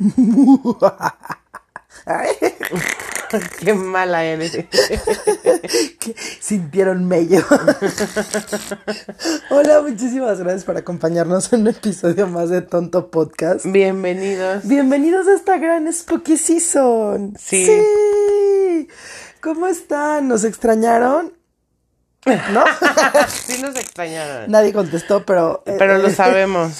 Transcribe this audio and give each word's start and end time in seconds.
Qué 3.60 3.74
mala 3.74 4.24
eres. 4.24 4.52
sintieron 6.40 7.06
mello. 7.06 7.40
Hola, 9.50 9.82
muchísimas 9.82 10.38
gracias 10.38 10.64
por 10.64 10.78
acompañarnos 10.78 11.52
en 11.52 11.60
un 11.62 11.68
episodio 11.68 12.26
más 12.26 12.48
de 12.48 12.62
Tonto 12.62 13.10
Podcast. 13.10 13.66
Bienvenidos. 13.66 14.66
Bienvenidos 14.66 15.28
a 15.28 15.34
esta 15.34 15.58
gran 15.58 15.92
Spooky 15.92 16.38
Season. 16.38 17.34
Sí. 17.38 17.66
Sí. 17.66 18.88
¿Cómo 19.42 19.66
están? 19.66 20.28
¿Nos 20.28 20.44
extrañaron? 20.44 21.34
¿No? 22.52 22.64
sí 23.28 23.60
nos 23.60 23.76
extrañaron. 23.76 24.50
Nadie 24.50 24.72
contestó, 24.72 25.26
pero... 25.26 25.62
eh, 25.66 25.76
Pero 25.78 25.98
lo 25.98 26.08
eh, 26.08 26.14
sabemos. 26.14 26.72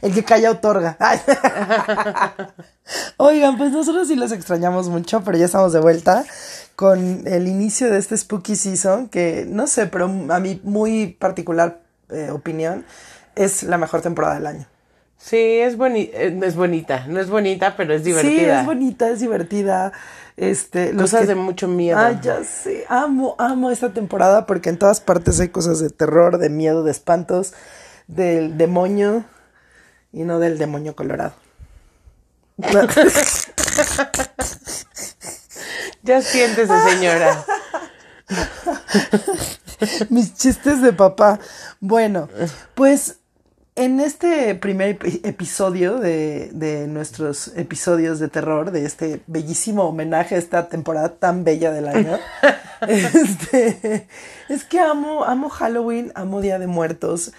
El 0.00 0.14
que 0.14 0.24
calla 0.24 0.50
otorga. 0.50 0.96
Ay. 0.98 1.18
Oigan, 3.16 3.56
pues 3.56 3.70
nosotros 3.72 4.08
sí 4.08 4.16
los 4.16 4.32
extrañamos 4.32 4.88
mucho, 4.88 5.22
pero 5.22 5.38
ya 5.38 5.46
estamos 5.46 5.72
de 5.72 5.80
vuelta 5.80 6.24
con 6.76 7.26
el 7.26 7.48
inicio 7.48 7.90
de 7.90 7.98
este 7.98 8.16
Spooky 8.16 8.56
Season, 8.56 9.08
que 9.08 9.44
no 9.48 9.66
sé, 9.66 9.86
pero 9.86 10.06
a 10.06 10.40
mi 10.40 10.60
muy 10.64 11.08
particular 11.18 11.80
eh, 12.10 12.30
opinión, 12.30 12.84
es 13.36 13.62
la 13.62 13.78
mejor 13.78 14.02
temporada 14.02 14.34
del 14.34 14.46
año. 14.46 14.66
Sí, 15.16 15.36
es, 15.36 15.76
boni 15.76 16.10
eh, 16.12 16.38
es 16.42 16.56
bonita. 16.56 17.06
No 17.06 17.20
es 17.20 17.30
bonita, 17.30 17.76
pero 17.76 17.94
es 17.94 18.02
divertida. 18.02 18.32
Sí, 18.32 18.60
es 18.60 18.66
bonita, 18.66 19.08
es 19.08 19.20
divertida. 19.20 19.92
Este, 20.36 20.92
los 20.92 21.02
Cosas 21.02 21.20
que- 21.22 21.26
de 21.28 21.34
mucho 21.36 21.68
miedo. 21.68 21.98
Ay, 21.98 22.18
ya 22.22 22.42
sé, 22.42 22.84
amo, 22.88 23.36
amo 23.38 23.70
esta 23.70 23.90
temporada 23.92 24.46
porque 24.46 24.70
en 24.70 24.78
todas 24.78 25.00
partes 25.00 25.38
hay 25.38 25.48
cosas 25.50 25.78
de 25.78 25.90
terror, 25.90 26.38
de 26.38 26.48
miedo, 26.50 26.82
de 26.82 26.90
espantos, 26.90 27.52
del 28.08 28.58
demonio 28.58 29.24
y 30.12 30.22
no 30.24 30.38
del 30.38 30.58
demonio 30.58 30.94
colorado. 30.96 31.34
Ya 36.04 36.20
siéntese, 36.20 36.72
señora. 36.90 37.44
Mis 40.10 40.34
chistes 40.34 40.82
de 40.82 40.92
papá. 40.92 41.38
Bueno, 41.80 42.28
pues 42.74 43.18
en 43.76 44.00
este 44.00 44.54
primer 44.56 44.98
epi- 44.98 45.20
episodio 45.24 45.98
de, 45.98 46.50
de 46.52 46.88
nuestros 46.88 47.52
episodios 47.56 48.18
de 48.18 48.28
terror, 48.28 48.72
de 48.72 48.84
este 48.84 49.22
bellísimo 49.28 49.84
homenaje 49.84 50.34
a 50.34 50.38
esta 50.38 50.68
temporada 50.68 51.14
tan 51.14 51.44
bella 51.44 51.70
del 51.70 51.86
año, 51.88 52.18
este, 52.88 54.08
es 54.48 54.64
que 54.64 54.80
amo, 54.80 55.24
amo 55.24 55.48
Halloween, 55.50 56.10
amo 56.16 56.40
Día 56.40 56.58
de 56.58 56.66
Muertos. 56.66 57.32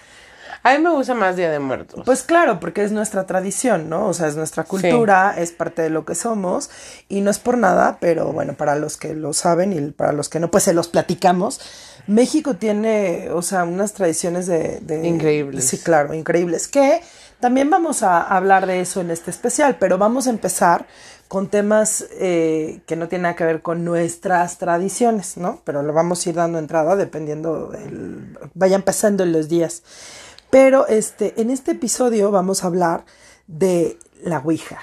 A 0.64 0.72
mí 0.72 0.82
me 0.82 0.90
gusta 0.90 1.14
más 1.14 1.36
Día 1.36 1.50
de 1.50 1.58
Muertos. 1.58 2.02
Pues 2.06 2.22
claro, 2.22 2.58
porque 2.58 2.82
es 2.82 2.90
nuestra 2.90 3.26
tradición, 3.26 3.90
¿no? 3.90 4.06
O 4.08 4.14
sea, 4.14 4.28
es 4.28 4.36
nuestra 4.36 4.64
cultura, 4.64 5.34
es 5.36 5.52
parte 5.52 5.82
de 5.82 5.90
lo 5.90 6.06
que 6.06 6.14
somos 6.14 6.70
y 7.08 7.20
no 7.20 7.30
es 7.30 7.38
por 7.38 7.58
nada, 7.58 7.98
pero 8.00 8.32
bueno, 8.32 8.54
para 8.54 8.74
los 8.74 8.96
que 8.96 9.14
lo 9.14 9.34
saben 9.34 9.74
y 9.74 9.90
para 9.92 10.12
los 10.12 10.30
que 10.30 10.40
no, 10.40 10.50
pues 10.50 10.64
se 10.64 10.72
los 10.72 10.88
platicamos. 10.88 11.60
México 12.06 12.54
tiene, 12.56 13.28
o 13.30 13.42
sea, 13.42 13.64
unas 13.64 13.92
tradiciones 13.92 14.46
de... 14.46 14.80
de- 14.80 15.06
Increíbles. 15.06 15.66
Sí, 15.66 15.78
claro, 15.78 16.14
increíbles. 16.14 16.66
Que 16.66 17.02
también 17.40 17.68
vamos 17.68 18.02
a 18.02 18.22
hablar 18.22 18.66
de 18.66 18.80
eso 18.80 19.02
en 19.02 19.10
este 19.10 19.30
especial, 19.30 19.76
pero 19.78 19.98
vamos 19.98 20.26
a 20.26 20.30
empezar 20.30 20.86
con 21.28 21.48
temas 21.48 22.06
eh, 22.12 22.80
que 22.86 22.96
no 22.96 23.08
tienen 23.08 23.24
nada 23.24 23.36
que 23.36 23.44
ver 23.44 23.60
con 23.60 23.84
nuestras 23.84 24.56
tradiciones, 24.56 25.36
¿no? 25.36 25.60
Pero 25.64 25.82
lo 25.82 25.92
vamos 25.92 26.24
a 26.24 26.30
ir 26.30 26.36
dando 26.36 26.58
entrada 26.58 26.96
dependiendo, 26.96 27.68
del, 27.68 28.38
vaya 28.54 28.76
empezando 28.76 29.24
en 29.24 29.32
los 29.32 29.48
días. 29.50 29.82
Pero 30.54 30.86
este, 30.86 31.34
en 31.42 31.50
este 31.50 31.72
episodio 31.72 32.30
vamos 32.30 32.62
a 32.62 32.68
hablar 32.68 33.04
de 33.48 33.98
la 34.22 34.38
Ouija. 34.38 34.78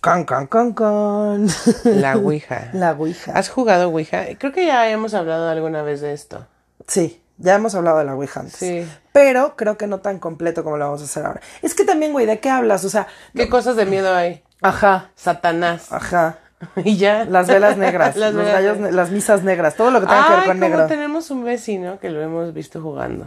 Con, 0.00 0.24
con, 0.24 0.48
con, 0.48 0.72
con. 0.72 1.46
La 1.84 2.16
Ouija. 2.16 2.70
La 2.72 2.90
Ouija. 2.90 3.30
¿Has 3.32 3.48
jugado 3.48 3.88
Ouija? 3.90 4.24
Creo 4.36 4.50
que 4.50 4.66
ya 4.66 4.90
hemos 4.90 5.14
hablado 5.14 5.48
alguna 5.48 5.82
vez 5.82 6.00
de 6.00 6.12
esto. 6.12 6.44
Sí, 6.88 7.22
ya 7.38 7.54
hemos 7.54 7.76
hablado 7.76 7.98
de 7.98 8.04
la 8.04 8.16
Ouija 8.16 8.40
antes. 8.40 8.56
Sí. 8.56 8.84
Pero 9.12 9.54
creo 9.54 9.76
que 9.78 9.86
no 9.86 10.00
tan 10.00 10.18
completo 10.18 10.64
como 10.64 10.76
lo 10.76 10.86
vamos 10.86 11.02
a 11.02 11.04
hacer 11.04 11.24
ahora. 11.24 11.40
Es 11.62 11.74
que 11.76 11.84
también, 11.84 12.10
güey, 12.12 12.26
¿de 12.26 12.40
qué 12.40 12.50
hablas? 12.50 12.84
O 12.84 12.88
sea, 12.90 13.06
¿Qué 13.32 13.48
cosas 13.48 13.76
de 13.76 13.86
miedo 13.86 14.12
hay? 14.12 14.42
ajá, 14.60 15.10
Satanás. 15.14 15.92
ajá. 15.92 16.38
Y 16.84 16.96
ya. 16.96 17.24
Las 17.26 17.46
velas 17.46 17.76
negras, 17.78 18.16
Las 18.16 18.34
los 18.34 18.42
velas 18.44 18.60
gallos, 18.60 18.76
negras. 18.78 18.90
ne- 18.90 18.96
las 18.96 19.10
misas 19.12 19.44
negras, 19.44 19.76
todo 19.76 19.92
lo 19.92 20.00
que 20.00 20.06
tenga 20.06 20.24
que 20.26 20.30
ver 20.32 20.40
Ay, 20.40 20.46
con 20.48 20.58
negro. 20.58 20.86
tenemos 20.88 21.30
un 21.30 21.44
vecino 21.44 22.00
que 22.00 22.10
lo 22.10 22.20
hemos 22.22 22.52
visto 22.52 22.80
jugando. 22.82 23.26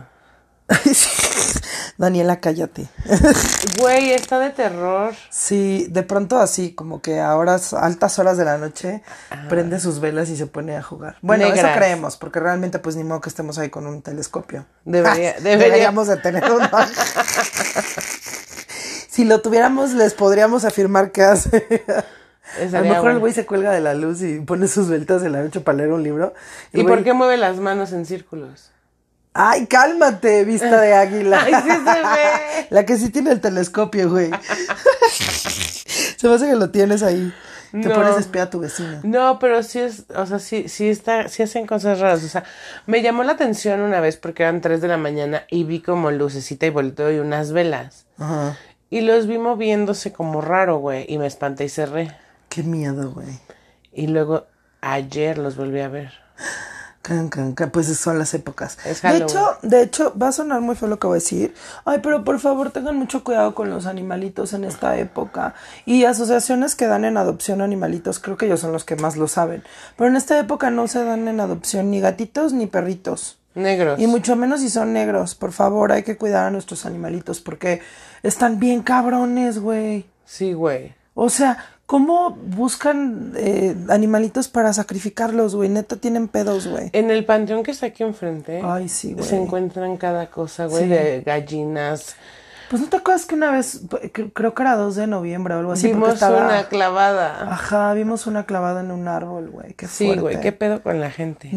Daniela, 2.00 2.40
cállate. 2.40 2.88
Güey, 3.80 4.12
está 4.14 4.40
de 4.40 4.52
terror. 4.52 5.14
Sí, 5.30 5.88
de 5.90 6.02
pronto 6.04 6.40
así, 6.40 6.74
como 6.74 7.02
que 7.02 7.20
a 7.20 7.36
horas, 7.36 7.74
altas 7.74 8.18
horas 8.20 8.38
de 8.38 8.46
la 8.46 8.58
noche, 8.58 9.04
prende 9.50 9.80
sus 9.82 10.00
velas 10.00 10.30
y 10.30 10.38
se 10.38 10.48
pone 10.48 10.78
a 10.78 10.82
jugar. 10.82 11.18
Bueno, 11.22 11.46
eso 11.46 11.56
Negras. 11.56 11.78
creemos, 11.78 12.16
porque 12.18 12.40
realmente 12.40 12.80
pues 12.80 12.96
ni 12.96 13.04
modo 13.04 13.20
que 13.20 13.28
estemos 13.30 13.58
ahí 13.58 13.70
con 13.70 13.86
un 13.86 14.02
telescopio. 14.02 14.66
Debería- 14.86 15.32
Ah, 15.38 15.40
debería- 15.42 15.58
Deberíamos 15.66 16.08
de 16.08 16.18
tener 16.18 16.50
uno. 16.50 16.70
si 19.10 19.26
lo 19.26 19.42
tuviéramos, 19.42 19.92
les 19.92 20.14
podríamos 20.14 20.64
afirmar 20.64 21.12
que 21.12 21.24
hace. 21.24 21.84
a 22.62 22.80
lo 22.80 22.86
mejor 22.86 23.12
el 23.12 23.20
güey 23.20 23.34
se 23.34 23.46
cuelga 23.46 23.72
de 23.72 23.81
la 23.81 23.94
luz 23.94 24.22
y 24.22 24.40
pone 24.40 24.68
sus 24.70 24.88
vueltas 24.88 25.22
de 25.22 25.30
la 25.30 25.42
noche 25.44 25.60
para 25.60 25.80
leer 25.80 25.92
un 25.92 26.04
libro. 26.04 26.34
¿Y 26.72 26.84
por 26.84 27.04
qué 27.04 27.12
mueve 27.14 27.36
las 27.38 27.58
manos 27.58 27.92
en 27.92 28.06
círculos? 28.06 28.72
Ay, 29.34 29.67
cálmate, 29.67 30.44
vista 30.44 30.81
de 30.81 30.94
águila. 30.94 31.41
Ay, 31.45 31.53
sí 31.63 31.69
se 31.69 31.84
ve. 31.84 32.67
La 32.72 32.85
que 32.85 32.97
sí 32.97 33.09
tiene 33.09 33.31
el 33.31 33.41
telescopio, 33.41 34.09
güey. 34.09 34.31
se 35.09 36.28
me 36.28 36.35
hace 36.35 36.47
que 36.47 36.56
lo 36.56 36.69
tienes 36.72 37.03
ahí. 37.03 37.34
Te 37.72 37.78
No. 37.78 37.94
pones 37.94 38.16
a 38.16 38.19
espiar 38.19 38.47
a 38.47 38.50
tu 38.50 38.59
vecino. 38.59 39.00
No, 39.03 39.38
pero 39.38 39.62
sí 39.62 39.79
es, 39.79 40.06
o 40.16 40.25
sea, 40.25 40.39
sí, 40.39 40.68
sí 40.68 40.89
está, 40.89 41.28
sí 41.28 41.44
hacen 41.44 41.68
cosas 41.68 42.00
raras. 42.00 42.23
O 42.23 42.28
sea, 42.28 42.44
me 42.88 43.03
llamó 43.03 43.23
la 43.23 43.34
atención 43.34 43.81
una 43.81 44.00
vez 44.01 44.18
porque 44.18 44.41
eran 44.44 44.59
3 44.62 44.81
de 44.81 44.88
la 44.88 44.97
mañana 44.97 45.44
y 45.51 45.63
vi 45.66 45.79
como 45.81 46.09
lucecita 46.09 46.66
y 46.66 46.72
volteo 46.72 47.12
y 47.12 47.19
unas 47.19 47.51
velas. 47.51 48.07
Ajá. 48.18 48.57
Y 48.89 49.01
los 49.01 49.28
vi 49.28 49.38
moviéndose 49.38 50.12
como 50.12 50.41
raro, 50.41 50.78
güey. 50.79 51.06
Y 51.07 51.19
me 51.19 51.28
espanté 51.28 51.66
y 51.66 51.69
cerré. 51.69 52.12
Qué 52.50 52.63
miedo, 52.63 53.12
güey. 53.12 53.39
Y 53.94 54.07
luego 54.07 54.47
ayer 54.81 55.38
los 55.38 55.56
volví 55.56 55.81
a 55.81 55.89
ver. 55.89 56.12
Can, 57.02 57.30
can, 57.30 57.54
can, 57.54 57.72
Pues 57.72 57.88
son 57.98 58.20
las 58.20 58.34
épocas. 58.34 58.78
Es 58.86 59.02
de 59.02 59.18
hecho, 59.18 59.58
de 59.62 59.82
hecho, 59.82 60.14
va 60.22 60.28
a 60.28 60.32
sonar 60.32 60.60
muy 60.60 60.76
feo 60.76 60.90
lo 60.90 61.00
que 61.00 61.08
voy 61.08 61.16
a 61.16 61.22
decir. 61.22 61.54
Ay, 61.86 62.00
pero 62.04 62.24
por 62.26 62.40
favor 62.40 62.72
tengan 62.72 62.98
mucho 62.98 63.24
cuidado 63.24 63.56
con 63.56 63.70
los 63.70 63.86
animalitos 63.86 64.54
en 64.54 64.66
esta 64.66 64.98
época. 64.98 65.56
Y 65.86 66.04
asociaciones 66.04 66.76
que 66.76 66.88
dan 66.88 67.06
en 67.06 67.18
adopción 67.18 67.62
animalitos, 67.62 68.20
creo 68.20 68.38
que 68.38 68.48
ellos 68.48 68.60
son 68.60 68.74
los 68.74 68.84
que 68.84 68.98
más 68.98 69.16
lo 69.16 69.28
saben. 69.28 69.64
Pero 69.98 70.10
en 70.10 70.18
esta 70.18 70.38
época 70.40 70.72
no 70.72 70.88
se 70.88 71.04
dan 71.04 71.28
en 71.28 71.40
adopción 71.40 71.90
ni 71.90 72.02
gatitos 72.02 72.52
ni 72.52 72.68
perritos. 72.68 73.38
Negros. 73.56 74.00
Y 74.00 74.08
mucho 74.08 74.36
menos 74.36 74.60
si 74.60 74.70
son 74.70 74.94
negros. 74.94 75.36
Por 75.36 75.54
favor, 75.54 75.92
hay 75.92 76.04
que 76.04 76.18
cuidar 76.18 76.48
a 76.48 76.52
nuestros 76.52 76.86
animalitos 76.86 77.40
porque 77.40 77.81
están 78.24 78.60
bien 78.60 78.84
cabrones, 78.84 79.60
güey. 79.60 80.06
Sí, 80.26 80.54
güey. 80.54 80.94
O 81.16 81.30
sea, 81.30 81.58
¿cómo 81.89 82.38
buscan 82.45 83.33
eh, 83.35 83.75
animalitos 83.89 84.47
para 84.47 84.72
sacrificarlos, 84.73 85.55
güey? 85.55 85.69
Neta 85.69 85.95
tienen 85.95 86.27
pedos, 86.27 86.67
güey. 86.67 86.91
En 86.94 87.09
el 87.09 87.25
panteón 87.25 87.63
que 87.63 87.72
está 87.72 87.88
aquí 87.88 88.03
enfrente. 88.03 88.61
Ay, 88.63 88.88
sí, 88.89 89.13
güey. 89.13 89.25
Se 89.25 89.35
encuentran 89.35 89.97
cada 89.97 90.29
cosa, 90.29 90.67
güey, 90.67 90.83
Sí. 90.83 90.89
de 90.89 91.22
gallinas. 91.25 92.16
Pues 92.69 92.83
no 92.83 92.89
te 92.89 92.97
acuerdas 92.97 93.25
que 93.25 93.33
una 93.33 93.50
vez, 93.50 93.89
cre- 93.89 94.31
creo 94.31 94.53
que 94.53 94.61
era 94.61 94.75
2 94.75 94.95
de 94.95 95.07
noviembre 95.07 95.55
o 95.55 95.57
algo 95.57 95.72
así. 95.72 95.88
Vimos 95.88 96.13
estaba- 96.13 96.45
una 96.45 96.66
clavada. 96.69 97.51
Ajá, 97.51 97.91
vimos 97.95 98.27
una 98.27 98.45
clavada 98.45 98.81
en 98.81 98.91
un 98.91 99.07
árbol, 99.07 99.50
güey. 99.50 99.73
Qué 99.73 99.88
sí, 99.88 100.06
fuerte. 100.06 100.21
güey, 100.21 100.39
qué 100.41 100.51
pedo 100.51 100.83
con 100.83 101.00
la 101.00 101.09
gente. 101.09 101.50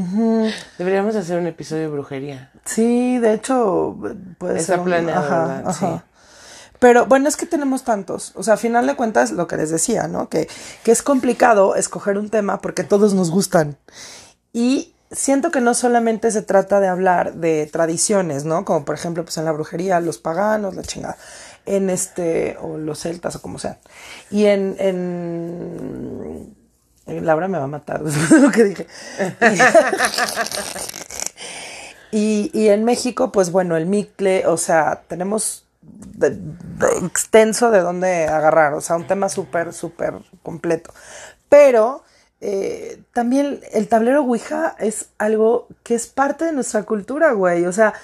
Deberíamos 0.79 1.15
hacer 1.15 1.39
un 1.39 1.47
episodio 1.47 1.83
de 1.83 1.89
brujería. 1.89 2.51
Sí, 2.65 3.19
de 3.19 3.35
hecho, 3.35 3.95
puede 4.39 4.55
Está 4.59 4.73
ser. 4.73 4.79
un- 4.79 4.85
planeado, 4.87 5.21
ajá, 5.27 5.39
¿verdad? 5.47 5.69
ajá. 5.69 5.73
Sí. 5.99 6.03
Pero 6.83 7.07
bueno, 7.07 7.29
es 7.29 7.37
que 7.37 7.47
tenemos 7.47 7.85
tantos. 7.85 8.33
O 8.35 8.43
sea, 8.43 8.55
a 8.55 8.57
final 8.57 8.89
de 8.89 8.97
cuentas, 8.97 9.31
lo 9.31 9.47
que 9.47 9.57
les 9.57 9.71
decía, 9.71 10.09
¿no? 10.09 10.29
Que, 10.29 10.49
que 10.83 10.91
es 10.91 11.01
complicado 11.01 11.77
escoger 11.77 12.19
un 12.19 12.29
tema 12.29 12.61
porque 12.61 12.83
todos 12.83 13.15
nos 13.15 13.31
gustan. 13.31 13.79
Y 14.53 14.93
siento 15.13 15.53
que 15.53 15.61
no 15.61 15.75
solamente 15.75 16.33
se 16.33 16.43
trata 16.43 16.81
de 16.81 16.89
hablar 16.89 17.35
de 17.35 17.69
tradiciones, 17.73 18.45
¿no? 18.45 18.65
Como 18.65 18.85
por 18.85 18.97
ejemplo, 18.97 19.23
pues 19.23 19.39
en 19.39 19.45
la 19.45 19.53
brujería, 19.53 20.01
los 20.01 20.19
paganos, 20.19 20.75
la 20.75 20.83
chingada. 20.83 21.17
En 21.67 21.89
este, 21.89 22.57
o 22.61 22.77
los 22.79 22.99
celtas, 22.99 23.37
o 23.37 23.43
como 23.43 23.61
sean. 23.61 23.79
Y 24.33 24.47
en, 24.47 24.75
en 24.81 26.57
Laura 27.07 27.47
me 27.47 27.59
va 27.59 27.65
a 27.65 27.69
matar 27.69 28.03
de 28.03 28.39
lo 28.41 28.51
que 28.51 28.65
dije. 28.65 28.89
y, 32.11 32.51
y 32.53 32.71
en 32.71 32.83
México, 32.83 33.31
pues 33.31 33.53
bueno, 33.53 33.77
el 33.77 33.87
micle, 33.87 34.49
o 34.49 34.57
sea, 34.57 35.05
tenemos 35.07 35.63
de- 35.83 36.31
de 36.31 37.07
extenso 37.07 37.71
de 37.71 37.81
dónde 37.81 38.27
agarrar, 38.27 38.75
o 38.75 38.81
sea, 38.81 38.97
un 38.97 39.07
tema 39.07 39.29
súper, 39.29 39.73
súper 39.73 40.15
completo. 40.43 40.93
Pero 41.49 42.03
eh, 42.41 43.01
también 43.13 43.61
el 43.73 43.89
tablero 43.89 44.23
Ouija 44.23 44.75
es 44.79 45.11
algo 45.19 45.69
que 45.83 45.95
es 45.95 46.07
parte 46.07 46.45
de 46.45 46.53
nuestra 46.53 46.83
cultura, 46.85 47.33
güey. 47.33 47.67
O 47.67 47.73
sea, 47.73 47.95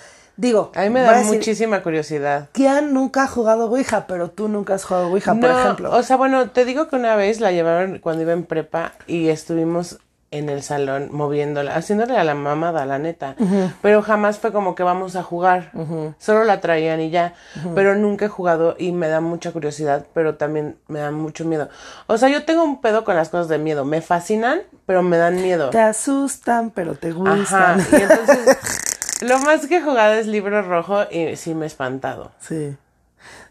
Digo, 0.40 0.70
A 0.76 0.82
mí 0.82 0.90
me 0.90 1.00
da 1.00 1.18
decir, 1.18 1.34
muchísima 1.34 1.82
curiosidad. 1.82 2.48
¿Quién 2.52 2.94
nunca 2.94 3.24
ha 3.24 3.26
jugado 3.26 3.68
Ouija? 3.68 4.06
Pero 4.06 4.30
tú 4.30 4.46
nunca 4.46 4.74
has 4.74 4.84
jugado 4.84 5.08
Ouija, 5.08 5.34
por 5.34 5.50
ejemplo. 5.50 5.90
O 5.90 6.00
sea, 6.04 6.14
bueno, 6.16 6.50
te 6.50 6.64
digo 6.64 6.86
que 6.86 6.94
una 6.94 7.16
vez 7.16 7.40
la 7.40 7.50
llevaron 7.50 7.98
cuando 7.98 8.22
iba 8.22 8.32
en 8.34 8.44
prepa 8.44 8.92
y 9.08 9.30
estuvimos 9.30 9.98
en 10.30 10.50
el 10.50 10.62
salón 10.62 11.08
moviéndola, 11.10 11.74
haciéndole 11.74 12.16
a 12.18 12.24
la 12.24 12.34
mamada, 12.34 12.84
la 12.84 12.98
neta. 12.98 13.34
Pero 13.80 14.02
jamás 14.02 14.38
fue 14.38 14.52
como 14.52 14.74
que 14.74 14.82
vamos 14.82 15.16
a 15.16 15.22
jugar. 15.22 15.70
Solo 16.18 16.44
la 16.44 16.60
traían 16.60 17.00
y 17.00 17.10
ya. 17.10 17.34
Pero 17.74 17.94
nunca 17.94 18.26
he 18.26 18.28
jugado 18.28 18.76
y 18.78 18.92
me 18.92 19.08
da 19.08 19.20
mucha 19.20 19.52
curiosidad, 19.52 20.06
pero 20.12 20.34
también 20.34 20.76
me 20.88 20.98
da 21.00 21.10
mucho 21.10 21.44
miedo. 21.44 21.68
O 22.06 22.18
sea, 22.18 22.28
yo 22.28 22.44
tengo 22.44 22.62
un 22.62 22.80
pedo 22.80 23.04
con 23.04 23.16
las 23.16 23.30
cosas 23.30 23.48
de 23.48 23.58
miedo. 23.58 23.84
Me 23.84 24.00
fascinan, 24.02 24.60
pero 24.86 25.02
me 25.02 25.16
dan 25.16 25.36
miedo. 25.36 25.70
Te 25.70 25.80
asustan, 25.80 26.70
pero 26.70 26.94
te 26.94 27.08
Ajá. 27.08 27.16
gustan. 27.18 27.86
Y 27.92 28.02
entonces, 28.02 29.20
lo 29.22 29.38
más 29.38 29.66
que 29.66 29.76
he 29.78 29.82
jugado 29.82 30.14
es 30.14 30.26
libro 30.26 30.60
rojo 30.62 31.04
y 31.10 31.36
sí 31.36 31.54
me 31.54 31.64
he 31.64 31.68
espantado. 31.68 32.32
Sí. 32.38 32.76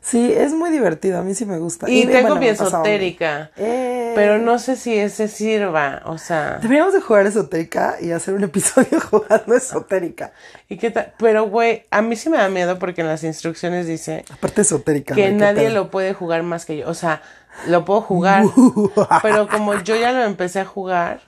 Sí, 0.07 0.31
es 0.31 0.53
muy 0.53 0.69
divertido, 0.69 1.19
a 1.19 1.21
mí 1.21 1.35
sí 1.35 1.45
me 1.45 1.57
gusta. 1.57 1.89
Y, 1.89 2.05
tengo 2.05 2.21
bueno, 2.29 2.35
mi 2.37 2.47
esotérica. 2.47 3.51
Eh, 3.57 4.13
Pero 4.15 4.37
no 4.37 4.57
sé 4.57 4.77
si 4.77 4.97
ese 4.97 5.27
sirva, 5.27 6.01
o 6.05 6.17
sea, 6.17 6.59
Deberíamos 6.61 6.93
de 6.93 7.01
jugar 7.01 7.25
esotérica 7.25 7.97
y 7.99 8.11
hacer 8.11 8.33
un 8.33 8.45
episodio 8.45 9.01
jugando 9.11 9.53
esotérica. 9.53 10.31
¿y 10.69 10.77
qué 10.77 10.91
tal? 10.91 11.13
Pero 11.17 11.49
güey, 11.49 11.83
a 11.91 12.01
mí 12.01 12.15
sí 12.15 12.29
me 12.29 12.37
da 12.37 12.47
miedo 12.47 12.79
porque 12.79 13.01
en 13.01 13.07
las 13.07 13.25
instrucciones 13.25 13.85
dice 13.85 14.23
Aparte 14.31 14.61
esotérica. 14.61 15.13
que 15.13 15.29
nadie 15.31 15.69
lo 15.71 15.91
puede 15.91 16.13
jugar 16.13 16.41
más 16.41 16.65
que 16.65 16.77
yo, 16.77 16.87
o 16.87 16.93
sea, 16.93 17.21
lo 17.67 17.83
puedo 17.83 17.99
jugar, 17.99 18.45
pero 19.21 19.49
como 19.49 19.81
yo 19.81 19.97
ya 19.97 20.13
lo 20.13 20.23
empecé 20.23 20.61
a 20.61 20.65
jugar, 20.65 21.19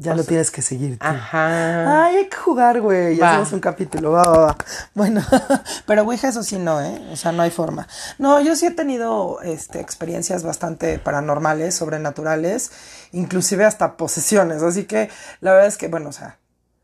Ya 0.00 0.14
lo 0.14 0.22
tienes 0.22 0.52
que 0.52 0.62
seguir. 0.62 0.96
tú. 0.96 1.04
ajá. 1.04 2.04
Ay, 2.04 2.16
hay 2.16 2.28
que 2.28 2.36
jugar, 2.36 2.80
güey. 2.80 3.16
Ya 3.16 3.30
hacemos 3.30 3.52
un 3.52 3.60
capítulo. 3.60 4.12
Va, 4.12 4.22
va, 4.22 4.38
va. 4.38 4.56
Bueno, 4.94 5.24
pero 5.86 6.02
Ouija 6.02 6.28
eso 6.28 6.44
sí 6.44 6.56
no, 6.56 6.80
¿eh? 6.80 7.02
O 7.12 7.16
sea, 7.16 7.32
no 7.32 7.42
hay 7.42 7.50
forma. 7.50 7.88
No, 8.18 8.40
yo 8.40 8.54
sí 8.54 8.66
he 8.66 8.70
tenido 8.70 9.40
este, 9.42 9.80
experiencias 9.80 10.44
bastante 10.44 11.00
paranormales, 11.00 11.74
sobrenaturales, 11.74 12.70
inclusive 13.10 13.64
hasta 13.64 13.96
posesiones. 13.96 14.62
Así 14.62 14.84
que 14.84 15.10
la 15.40 15.52
verdad 15.52 15.66
es 15.66 15.76
que, 15.76 15.88
bueno, 15.88 16.10
o 16.10 16.12
sea, 16.12 16.38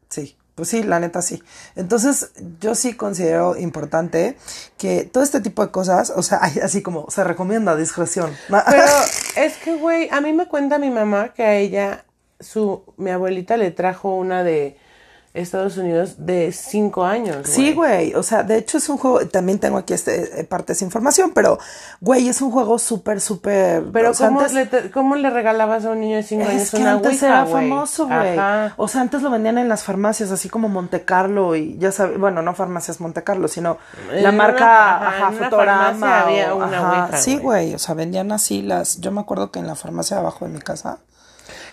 sí. 0.08 0.36
Pues 0.54 0.68
sí, 0.68 0.84
la 0.84 1.00
neta 1.00 1.20
sí. 1.20 1.42
Entonces, 1.74 2.30
yo 2.60 2.76
sí 2.76 2.94
considero 2.94 3.56
importante 3.56 4.36
que 4.78 5.04
todo 5.04 5.24
este 5.24 5.40
tipo 5.40 5.64
de 5.64 5.72
cosas, 5.72 6.12
o 6.14 6.22
sea, 6.22 6.38
hay 6.42 6.58
así 6.58 6.82
como 6.82 7.10
se 7.10 7.24
recomienda 7.24 7.76
discreción. 7.76 8.36
Pero 8.48 8.92
es 9.36 9.56
que, 9.58 9.76
güey, 9.76 10.08
a 10.10 10.20
mí 10.20 10.32
me 10.32 10.46
cuenta 10.46 10.78
mi 10.78 10.90
mamá 10.90 11.32
que 11.34 11.44
a 11.44 11.54
ella, 11.54 12.04
su, 12.44 12.82
mi 12.96 13.10
abuelita 13.10 13.56
le 13.56 13.70
trajo 13.72 14.14
una 14.14 14.44
de 14.44 14.76
Estados 15.32 15.76
Unidos 15.78 16.14
de 16.18 16.52
cinco 16.52 17.04
años. 17.04 17.38
Sí, 17.48 17.72
güey, 17.72 18.14
o 18.14 18.22
sea, 18.22 18.44
de 18.44 18.56
hecho 18.56 18.78
es 18.78 18.88
un 18.88 18.98
juego, 18.98 19.26
también 19.26 19.58
tengo 19.58 19.78
aquí 19.78 19.92
este, 19.92 20.40
eh, 20.40 20.44
parte 20.44 20.68
de 20.68 20.72
esa 20.74 20.84
información, 20.84 21.32
pero, 21.34 21.58
güey, 22.00 22.28
es 22.28 22.40
un 22.40 22.52
juego 22.52 22.78
súper, 22.78 23.20
súper... 23.20 23.82
Pero 23.92 24.12
o 24.12 24.14
sea, 24.14 24.28
¿cómo, 24.28 24.38
antes- 24.42 24.54
le, 24.54 24.66
te- 24.66 24.92
¿cómo 24.92 25.16
le 25.16 25.30
regalabas 25.30 25.84
a 25.86 25.90
un 25.90 25.98
niño 25.98 26.14
de 26.18 26.22
cinco 26.22 26.44
años 26.48 26.62
Es 26.62 26.70
que 26.70 26.76
una 26.76 26.92
antes 26.92 27.14
ouija, 27.14 27.26
era 27.26 27.42
güey? 27.46 27.68
famoso, 27.68 28.06
güey. 28.06 28.38
Ajá. 28.38 28.74
O 28.76 28.86
sea, 28.86 29.00
antes 29.00 29.22
lo 29.22 29.30
vendían 29.32 29.58
en 29.58 29.68
las 29.68 29.82
farmacias, 29.82 30.30
así 30.30 30.48
como 30.48 30.68
Monte 30.68 31.04
Carlo 31.04 31.56
y 31.56 31.76
ya 31.78 31.90
sabes, 31.90 32.16
bueno, 32.16 32.40
no 32.40 32.54
farmacias 32.54 33.00
Monte 33.00 33.24
Carlo, 33.24 33.48
sino 33.48 33.78
En 34.12 34.22
la 34.22 34.28
una- 34.28 34.38
marca, 34.38 34.96
ajá, 34.98 35.08
ajá, 35.08 35.28
en 35.30 35.34
una 35.38 35.44
Fotorama. 35.50 36.20
había 36.20 36.54
una 36.54 36.90
ouija, 37.06 37.16
Sí, 37.16 37.32
güey. 37.38 37.42
güey, 37.70 37.74
o 37.74 37.78
sea, 37.80 37.96
vendían 37.96 38.30
así 38.30 38.62
las, 38.62 39.00
yo 39.00 39.10
me 39.10 39.20
acuerdo 39.20 39.50
que 39.50 39.58
en 39.58 39.66
la 39.66 39.74
farmacia 39.74 40.18
abajo 40.18 40.44
de 40.44 40.52
mi 40.52 40.60
casa, 40.60 40.98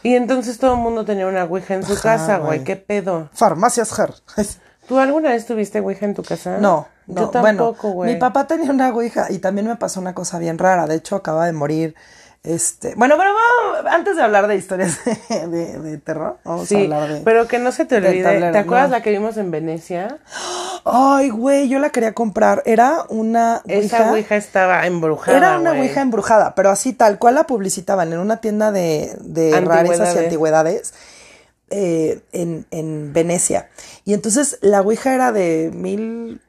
Y 0.03 0.15
entonces 0.15 0.57
todo 0.57 0.73
el 0.73 0.79
mundo 0.79 1.05
tenía 1.05 1.27
una 1.27 1.43
ouija 1.43 1.75
en 1.75 1.83
su 1.83 1.93
Ajá, 1.93 2.01
casa, 2.01 2.37
güey. 2.37 2.63
¿Qué 2.63 2.75
pedo? 2.75 3.29
farmacias 3.33 3.97
Her. 3.97 4.13
¿Tú 4.87 4.97
alguna 4.99 5.29
vez 5.29 5.45
tuviste 5.45 5.79
ouija 5.79 6.05
en 6.05 6.15
tu 6.15 6.23
casa? 6.23 6.57
No, 6.57 6.87
Yo 7.07 7.29
tampoco, 7.29 7.41
bueno, 7.41 7.93
güey. 7.93 8.13
mi 8.13 8.19
papá 8.19 8.47
tenía 8.47 8.71
una 8.71 8.89
ouija 8.89 9.27
y 9.29 9.37
también 9.37 9.67
me 9.67 9.75
pasó 9.75 9.99
una 10.01 10.13
cosa 10.15 10.39
bien 10.39 10.57
rara. 10.57 10.87
De 10.87 10.95
hecho, 10.95 11.15
acaba 11.15 11.45
de 11.45 11.53
morir. 11.53 11.95
Este, 12.43 12.95
bueno, 12.95 13.17
bueno, 13.17 13.31
bueno, 13.73 13.89
antes 13.89 14.15
de 14.15 14.23
hablar 14.23 14.47
de 14.47 14.55
historias 14.55 14.97
de, 15.05 15.47
de- 15.47 15.79
de 15.79 15.97
terror, 15.99 16.37
vamos 16.43 16.63
a 16.63 16.65
Sí, 16.65 16.75
hablar 16.85 17.07
de. 17.13 17.21
pero 17.21 17.47
que 17.47 17.59
no 17.59 17.71
se 17.71 17.85
te 17.85 17.97
olvide. 17.97 18.23
tablero, 18.23 18.51
¿Te 18.51 18.57
acuerdas 18.57 18.89
no. 18.89 18.95
la 18.97 19.03
que 19.03 19.11
vimos 19.11 19.37
en 19.37 19.51
Venecia? 19.51 20.17
Ay, 20.83 21.29
güey, 21.29 21.69
yo 21.69 21.77
la 21.77 21.91
quería 21.91 22.13
comprar. 22.13 22.63
Era 22.65 23.03
una 23.09 23.61
Esa 23.67 24.11
ouija 24.11 24.35
estaba 24.37 24.87
embrujada, 24.87 25.37
Era 25.37 25.59
una 25.59 25.69
güey. 25.71 25.83
ouija 25.83 26.01
embrujada, 26.01 26.55
pero 26.55 26.71
así 26.71 26.93
tal 26.93 27.19
cual 27.19 27.35
la 27.35 27.43
publicitaban 27.45 28.11
en 28.11 28.17
una 28.17 28.37
tienda 28.37 28.71
de, 28.71 29.15
de 29.19 29.51
rarezas 29.61 30.15
y 30.15 30.17
Antigüedades. 30.17 30.23
antigüedades 30.23 30.93
eh, 31.69 32.21
en, 32.31 32.65
en 32.71 33.13
Venecia. 33.13 33.69
Y 34.03 34.15
entonces 34.15 34.57
la 34.61 34.81
ouija 34.81 35.13
era 35.13 35.31
de 35.31 35.69
mil. 35.73 36.41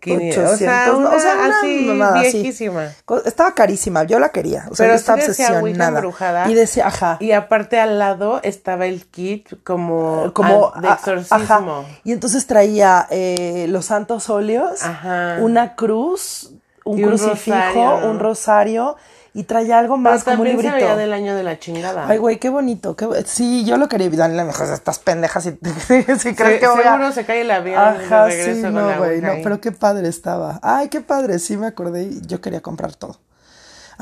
Quinientos, 0.00 0.54
o 0.54 0.56
sea, 0.56 0.92
una 0.96 1.58
así, 1.60 1.84
mamada 1.86 2.20
así. 2.20 2.38
viejísima. 2.42 2.88
Estaba 3.24 3.54
carísima, 3.54 4.04
yo 4.04 4.18
la 4.18 4.30
quería. 4.30 4.66
O 4.70 4.74
sea, 4.74 4.84
Pero 4.84 4.94
yo 4.94 4.96
estaba 4.98 5.20
sí 5.20 5.30
obsesionada. 5.30 5.98
embrujada. 5.98 6.50
Y 6.50 6.54
decía, 6.54 6.86
ajá. 6.86 7.16
Y 7.20 7.32
aparte 7.32 7.78
al 7.78 7.98
lado 7.98 8.40
estaba 8.42 8.86
el 8.86 9.06
kit 9.06 9.62
como, 9.62 10.32
como 10.32 10.72
de 10.80 10.88
exorcismo. 10.88 11.36
ajá. 11.36 11.84
Y 12.04 12.12
entonces 12.12 12.46
traía 12.46 13.06
eh, 13.10 13.66
los 13.68 13.84
santos 13.86 14.30
óleos, 14.30 14.82
Ajá. 14.82 15.36
una 15.40 15.74
cruz, 15.76 16.52
un 16.84 16.98
Y 16.98 17.04
un 17.04 17.08
crucifijo, 17.10 17.96
un 18.04 18.18
rosario 18.18 18.96
y 19.32 19.44
traía 19.44 19.78
algo 19.78 19.94
Pero 19.94 20.02
más 20.14 20.24
como 20.24 20.42
un 20.42 20.46
se 20.48 20.52
librito. 20.54 20.74
veía 20.74 20.96
del 20.96 21.12
año 21.12 21.34
de 21.36 21.42
la 21.44 21.58
chingada. 21.58 22.06
Ay, 22.08 22.18
güey, 22.18 22.38
qué 22.38 22.48
bonito. 22.48 22.96
Qué... 22.96 23.06
Sí, 23.26 23.64
yo 23.64 23.76
lo 23.76 23.88
quería 23.88 24.10
darle 24.10 24.42
mejor 24.44 24.68
a 24.70 24.74
estas 24.74 24.98
pendejas 24.98 25.46
y 25.46 25.50
si 25.56 25.56
crees 25.58 26.20
Se- 26.22 26.34
que 26.34 26.66
voy 26.68 26.82
a... 26.84 27.12
se 27.12 27.24
cae 27.24 27.42
el 27.42 27.50
avión 27.50 27.78
Ajá, 27.80 28.26
regreso 28.26 28.66
sí, 28.68 28.72
no, 28.72 28.98
güey, 28.98 29.20
no, 29.20 29.32
pero 29.42 29.60
qué 29.60 29.72
padre 29.72 30.08
estaba. 30.08 30.58
Ay, 30.62 30.88
qué 30.88 31.00
padre, 31.00 31.38
sí 31.38 31.56
me 31.56 31.66
acordé 31.68 32.04
y 32.04 32.20
yo 32.26 32.40
quería 32.40 32.60
comprar 32.60 32.94
todo. 32.94 33.18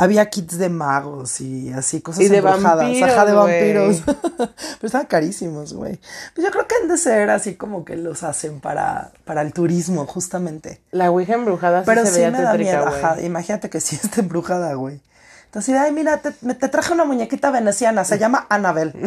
Había 0.01 0.31
kits 0.31 0.59
de 0.59 0.69
magos 0.69 1.41
y 1.41 1.73
así, 1.73 2.01
cosas 2.01 2.21
Y 2.23 2.29
de 2.29 2.37
embrujadas. 2.37 2.85
vampiros, 2.85 3.11
Ajá, 3.11 3.25
de 3.27 3.33
vampiros. 3.33 4.03
pero 4.37 4.51
estaban 4.87 5.09
carísimos, 5.09 5.75
güey. 5.75 5.99
Pues 6.37 6.47
yo 6.47 6.53
creo 6.53 6.69
que 6.69 6.77
han 6.81 6.89
de 6.89 6.97
ser 6.97 7.31
así 7.31 7.57
como 7.57 7.85
que 7.85 7.97
los 7.97 8.23
hacen 8.23 8.61
para, 8.61 9.11
para 9.25 9.43
el 9.43 9.53
turismo, 9.53 10.07
justamente. 10.07 10.81
La 10.93 11.11
ouija 11.11 11.35
embrujada 11.35 11.81
sí 11.81 11.87
Pero 11.87 12.03
se 12.07 12.13
sí 12.13 12.17
veía 12.19 12.31
me 12.31 12.41
da 12.43 12.53
tétrica, 12.53 12.71
miedo. 12.79 12.87
güey. 12.91 13.03
Ajá, 13.05 13.21
imagínate 13.23 13.71
que 13.71 13.81
sí 13.81 13.97
está 14.03 14.21
embrujada, 14.21 14.73
güey. 14.75 15.01
Entonces, 15.49 15.77
ay, 15.77 15.93
mira, 15.93 16.19
te, 16.19 16.33
te 16.33 16.69
traje 16.69 16.93
una 16.93 17.07
muñequita 17.07 17.51
veneciana, 17.51 18.05
se 18.05 18.19
llama 18.19 18.47
Annabel. 18.51 18.93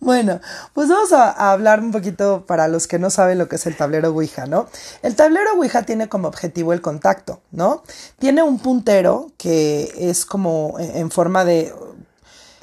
bueno, 0.00 0.40
pues 0.72 0.88
vamos 0.88 1.12
a, 1.12 1.30
a 1.30 1.50
hablar 1.50 1.80
un 1.80 1.90
poquito 1.90 2.46
para 2.46 2.68
los 2.68 2.86
que 2.86 3.00
no 3.00 3.10
saben 3.10 3.38
lo 3.38 3.48
que 3.48 3.56
es 3.56 3.66
el 3.66 3.76
tablero 3.76 4.10
Ouija, 4.10 4.46
¿no? 4.46 4.68
El 5.02 5.16
tablero 5.16 5.54
Ouija 5.56 5.82
tiene 5.82 6.08
como 6.08 6.28
objetivo 6.28 6.72
el 6.72 6.80
contacto, 6.80 7.40
¿no? 7.50 7.82
Tiene 8.20 8.44
un 8.44 8.60
puntero 8.60 9.32
que 9.36 9.92
es 9.98 10.24
como 10.24 10.76
en, 10.78 10.96
en 10.96 11.10
forma 11.10 11.44
de 11.44 11.74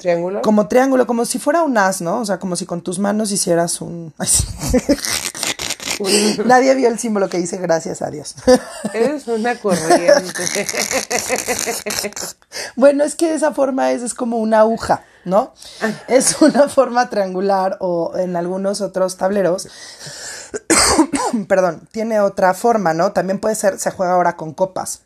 ¿Triángulo? 0.00 0.40
como 0.40 0.66
triángulo, 0.66 1.06
como 1.06 1.26
si 1.26 1.38
fuera 1.38 1.62
un 1.62 1.76
as, 1.76 2.00
¿no? 2.00 2.20
O 2.20 2.24
sea, 2.24 2.38
como 2.38 2.56
si 2.56 2.64
con 2.64 2.80
tus 2.80 2.98
manos 2.98 3.32
hicieras 3.32 3.82
un... 3.82 4.14
Nadie 6.44 6.74
vio 6.74 6.88
el 6.88 6.98
símbolo 6.98 7.28
que 7.28 7.38
dice 7.38 7.58
gracias 7.58 8.02
a 8.02 8.10
Dios. 8.10 8.34
Eres 8.92 9.26
una 9.28 9.56
corriente. 9.56 10.66
bueno, 12.76 13.04
es 13.04 13.14
que 13.14 13.34
esa 13.34 13.52
forma 13.52 13.92
es, 13.92 14.02
es 14.02 14.14
como 14.14 14.38
una 14.38 14.60
aguja, 14.60 15.04
¿no? 15.24 15.52
Es 16.08 16.40
una 16.40 16.68
forma 16.68 17.10
triangular 17.10 17.76
o 17.80 18.12
en 18.16 18.36
algunos 18.36 18.80
otros 18.80 19.16
tableros. 19.16 19.68
Perdón, 21.48 21.88
tiene 21.92 22.20
otra 22.20 22.54
forma, 22.54 22.94
¿no? 22.94 23.12
También 23.12 23.38
puede 23.38 23.54
ser, 23.54 23.78
se 23.78 23.90
juega 23.90 24.14
ahora 24.14 24.36
con 24.36 24.52
copas. 24.52 25.02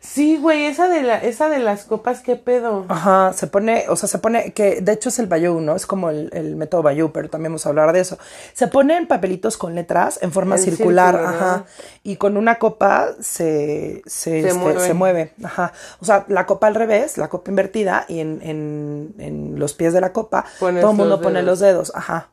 Sí, 0.00 0.38
güey, 0.38 0.64
esa 0.64 0.88
de 0.88 1.02
la, 1.02 1.18
esa 1.18 1.48
de 1.48 1.58
las 1.58 1.84
copas, 1.84 2.20
¿qué 2.20 2.36
pedo? 2.36 2.86
Ajá, 2.88 3.32
se 3.34 3.46
pone, 3.46 3.84
o 3.88 3.96
sea, 3.96 4.08
se 4.08 4.18
pone, 4.18 4.52
que 4.52 4.80
de 4.80 4.92
hecho 4.92 5.10
es 5.10 5.18
el 5.18 5.26
Bayou, 5.26 5.60
¿no? 5.60 5.76
Es 5.76 5.86
como 5.86 6.10
el, 6.10 6.30
el 6.32 6.56
método 6.56 6.82
Bayou, 6.82 7.12
pero 7.12 7.28
también 7.28 7.52
vamos 7.52 7.66
a 7.66 7.68
hablar 7.68 7.92
de 7.92 8.00
eso. 8.00 8.18
Se 8.52 8.66
ponen 8.66 9.06
papelitos 9.06 9.56
con 9.56 9.74
letras 9.74 10.18
en 10.22 10.32
forma 10.32 10.58
circular, 10.58 11.14
círculo, 11.14 11.30
¿no? 11.30 11.36
ajá, 11.36 11.64
y 12.02 12.16
con 12.16 12.36
una 12.36 12.58
copa 12.58 13.08
se, 13.20 14.02
se, 14.06 14.42
Se 14.42 14.48
este, 14.48 14.54
mueve. 14.54 14.80
se 14.80 14.94
mueve, 14.94 15.32
ajá. 15.44 15.72
O 16.00 16.04
sea, 16.04 16.24
la 16.28 16.46
copa 16.46 16.66
al 16.66 16.74
revés, 16.74 17.18
la 17.18 17.28
copa 17.28 17.50
invertida, 17.50 18.06
y 18.08 18.20
en, 18.20 18.40
en, 18.42 19.14
en 19.18 19.58
los 19.58 19.74
pies 19.74 19.92
de 19.92 20.00
la 20.00 20.12
copa, 20.12 20.44
Pones 20.58 20.80
todo 20.80 20.90
el 20.92 20.96
mundo 20.96 21.20
pone 21.20 21.42
los 21.42 21.60
dedos, 21.60 21.92
ajá. 21.94 22.28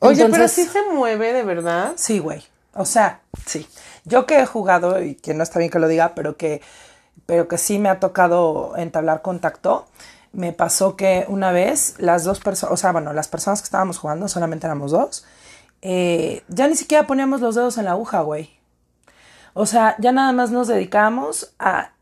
Oye, 0.00 0.28
pero 0.28 0.48
sí 0.48 0.64
se 0.64 0.82
mueve, 0.92 1.32
de 1.32 1.42
verdad. 1.44 1.92
Sí, 1.96 2.18
güey. 2.18 2.42
O 2.74 2.84
sea, 2.84 3.20
sí. 3.46 3.66
Yo 4.04 4.26
que 4.26 4.40
he 4.40 4.46
jugado, 4.46 5.02
y 5.02 5.14
que 5.14 5.34
no 5.34 5.42
está 5.42 5.58
bien 5.58 5.70
que 5.70 5.78
lo 5.78 5.88
diga, 5.88 6.14
pero 6.14 6.36
que, 6.36 6.60
pero 7.26 7.48
que 7.48 7.58
sí 7.58 7.78
me 7.78 7.88
ha 7.88 8.00
tocado 8.00 8.74
entablar 8.76 9.22
contacto, 9.22 9.86
me 10.32 10.52
pasó 10.52 10.96
que 10.96 11.24
una 11.28 11.52
vez 11.52 11.94
las 11.98 12.24
dos 12.24 12.40
personas, 12.40 12.72
o 12.72 12.76
sea, 12.76 12.92
bueno, 12.92 13.12
las 13.12 13.28
personas 13.28 13.60
que 13.60 13.66
estábamos 13.66 13.98
jugando, 13.98 14.28
solamente 14.28 14.66
éramos 14.66 14.90
dos, 14.90 15.24
eh, 15.82 16.42
ya 16.48 16.66
ni 16.66 16.74
siquiera 16.76 17.06
poníamos 17.06 17.40
los 17.40 17.54
dedos 17.54 17.78
en 17.78 17.84
la 17.84 17.92
aguja, 17.92 18.20
güey. 18.22 18.50
O 19.52 19.66
sea, 19.66 19.94
ya 19.98 20.10
nada 20.12 20.32
más 20.32 20.50
nos 20.50 20.66
dedicábamos 20.66 21.54
a 21.60 21.92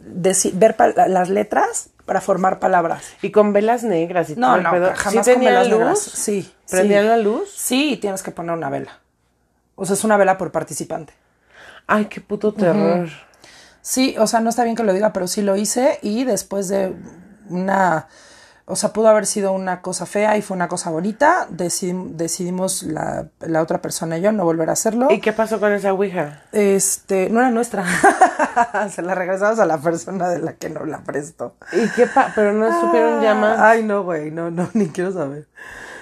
ver 0.00 0.76
las 1.08 1.28
letras 1.28 1.90
para 2.06 2.20
formar 2.20 2.60
palabras. 2.60 3.02
Y 3.22 3.30
con 3.32 3.52
velas 3.52 3.82
negras 3.82 4.30
y 4.30 4.36
No, 4.36 4.56
no, 4.58 4.70
pedo. 4.70 4.92
jamás 4.94 5.24
¿Sí 5.26 5.32
con 5.32 5.44
velas 5.44 5.68
luz? 5.68 5.78
negras. 5.78 5.98
Sí. 6.00 6.52
¿Prendían 6.70 7.02
sí. 7.02 7.08
la 7.08 7.16
luz? 7.16 7.50
Sí, 7.54 7.98
tienes 8.00 8.22
que 8.22 8.30
poner 8.30 8.52
una 8.56 8.70
vela. 8.70 9.00
O 9.74 9.84
sea, 9.86 9.94
es 9.94 10.04
una 10.04 10.16
vela 10.16 10.38
por 10.38 10.52
participante. 10.52 11.12
Ay, 11.86 12.06
qué 12.06 12.20
puto 12.20 12.52
terror. 12.54 13.08
Sí, 13.80 14.14
o 14.18 14.26
sea, 14.26 14.40
no 14.40 14.50
está 14.50 14.64
bien 14.64 14.76
que 14.76 14.84
lo 14.84 14.92
diga, 14.92 15.12
pero 15.12 15.26
sí 15.26 15.42
lo 15.42 15.56
hice 15.56 15.98
y 16.02 16.22
después 16.24 16.68
de 16.68 16.94
una, 17.48 18.06
o 18.66 18.76
sea, 18.76 18.92
pudo 18.92 19.08
haber 19.08 19.26
sido 19.26 19.50
una 19.50 19.82
cosa 19.82 20.06
fea 20.06 20.36
y 20.36 20.42
fue 20.42 20.54
una 20.56 20.68
cosa 20.68 20.90
bonita, 20.90 21.48
decidi- 21.50 22.10
decidimos 22.14 22.84
la, 22.84 23.26
la 23.40 23.60
otra 23.60 23.82
persona 23.82 24.18
y 24.18 24.20
yo 24.22 24.30
no 24.30 24.44
volver 24.44 24.70
a 24.70 24.74
hacerlo. 24.74 25.08
¿Y 25.10 25.20
qué 25.20 25.32
pasó 25.32 25.58
con 25.58 25.72
esa 25.72 25.92
ouija? 25.92 26.42
Este, 26.52 27.28
no 27.30 27.40
era 27.40 27.50
nuestra. 27.50 27.84
Se 28.90 29.02
la 29.02 29.16
regresamos 29.16 29.58
a 29.58 29.66
la 29.66 29.78
persona 29.78 30.28
de 30.28 30.38
la 30.38 30.52
que 30.52 30.70
nos 30.70 30.86
la 30.86 30.98
prestó. 31.02 31.56
¿Y 31.72 31.88
qué 31.90 32.06
pa 32.06 32.30
Pero 32.36 32.52
no 32.52 32.80
supieron 32.80 33.20
llamar. 33.20 33.56
Ay, 33.58 33.82
no, 33.82 34.04
güey, 34.04 34.30
no, 34.30 34.50
no, 34.52 34.68
ni 34.74 34.86
quiero 34.88 35.12
saber. 35.12 35.48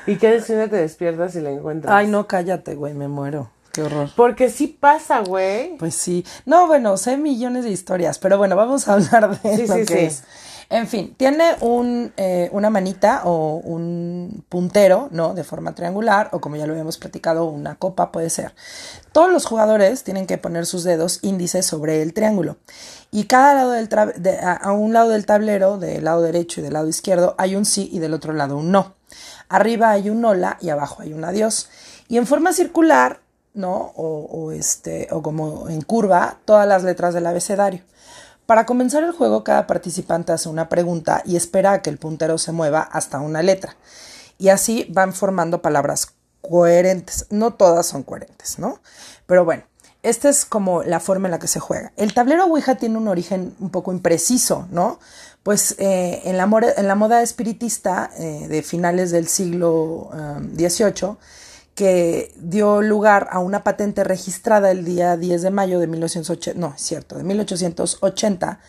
¿Y 0.06 0.16
qué 0.16 0.28
decisión 0.30 0.68
te 0.68 0.76
despiertas 0.76 1.34
y 1.36 1.40
la 1.40 1.50
encuentras? 1.50 1.94
Ay, 1.94 2.08
no, 2.08 2.26
cállate, 2.26 2.74
güey, 2.74 2.92
me 2.92 3.08
muero. 3.08 3.50
Qué 3.72 3.82
horror. 3.82 4.10
Porque 4.16 4.50
sí 4.50 4.66
pasa, 4.66 5.20
güey. 5.20 5.76
Pues 5.78 5.94
sí. 5.94 6.24
No, 6.44 6.66
bueno, 6.66 6.96
sé 6.96 7.16
millones 7.16 7.64
de 7.64 7.70
historias, 7.70 8.18
pero 8.18 8.36
bueno, 8.38 8.56
vamos 8.56 8.88
a 8.88 8.94
hablar 8.94 9.40
de 9.40 9.56
Sí, 9.56 9.66
lo 9.66 9.74
sí, 9.74 9.80
que 9.86 9.86
sí. 9.86 9.98
es. 10.06 10.22
En 10.72 10.86
fin, 10.86 11.14
tiene 11.16 11.56
un, 11.62 12.12
eh, 12.16 12.48
una 12.52 12.70
manita 12.70 13.22
o 13.24 13.56
un 13.56 14.44
puntero, 14.48 15.08
¿no? 15.10 15.34
De 15.34 15.42
forma 15.42 15.74
triangular, 15.74 16.28
o 16.30 16.40
como 16.40 16.54
ya 16.54 16.64
lo 16.66 16.72
habíamos 16.74 16.96
platicado, 16.96 17.46
una 17.46 17.74
copa 17.74 18.12
puede 18.12 18.30
ser. 18.30 18.54
Todos 19.10 19.32
los 19.32 19.46
jugadores 19.46 20.04
tienen 20.04 20.28
que 20.28 20.38
poner 20.38 20.66
sus 20.66 20.84
dedos 20.84 21.18
índices 21.22 21.66
sobre 21.66 22.02
el 22.02 22.14
triángulo. 22.14 22.56
Y 23.10 23.24
cada 23.24 23.54
lado 23.54 23.72
del 23.72 23.88
tra- 23.88 24.14
de- 24.14 24.38
a, 24.38 24.52
a 24.52 24.70
un 24.70 24.92
lado 24.92 25.08
del 25.10 25.26
tablero, 25.26 25.76
del 25.78 26.04
lado 26.04 26.22
derecho 26.22 26.60
y 26.60 26.62
del 26.62 26.74
lado 26.74 26.86
izquierdo, 26.86 27.34
hay 27.36 27.56
un 27.56 27.64
sí 27.64 27.88
y 27.92 27.98
del 27.98 28.14
otro 28.14 28.32
lado 28.32 28.56
un 28.56 28.70
no. 28.70 28.94
Arriba 29.48 29.90
hay 29.90 30.08
un 30.08 30.24
hola 30.24 30.56
y 30.60 30.68
abajo 30.68 31.02
hay 31.02 31.12
un 31.12 31.24
adiós. 31.24 31.68
Y 32.06 32.16
en 32.16 32.28
forma 32.28 32.52
circular, 32.52 33.18
¿no? 33.54 33.92
O, 33.96 34.26
o 34.30 34.52
este, 34.52 35.08
o 35.10 35.22
como 35.22 35.68
en 35.68 35.82
curva, 35.82 36.38
todas 36.44 36.66
las 36.66 36.82
letras 36.84 37.14
del 37.14 37.26
abecedario. 37.26 37.82
Para 38.46 38.66
comenzar 38.66 39.04
el 39.04 39.12
juego, 39.12 39.44
cada 39.44 39.66
participante 39.68 40.32
hace 40.32 40.48
una 40.48 40.68
pregunta 40.68 41.22
y 41.24 41.36
espera 41.36 41.72
a 41.72 41.82
que 41.82 41.90
el 41.90 41.98
puntero 41.98 42.36
se 42.36 42.50
mueva 42.50 42.80
hasta 42.80 43.20
una 43.20 43.42
letra. 43.42 43.76
Y 44.38 44.48
así 44.48 44.86
van 44.90 45.12
formando 45.12 45.62
palabras 45.62 46.14
coherentes. 46.40 47.26
No 47.30 47.54
todas 47.54 47.86
son 47.86 48.02
coherentes, 48.02 48.58
¿no? 48.58 48.80
Pero 49.26 49.44
bueno, 49.44 49.62
esta 50.02 50.30
es 50.30 50.44
como 50.44 50.82
la 50.82 50.98
forma 50.98 51.28
en 51.28 51.32
la 51.32 51.38
que 51.38 51.46
se 51.46 51.60
juega. 51.60 51.92
El 51.96 52.14
tablero 52.14 52.46
Ouija 52.46 52.76
tiene 52.76 52.96
un 52.96 53.06
origen 53.06 53.54
un 53.60 53.70
poco 53.70 53.92
impreciso, 53.92 54.66
¿no? 54.70 54.98
Pues 55.42 55.76
eh, 55.78 56.22
en, 56.24 56.36
la 56.36 56.48
en 56.76 56.88
la 56.88 56.94
moda 56.94 57.22
espiritista 57.22 58.10
eh, 58.18 58.46
de 58.48 58.62
finales 58.62 59.10
del 59.10 59.28
siglo 59.28 60.10
um, 60.12 60.56
XVIII, 60.56 61.16
que 61.74 62.32
dio 62.36 62.82
lugar 62.82 63.28
a 63.30 63.38
una 63.38 63.64
patente 63.64 64.04
registrada 64.04 64.70
el 64.70 64.84
día 64.84 65.16
10 65.16 65.42
de 65.42 65.50
mayo 65.50 65.80
de 65.80 65.86
1980, 65.86 66.58
no, 66.60 66.74
es 66.74 66.82
cierto, 66.82 67.16
de 67.16 67.24
1880, 67.24 68.60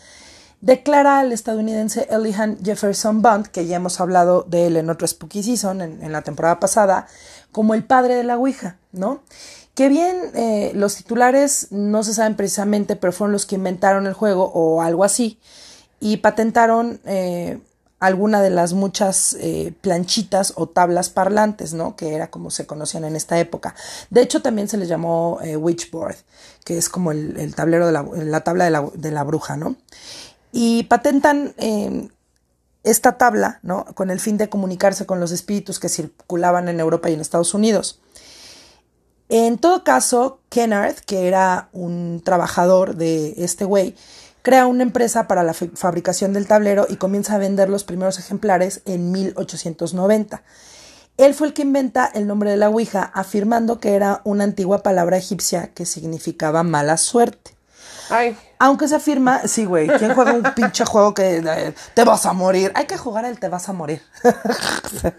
declara 0.62 1.18
al 1.18 1.32
estadounidense 1.32 2.06
Elihan 2.10 2.56
Jefferson 2.64 3.20
Bond, 3.20 3.48
que 3.48 3.66
ya 3.66 3.76
hemos 3.76 4.00
hablado 4.00 4.46
de 4.48 4.68
él 4.68 4.76
en 4.76 4.88
otro 4.88 5.06
Spooky 5.06 5.42
Season, 5.42 5.82
en, 5.82 6.12
la 6.12 6.22
temporada 6.22 6.58
pasada, 6.60 7.06
como 7.50 7.74
el 7.74 7.84
padre 7.84 8.14
de 8.14 8.24
la 8.24 8.38
Ouija, 8.38 8.78
¿no? 8.92 9.22
Que 9.74 9.88
bien, 9.88 10.16
eh, 10.34 10.72
los 10.74 10.96
titulares 10.96 11.68
no 11.70 12.04
se 12.04 12.14
saben 12.14 12.36
precisamente, 12.36 12.94
pero 12.94 13.12
fueron 13.12 13.32
los 13.32 13.44
que 13.44 13.56
inventaron 13.56 14.06
el 14.06 14.12
juego 14.14 14.50
o 14.54 14.82
algo 14.82 15.04
así, 15.04 15.38
y 15.98 16.18
patentaron 16.18 17.00
eh, 17.04 17.58
alguna 18.02 18.42
de 18.42 18.50
las 18.50 18.72
muchas 18.72 19.36
eh, 19.38 19.72
planchitas 19.80 20.54
o 20.56 20.68
tablas 20.68 21.08
parlantes, 21.08 21.72
¿no? 21.72 21.94
Que 21.94 22.16
era 22.16 22.32
como 22.32 22.50
se 22.50 22.66
conocían 22.66 23.04
en 23.04 23.14
esta 23.14 23.38
época. 23.38 23.76
De 24.10 24.22
hecho, 24.22 24.42
también 24.42 24.66
se 24.66 24.76
les 24.76 24.88
llamó 24.88 25.38
eh, 25.40 25.56
witchboard, 25.56 26.16
que 26.64 26.76
es 26.76 26.88
como 26.88 27.12
el, 27.12 27.54
tablero 27.54 27.86
de 27.86 27.92
la, 27.92 28.02
la 28.02 28.40
tabla 28.40 28.64
de 28.64 29.10
la, 29.12 29.22
bruja, 29.22 29.56
¿no? 29.56 29.76
Y 30.50 30.82
patentan 30.84 31.54
eh, 31.58 32.08
esta 32.82 33.18
tabla, 33.18 33.60
¿no? 33.62 33.84
Con 33.94 34.10
el 34.10 34.18
fin 34.18 34.36
de 34.36 34.48
comunicarse 34.48 35.06
con 35.06 35.20
los 35.20 35.30
espíritus 35.30 35.78
que 35.78 35.88
circulaban 35.88 36.68
en 36.68 36.80
Europa 36.80 37.08
y 37.08 37.14
en 37.14 37.20
Estados 37.20 37.54
Unidos. 37.54 38.00
En 39.28 39.58
todo 39.58 39.84
caso, 39.84 40.40
Kennard, 40.48 40.96
que 41.06 41.28
era 41.28 41.68
un 41.72 42.20
trabajador 42.24 42.96
de 42.96 43.34
este 43.38 43.64
güey, 43.64 43.94
crea 44.42 44.66
una 44.66 44.82
empresa 44.82 45.26
para 45.28 45.42
la 45.42 45.54
fa- 45.54 45.66
fabricación 45.74 46.32
del 46.32 46.46
tablero 46.46 46.86
y 46.88 46.96
comienza 46.96 47.34
a 47.34 47.38
vender 47.38 47.68
los 47.68 47.84
primeros 47.84 48.18
ejemplares 48.18 48.82
en 48.84 49.12
1890. 49.12 50.42
Él 51.18 51.34
fue 51.34 51.48
el 51.48 51.54
que 51.54 51.62
inventa 51.62 52.06
el 52.06 52.26
nombre 52.26 52.50
de 52.50 52.56
la 52.56 52.70
Ouija, 52.70 53.02
afirmando 53.14 53.80
que 53.80 53.94
era 53.94 54.20
una 54.24 54.44
antigua 54.44 54.82
palabra 54.82 55.16
egipcia 55.18 55.68
que 55.74 55.86
significaba 55.86 56.62
mala 56.62 56.96
suerte. 56.96 57.52
Ay, 58.10 58.36
Aunque 58.58 58.88
se 58.88 58.96
afirma, 58.96 59.46
sí, 59.46 59.64
güey, 59.64 59.88
¿quién 59.88 60.14
juega 60.14 60.32
un 60.32 60.42
pinche 60.54 60.84
juego 60.84 61.14
que 61.14 61.36
eh, 61.38 61.74
te 61.94 62.04
vas 62.04 62.26
a 62.26 62.32
morir? 62.32 62.72
Hay 62.74 62.86
que 62.86 62.98
jugar 62.98 63.24
el 63.24 63.38
te 63.38 63.48
vas 63.48 63.68
a 63.68 63.72
morir. 63.72 64.02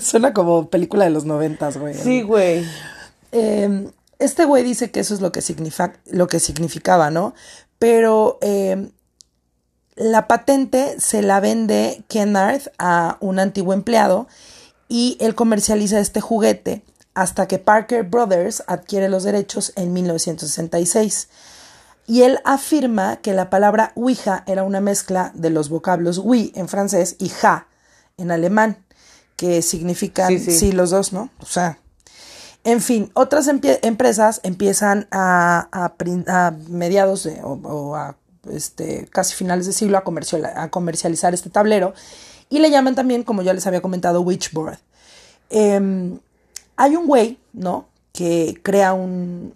Suena 0.00 0.32
como 0.32 0.68
película 0.68 1.04
de 1.04 1.10
los 1.10 1.24
noventas, 1.24 1.76
güey. 1.76 1.94
sí, 1.94 2.22
güey. 2.22 2.66
Eh, 3.32 3.90
este 4.18 4.44
güey 4.44 4.62
dice 4.62 4.90
que 4.90 5.00
eso 5.00 5.14
es 5.14 5.20
lo 5.20 5.32
que, 5.32 5.42
significa, 5.42 5.94
lo 6.06 6.28
que 6.28 6.40
significaba, 6.40 7.10
¿no? 7.10 7.34
Pero 7.82 8.38
eh, 8.42 8.92
la 9.96 10.28
patente 10.28 11.00
se 11.00 11.20
la 11.20 11.40
vende 11.40 12.04
Kennard 12.06 12.70
a 12.78 13.16
un 13.18 13.40
antiguo 13.40 13.74
empleado 13.74 14.28
y 14.88 15.16
él 15.18 15.34
comercializa 15.34 15.98
este 15.98 16.20
juguete 16.20 16.84
hasta 17.14 17.48
que 17.48 17.58
Parker 17.58 18.04
Brothers 18.04 18.62
adquiere 18.68 19.08
los 19.08 19.24
derechos 19.24 19.72
en 19.74 19.92
1966. 19.92 21.28
Y 22.06 22.22
él 22.22 22.38
afirma 22.44 23.16
que 23.16 23.34
la 23.34 23.50
palabra 23.50 23.90
Ouija 23.96 24.44
era 24.46 24.62
una 24.62 24.80
mezcla 24.80 25.32
de 25.34 25.50
los 25.50 25.68
vocablos 25.68 26.18
oui 26.18 26.52
en 26.54 26.68
francés 26.68 27.16
y 27.18 27.30
ja 27.30 27.66
en 28.16 28.30
alemán, 28.30 28.76
que 29.34 29.60
significan 29.60 30.28
Sí, 30.28 30.38
sí, 30.38 30.52
sí. 30.52 30.70
los 30.70 30.90
dos, 30.90 31.12
¿no? 31.12 31.30
O 31.40 31.46
sea, 31.46 31.80
en 32.64 32.80
fin, 32.80 33.10
otras 33.14 33.48
empresas 33.48 34.40
empiezan 34.44 35.08
a, 35.10 35.68
a 35.72 36.50
mediados 36.68 37.24
de- 37.24 37.40
o, 37.42 37.96
a 37.96 38.16
este, 38.50 39.06
casi 39.10 39.34
finales 39.34 39.66
de 39.66 39.72
siglo 39.72 39.98
a 39.98 40.68
comercializar 40.70 41.34
este 41.34 41.50
tablero 41.50 41.94
y 42.48 42.58
le 42.58 42.70
llaman 42.70 42.94
también, 42.94 43.22
como 43.24 43.42
ya 43.42 43.52
les 43.54 43.66
había 43.66 43.80
comentado, 43.82 44.20
Witchboard. 44.20 44.78
Em, 45.50 46.18
hay 46.76 46.96
un 46.96 47.06
güey, 47.06 47.38
¿no? 47.52 47.86
Que 48.12 48.58
crea 48.62 48.92
un, 48.92 49.54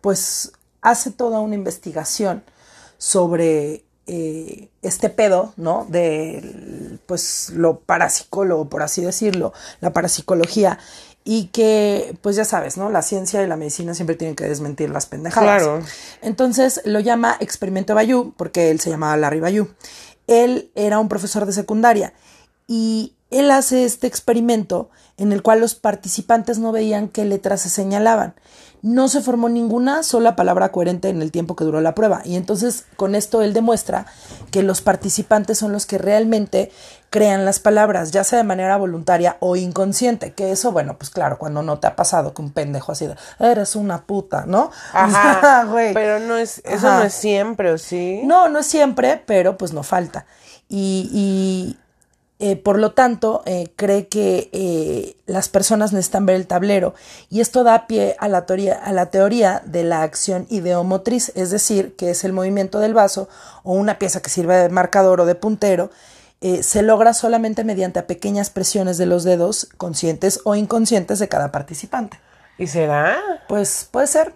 pues 0.00 0.52
hace 0.80 1.10
toda 1.10 1.40
una 1.40 1.54
investigación 1.54 2.44
sobre 2.98 3.84
eh, 4.06 4.68
este 4.82 5.08
pedo, 5.08 5.52
¿no? 5.56 5.86
De, 5.88 6.98
pues, 7.06 7.50
lo 7.50 7.80
parapsicólogo, 7.80 8.68
por 8.68 8.82
así 8.82 9.02
decirlo, 9.02 9.52
la 9.80 9.92
parapsicología, 9.92 10.78
y 11.24 11.46
que, 11.46 12.16
pues 12.20 12.36
ya 12.36 12.44
sabes, 12.44 12.76
¿no? 12.76 12.90
La 12.90 13.02
ciencia 13.02 13.42
y 13.42 13.46
la 13.46 13.56
medicina 13.56 13.94
siempre 13.94 14.16
tienen 14.16 14.34
que 14.34 14.44
desmentir 14.44 14.90
las 14.90 15.06
pendejadas. 15.06 15.62
Claro. 15.62 15.82
Entonces 16.20 16.80
lo 16.84 17.00
llama 17.00 17.36
Experimento 17.40 17.94
Bayou, 17.94 18.32
porque 18.36 18.70
él 18.70 18.80
se 18.80 18.90
llamaba 18.90 19.16
Larry 19.16 19.40
Bayou. 19.40 19.68
Él 20.26 20.70
era 20.74 20.98
un 20.98 21.08
profesor 21.08 21.46
de 21.46 21.52
secundaria 21.52 22.12
y 22.66 23.14
él 23.30 23.50
hace 23.50 23.84
este 23.84 24.06
experimento 24.06 24.90
en 25.16 25.32
el 25.32 25.42
cual 25.42 25.60
los 25.60 25.74
participantes 25.74 26.58
no 26.58 26.72
veían 26.72 27.08
qué 27.08 27.24
letras 27.24 27.62
se 27.62 27.70
señalaban. 27.70 28.34
No 28.82 29.08
se 29.08 29.20
formó 29.20 29.48
ninguna 29.48 30.02
sola 30.02 30.34
palabra 30.34 30.72
coherente 30.72 31.08
en 31.08 31.22
el 31.22 31.30
tiempo 31.30 31.54
que 31.54 31.64
duró 31.64 31.80
la 31.80 31.94
prueba. 31.94 32.22
Y 32.24 32.34
entonces 32.34 32.84
con 32.96 33.14
esto 33.14 33.42
él 33.42 33.52
demuestra 33.52 34.06
que 34.50 34.62
los 34.62 34.80
participantes 34.80 35.58
son 35.58 35.72
los 35.72 35.86
que 35.86 35.98
realmente 35.98 36.72
crean 37.12 37.44
las 37.44 37.60
palabras, 37.60 38.10
ya 38.10 38.24
sea 38.24 38.38
de 38.38 38.44
manera 38.44 38.78
voluntaria 38.78 39.36
o 39.38 39.54
inconsciente. 39.54 40.32
Que 40.32 40.50
eso, 40.50 40.72
bueno, 40.72 40.96
pues 40.96 41.10
claro, 41.10 41.36
cuando 41.38 41.62
no 41.62 41.78
te 41.78 41.86
ha 41.86 41.94
pasado 41.94 42.32
que 42.32 42.40
un 42.40 42.50
pendejo 42.50 42.90
así 42.90 43.06
de, 43.06 43.16
eres 43.38 43.76
una 43.76 44.04
puta, 44.04 44.44
¿no? 44.46 44.70
Ajá. 44.94 45.64
Güey. 45.64 45.92
Pero 45.92 46.18
no 46.20 46.38
es, 46.38 46.62
eso 46.64 46.88
Ajá. 46.88 47.00
no 47.00 47.04
es 47.04 47.12
siempre, 47.12 47.70
¿o 47.70 47.76
sí? 47.76 48.22
No, 48.24 48.48
no 48.48 48.60
es 48.60 48.66
siempre, 48.66 49.22
pero 49.26 49.58
pues 49.58 49.74
no 49.74 49.82
falta. 49.82 50.24
Y, 50.70 51.10
y, 51.12 51.78
eh, 52.44 52.56
por 52.56 52.78
lo 52.78 52.92
tanto, 52.92 53.42
eh, 53.44 53.72
cree 53.76 54.08
que 54.08 54.48
eh, 54.52 55.16
las 55.26 55.50
personas 55.50 55.92
necesitan 55.92 56.24
ver 56.24 56.36
el 56.36 56.46
tablero. 56.46 56.94
Y 57.28 57.42
esto 57.42 57.62
da 57.62 57.86
pie 57.86 58.16
a 58.20 58.28
la, 58.28 58.46
teoría, 58.46 58.74
a 58.82 58.92
la 58.92 59.10
teoría 59.10 59.62
de 59.66 59.84
la 59.84 60.02
acción 60.02 60.46
ideomotriz, 60.48 61.30
es 61.34 61.50
decir, 61.50 61.94
que 61.94 62.10
es 62.10 62.24
el 62.24 62.32
movimiento 62.32 62.80
del 62.80 62.94
vaso 62.94 63.28
o 63.64 63.74
una 63.74 63.98
pieza 63.98 64.22
que 64.22 64.30
sirve 64.30 64.56
de 64.56 64.70
marcador 64.70 65.20
o 65.20 65.26
de 65.26 65.34
puntero. 65.34 65.90
Eh, 66.42 66.62
se 66.62 66.82
logra 66.82 67.14
solamente 67.14 67.64
mediante 67.64 68.02
pequeñas 68.02 68.50
presiones 68.50 68.98
de 68.98 69.06
los 69.06 69.24
dedos, 69.24 69.68
conscientes 69.78 70.40
o 70.44 70.54
inconscientes 70.54 71.18
de 71.18 71.28
cada 71.28 71.52
participante. 71.52 72.18
¿Y 72.58 72.66
será? 72.66 73.16
Pues 73.48 73.88
puede 73.90 74.06
ser. 74.08 74.34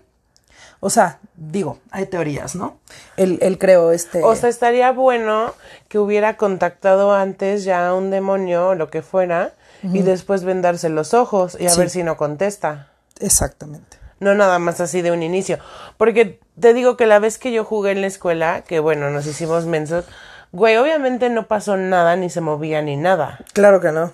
O 0.81 0.91
sea, 0.91 1.19
digo, 1.37 1.79
hay 1.91 2.07
teorías, 2.07 2.55
¿no? 2.55 2.79
Él, 3.17 3.39
él 3.43 3.59
creó 3.59 3.93
este... 3.93 4.23
O 4.23 4.35
sea, 4.37 4.49
estaría 4.49 4.93
bueno 4.93 5.55
que 5.89 5.99
hubiera 5.99 6.37
contactado 6.37 7.13
antes 7.15 7.65
ya 7.65 7.89
a 7.89 7.95
un 7.95 8.11
demonio 8.11 8.69
o 8.69 8.75
lo 8.75 8.89
que 8.91 9.03
fuera 9.03 9.53
y 9.83 10.03
después 10.03 10.43
vendarse 10.45 10.89
los 10.89 11.15
ojos 11.15 11.57
y 11.61 11.67
a 11.67 11.71
Sí. 11.71 11.79
ver 11.79 11.91
si 11.91 12.03
no 12.03 12.17
contesta. 12.17 12.89
Exactamente. 13.21 13.99
No 14.21 14.35
nada 14.35 14.59
más 14.59 14.81
así 14.81 15.03
de 15.03 15.13
un 15.13 15.23
inicio. 15.23 15.59
Porque 15.97 16.41
te 16.59 16.73
digo 16.75 16.97
que 16.97 17.07
la 17.07 17.19
vez 17.19 17.39
que 17.39 17.53
yo 17.53 17.65
jugué 17.65 17.93
en 17.93 18.01
la 18.01 18.07
escuela, 18.07 18.63
que 18.63 18.81
bueno, 18.81 19.11
nos 19.11 19.27
hicimos 19.27 19.67
mensos, 19.67 20.05
güey, 20.53 20.77
obviamente 20.77 21.29
no 21.31 21.47
pasó 21.47 21.77
nada, 21.77 22.17
ni 22.17 22.31
se 22.31 22.41
movía 22.41 22.83
ni 22.83 22.97
nada. 22.97 23.41
Claro 23.53 23.81
que 23.81 23.93
no. 23.93 24.13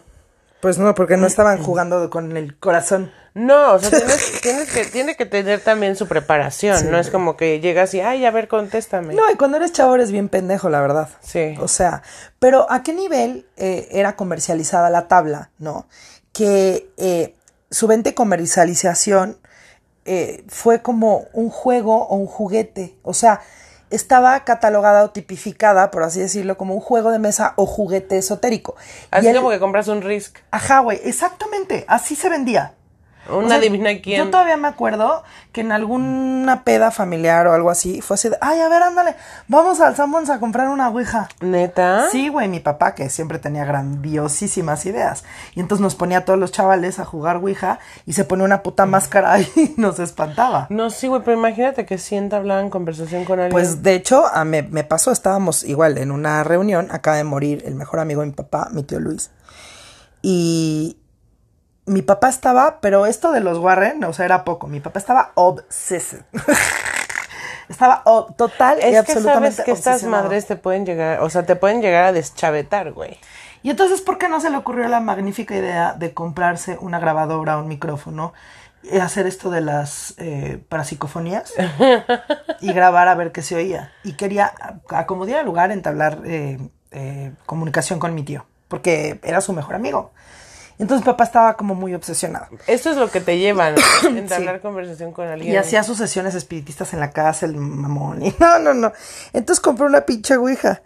Pues 0.61 0.79
no, 0.79 0.95
porque 0.95 1.17
no 1.17 1.27
estaban 1.27 1.61
jugando 1.61 2.09
con 2.09 2.37
el 2.37 2.57
corazón. 2.57 3.11
No, 3.35 3.73
o 3.73 3.79
sea, 3.79 3.91
tienes, 3.91 4.41
tienes 4.43 4.71
que, 4.71 4.85
tiene 4.85 5.17
que 5.17 5.27
tener 5.27 5.61
también 5.61 5.97
su 5.97 6.07
preparación. 6.07 6.91
no 6.91 6.99
es 6.99 7.11
como 7.11 7.37
que 7.37 7.61
llegas 7.61 7.95
y, 7.95 8.01
ay, 8.01 8.25
a 8.25 8.31
ver, 8.31 8.47
contéstame. 8.47 9.15
No, 9.15 9.29
y 9.31 9.35
cuando 9.35 9.57
eres 9.57 9.73
chavo 9.73 9.95
eres 9.95 10.13
bien 10.13 10.29
pendejo, 10.29 10.69
la 10.69 10.81
verdad. 10.81 11.09
Sí. 11.21 11.57
O 11.59 11.67
sea, 11.67 12.03
pero 12.39 12.71
¿a 12.71 12.85
qué 12.85 12.93
nivel 12.93 13.47
eh, 13.57 13.89
era 13.91 14.15
comercializada 14.15 14.89
la 14.91 15.09
tabla, 15.09 15.51
no? 15.59 15.89
Que 16.33 16.91
eh, 16.97 17.35
su 17.71 17.87
venta 17.89 18.11
y 18.11 18.13
comercialización 18.13 19.39
eh, 20.05 20.45
fue 20.49 20.83
como 20.83 21.27
un 21.33 21.49
juego 21.49 22.07
o 22.07 22.17
un 22.17 22.27
juguete. 22.27 22.95
O 23.03 23.15
sea, 23.15 23.41
estaba 23.93 24.45
catalogada 24.45 25.05
o 25.05 25.11
tipificada, 25.11 25.91
por 25.91 26.03
así 26.03 26.21
decirlo, 26.21 26.57
como 26.57 26.75
un 26.75 26.81
juego 26.81 27.11
de 27.13 27.19
mesa 27.19 27.53
o 27.57 27.67
juguete 27.67 28.19
esotérico. 28.19 28.75
Así 29.11 29.27
Y 29.27 29.31
él- 29.31 29.37
como 29.37 29.51
que 29.51 29.59
compras 29.61 29.89
un 29.89 30.03
Risk. 30.03 30.39
Ajá, 30.51 30.81
güey, 30.81 31.01
exactamente, 31.05 31.85
así 31.89 32.17
se 32.17 32.29
vendía. 32.29 32.75
Una 33.29 33.39
O 33.39 33.49
sea, 33.49 33.59
adivina 33.59 33.91
quién. 34.03 34.25
Yo 34.25 34.31
todavía 34.31 34.57
me 34.57 34.69
acuerdo 34.69 35.23
que 35.53 35.61
en 35.61 35.71
alguna 35.71 36.65
peda 36.65 36.91
familiar 36.91 37.47
o 37.47 37.53
algo 37.53 37.71
así 37.71 38.01
fue 38.01 38.15
así 38.15 38.29
de, 38.29 38.37
ay, 38.41 38.61
a 38.61 38.69
ver, 38.69 38.83
ándale, 38.83 39.15
vamos 39.49 39.81
al 39.81 39.95
Sanborns 39.95 40.31
a 40.31 40.41
comprar 40.41 40.69
una 40.69 40.89
ouija. 40.89 41.29
¿Neta? 41.41 42.09
Sí, 42.11 42.29
güey, 42.29 42.49
mi 42.49 42.61
papá 42.61 42.95
que 42.95 43.09
siempre 43.11 43.39
tenía 43.39 43.65
grandiosísimas 43.65 44.87
ideas. 44.87 45.25
Y 45.55 45.61
entonces 45.61 45.83
nos 45.83 45.95
ponía 45.95 46.19
a 46.19 46.25
todos 46.25 46.39
los 46.39 46.51
chavales 46.51 46.99
a 46.99 47.05
jugar 47.05 47.37
ouija 47.37 47.79
y 48.07 48.15
se 48.15 48.25
ponía 48.25 48.45
una 48.45 48.63
puta 48.63 48.87
máscara 48.87 49.41
y 49.57 49.75
nos 49.77 49.99
espantaba. 49.99 50.67
No, 50.71 50.91
sí, 50.91 51.07
güey, 51.07 51.23
pero 51.25 51.37
imagínate 51.37 51.87
que 51.87 51.99
sí 51.99 52.17
entablaban 52.17 52.71
conversación 52.71 53.25
con 53.25 53.39
alguien. 53.39 53.53
Pues 53.53 53.83
de 53.83 53.95
hecho, 53.95 54.27
a 54.27 54.45
me, 54.45 54.63
me 54.63 54.85
pasó, 54.85 55.13
estábamos 55.13 55.65
igual 55.65 55.99
en 55.99 56.11
una 56.11 56.43
reunión, 56.45 56.89
acaba 56.91 57.19
de 57.19 57.25
morir 57.25 57.63
el 57.67 57.75
mejor 57.75 58.01
amigo 58.01 58.23
de 58.23 58.29
mi 58.29 58.33
papá, 58.33 58.69
mi 58.73 58.83
tío 58.83 58.99
Luis. 58.99 59.31
Y 60.23 60.97
mi 61.87 62.03
papá 62.03 62.29
estaba, 62.29 62.81
pero 62.81 63.07
esto 63.07 63.33
de 63.33 63.41
los 63.41 63.59
Warren, 63.59 64.03
o 64.05 64.13
sea, 64.13 64.25
era 64.25 64.45
poco. 64.45 64.67
Mi 64.67 64.81
papá 64.81 64.99
estaba 64.99 65.33
obsessive. 65.35 66.23
estaba 67.69 68.03
ob- 68.05 68.35
total 68.37 68.79
y 68.79 68.83
es 68.83 68.91
que 68.91 68.99
absolutamente 68.99 69.57
sabes 69.57 69.65
que 69.65 69.73
estas 69.73 70.03
madres 70.05 70.47
te 70.47 70.57
pueden 70.57 70.85
llegar, 70.87 71.21
o 71.21 71.31
sea, 71.31 71.45
te 71.45 71.57
pueden 71.57 71.81
llegar 71.81 72.05
a 72.05 72.13
deschavetar, 72.13 72.93
güey. 72.93 73.19
Y 73.63 73.71
entonces, 73.71 74.01
¿por 74.01 74.19
qué 74.19 74.29
no 74.29 74.41
se 74.41 74.51
le 74.51 74.57
ocurrió 74.57 74.89
la 74.89 75.01
magnífica 75.01 75.55
idea 75.57 75.93
de 75.95 76.13
comprarse 76.13 76.79
una 76.81 76.99
grabadora, 76.99 77.59
un 77.59 77.69
micrófono, 77.69 78.33
y 78.83 78.99
hacer 78.99 79.29
esto 79.29 79.51
de 79.51 79.61
las 79.61 80.15
eh, 80.19 80.61
parapsicofonías 80.69 81.53
y 82.61 82.73
grabar 82.73 83.07
a 83.07 83.15
ver 83.15 83.31
qué 83.31 83.43
se 83.43 83.55
oía? 83.55 83.93
Y 84.03 84.15
quería, 84.15 84.53
a- 84.91 84.99
a 84.99 85.07
como 85.07 85.27
diera 85.27 85.43
lugar, 85.45 85.71
entablar 85.71 86.19
eh, 86.25 86.59
eh, 86.91 87.33
comunicación 87.47 87.99
con 88.01 88.15
mi 88.15 88.25
tío, 88.25 88.45
porque 88.69 89.21
era 89.23 89.41
su 89.41 89.53
mejor 89.53 89.77
amigo. 89.77 90.13
Entonces, 90.79 91.05
papá 91.05 91.25
estaba 91.25 91.57
como 91.57 91.75
muy 91.75 91.95
obsesionado. 91.95 92.47
Esto 92.67 92.91
es 92.91 92.97
lo 92.97 93.11
que 93.11 93.21
te 93.21 93.39
llevan, 93.39 93.75
entablar 94.09 94.61
conversación 94.61 95.13
con 95.13 95.29
alguien. 95.29 95.53
Y 95.53 95.57
hacía 95.57 95.83
sus 95.85 95.99
sesiones 95.99 96.35
espiritistas 96.35 96.93
en 96.93 97.01
la 97.01 97.11
casa, 97.11 97.47
el 97.47 97.57
mamón. 97.57 98.23
Y 98.25 98.35
no, 98.41 98.59
no, 98.59 98.75
no. 98.75 98.93
Entonces 99.33 99.61
compró 99.61 99.87
una 99.87 100.03
pinche 100.03 100.37
ouija. 100.37 100.83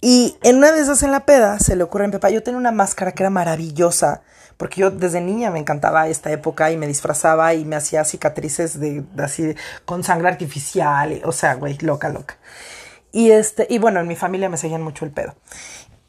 Y 0.00 0.36
en 0.42 0.58
una 0.58 0.70
de 0.72 0.80
esas 0.80 1.02
en 1.02 1.10
la 1.10 1.26
peda 1.26 1.58
se 1.58 1.74
le 1.74 1.82
ocurre 1.82 2.04
a 2.04 2.08
mi 2.08 2.12
papá, 2.12 2.30
yo 2.30 2.42
tenía 2.42 2.58
una 2.58 2.70
máscara 2.70 3.12
que 3.12 3.24
era 3.24 3.30
maravillosa, 3.30 4.22
porque 4.56 4.80
yo 4.80 4.90
desde 4.92 5.20
niña 5.20 5.50
me 5.50 5.58
encantaba 5.58 6.06
esta 6.08 6.30
época 6.30 6.70
y 6.70 6.76
me 6.76 6.86
disfrazaba 6.86 7.52
y 7.54 7.64
me 7.64 7.74
hacía 7.76 8.04
cicatrices 8.04 8.78
de, 8.78 9.02
de 9.12 9.24
así 9.24 9.54
con 9.84 10.04
sangre 10.04 10.28
artificial, 10.28 11.12
y- 11.12 11.22
o 11.24 11.32
sea, 11.32 11.54
güey, 11.54 11.76
loca, 11.78 12.10
loca. 12.10 12.36
Y 13.10 13.32
este, 13.32 13.66
y 13.70 13.78
bueno, 13.78 13.98
en 13.98 14.06
mi 14.06 14.14
familia 14.14 14.48
me 14.48 14.56
seguían 14.56 14.82
mucho 14.82 15.04
el 15.04 15.10
pedo. 15.10 15.34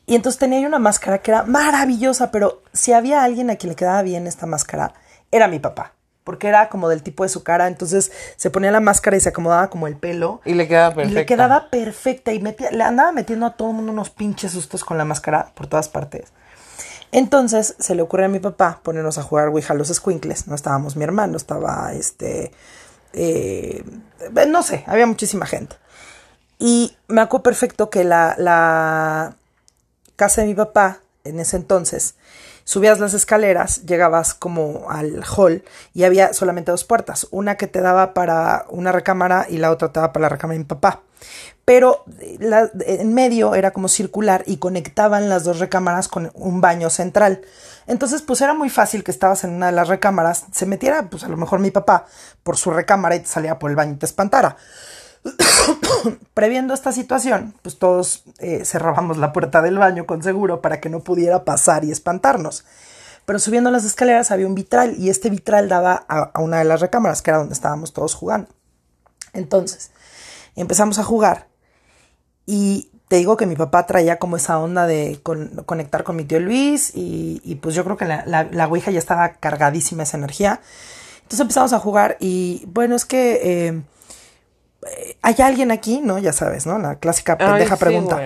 Y 0.09 0.15
entonces 0.15 0.39
tenía 0.39 0.59
yo 0.59 0.67
una 0.67 0.79
máscara 0.79 1.19
que 1.19 1.29
era 1.29 1.43
maravillosa, 1.43 2.31
pero 2.31 2.63
si 2.73 2.93
había 2.93 3.23
alguien 3.23 3.49
a 3.51 3.57
quien 3.57 3.69
le 3.69 3.75
quedaba 3.75 4.01
bien 4.01 4.25
esta 4.25 4.47
máscara, 4.47 4.93
era 5.31 5.47
mi 5.47 5.59
papá. 5.59 5.93
Porque 6.23 6.47
era 6.47 6.67
como 6.69 6.89
del 6.89 7.03
tipo 7.03 7.23
de 7.23 7.29
su 7.29 7.43
cara, 7.43 7.67
entonces 7.67 8.11
se 8.35 8.49
ponía 8.49 8.71
la 8.71 8.79
máscara 8.79 9.17
y 9.17 9.19
se 9.19 9.29
acomodaba 9.29 9.69
como 9.69 9.85
el 9.87 9.95
pelo. 9.97 10.41
Y 10.45 10.53
le 10.55 10.67
quedaba 10.67 10.91
Y 10.91 10.95
perfecta. 10.95 11.19
le 11.19 11.25
quedaba 11.27 11.69
perfecta 11.69 12.33
y 12.33 12.39
metía- 12.39 12.71
le 12.71 12.83
andaba 12.83 13.11
metiendo 13.11 13.45
a 13.45 13.51
todo 13.55 13.69
el 13.69 13.75
mundo 13.75 13.91
unos 13.91 14.09
pinches 14.09 14.51
sustos 14.51 14.83
con 14.83 14.97
la 14.97 15.05
máscara 15.05 15.51
por 15.55 15.67
todas 15.67 15.89
partes. 15.89 16.33
Entonces 17.11 17.75
se 17.79 17.95
le 17.95 18.01
ocurre 18.01 18.25
a 18.25 18.29
mi 18.29 18.39
papá 18.39 18.79
ponernos 18.83 19.17
a 19.19 19.23
jugar 19.23 19.47
Ouija 19.49 19.73
a 19.73 19.77
los 19.77 19.87
squinkles. 19.89 20.47
No 20.47 20.55
estábamos 20.55 20.95
mi 20.95 21.03
hermano, 21.03 21.37
estaba 21.37 21.93
este. 21.93 22.51
eh, 23.13 23.83
no 24.47 24.61
sé, 24.63 24.83
había 24.87 25.05
muchísima 25.07 25.45
gente. 25.45 25.75
Y 26.59 26.95
me 27.07 27.21
acuerdo 27.21 27.43
perfecto 27.43 27.89
que 27.89 28.03
la, 28.03 28.35
la 28.37 29.35
casa 30.19 30.41
de 30.41 30.47
mi 30.47 30.53
papá, 30.53 30.99
en 31.23 31.39
ese 31.39 31.55
entonces, 31.55 32.15
subías 32.65 32.99
las 32.99 33.13
escaleras, 33.13 33.85
llegabas 33.85 34.33
como 34.33 34.89
al 34.89 35.23
hall 35.23 35.63
y 35.93 36.03
había 36.03 36.33
solamente 36.33 36.71
dos 36.71 36.83
puertas, 36.83 37.25
una 37.31 37.55
que 37.55 37.67
te 37.67 37.79
daba 37.79 38.13
para 38.13 38.65
una 38.69 38.91
recámara 38.91 39.45
y 39.49 39.57
la 39.57 39.71
otra 39.71 39.91
te 39.93 39.99
daba 40.01 40.11
para 40.11 40.23
la 40.23 40.29
recámara 40.29 40.55
de 40.55 40.59
mi 40.59 40.65
papá. 40.65 41.01
Pero 41.63 42.03
la- 42.39 42.69
en 42.85 43.13
medio 43.13 43.55
era 43.55 43.71
como 43.71 43.87
circular 43.87 44.43
y 44.45 44.57
conectaban 44.57 45.29
las 45.29 45.43
dos 45.45 45.59
recámaras 45.59 46.07
con 46.09 46.31
un 46.33 46.59
baño 46.61 46.89
central. 46.89 47.41
Entonces, 47.87 48.21
pues 48.21 48.41
era 48.41 48.53
muy 48.53 48.69
fácil 48.69 49.03
que 49.03 49.11
estabas 49.11 49.43
en 49.45 49.51
una 49.51 49.67
de 49.67 49.71
las 49.71 49.87
recámaras, 49.87 50.45
se 50.51 50.65
metiera, 50.65 51.09
pues 51.09 51.23
a 51.23 51.29
lo 51.29 51.37
mejor 51.37 51.59
mi 51.59 51.71
papá 51.71 52.05
por 52.43 52.57
su 52.57 52.71
recámara 52.71 53.15
y 53.15 53.19
te 53.21 53.27
salía 53.27 53.57
por 53.59 53.69
el 53.69 53.75
baño 53.77 53.93
y 53.93 53.97
te 53.97 54.05
espantara. 54.05 54.57
Previendo 56.33 56.73
esta 56.73 56.91
situación, 56.91 57.53
pues 57.61 57.77
todos 57.77 58.23
eh, 58.39 58.63
cerrábamos 58.65 59.17
la 59.17 59.33
puerta 59.33 59.61
del 59.61 59.77
baño 59.77 60.05
con 60.05 60.23
seguro 60.23 60.61
para 60.61 60.79
que 60.79 60.89
no 60.89 61.01
pudiera 61.01 61.43
pasar 61.43 61.83
y 61.83 61.91
espantarnos. 61.91 62.65
Pero 63.25 63.39
subiendo 63.39 63.69
las 63.69 63.85
escaleras 63.85 64.31
había 64.31 64.47
un 64.47 64.55
vitral 64.55 64.95
y 64.97 65.09
este 65.09 65.29
vitral 65.29 65.69
daba 65.69 66.05
a, 66.07 66.39
una 66.39 66.57
de 66.59 66.65
las 66.65 66.81
recámaras, 66.81 67.21
que 67.21 67.29
era 67.29 67.37
donde 67.37 67.53
estábamos 67.53 67.93
todos 67.93 68.15
jugando. 68.15 68.49
Entonces, 69.33 69.91
empezamos 70.55 70.97
a 70.97 71.03
jugar 71.03 71.47
y 72.45 72.89
te 73.07 73.17
digo 73.17 73.37
que 73.37 73.45
mi 73.45 73.55
papá 73.55 73.85
traía 73.85 74.17
como 74.17 74.37
esa 74.37 74.57
onda 74.59 74.87
de 74.87 75.19
con- 75.21 75.63
conectar 75.65 76.03
con 76.03 76.15
mi 76.15 76.23
tío 76.23 76.39
Luis 76.39 76.91
y, 76.95 77.59
pues 77.61 77.75
yo 77.75 77.83
creo 77.83 77.97
que 77.97 78.05
la, 78.05 78.23
la, 78.25 78.67
ya 78.67 78.99
estaba 78.99 79.33
cargadísima 79.33 80.03
esa 80.03 80.17
energía. 80.17 80.61
Entonces 81.17 81.41
empezamos 81.41 81.73
a 81.73 81.79
jugar 81.79 82.17
y 82.19 82.63
bueno, 82.67 82.95
es 82.95 83.05
que 83.05 83.39
eh, 83.43 83.81
hay 85.21 85.35
alguien 85.39 85.71
aquí, 85.71 86.01
¿no? 86.01 86.17
Ya 86.19 86.33
sabes, 86.33 86.65
¿no? 86.65 86.77
La 86.79 86.95
clásica 86.95 87.37
Ay, 87.39 87.45
pendeja 87.47 87.75
sí, 87.75 87.79
pregunta. 87.79 88.19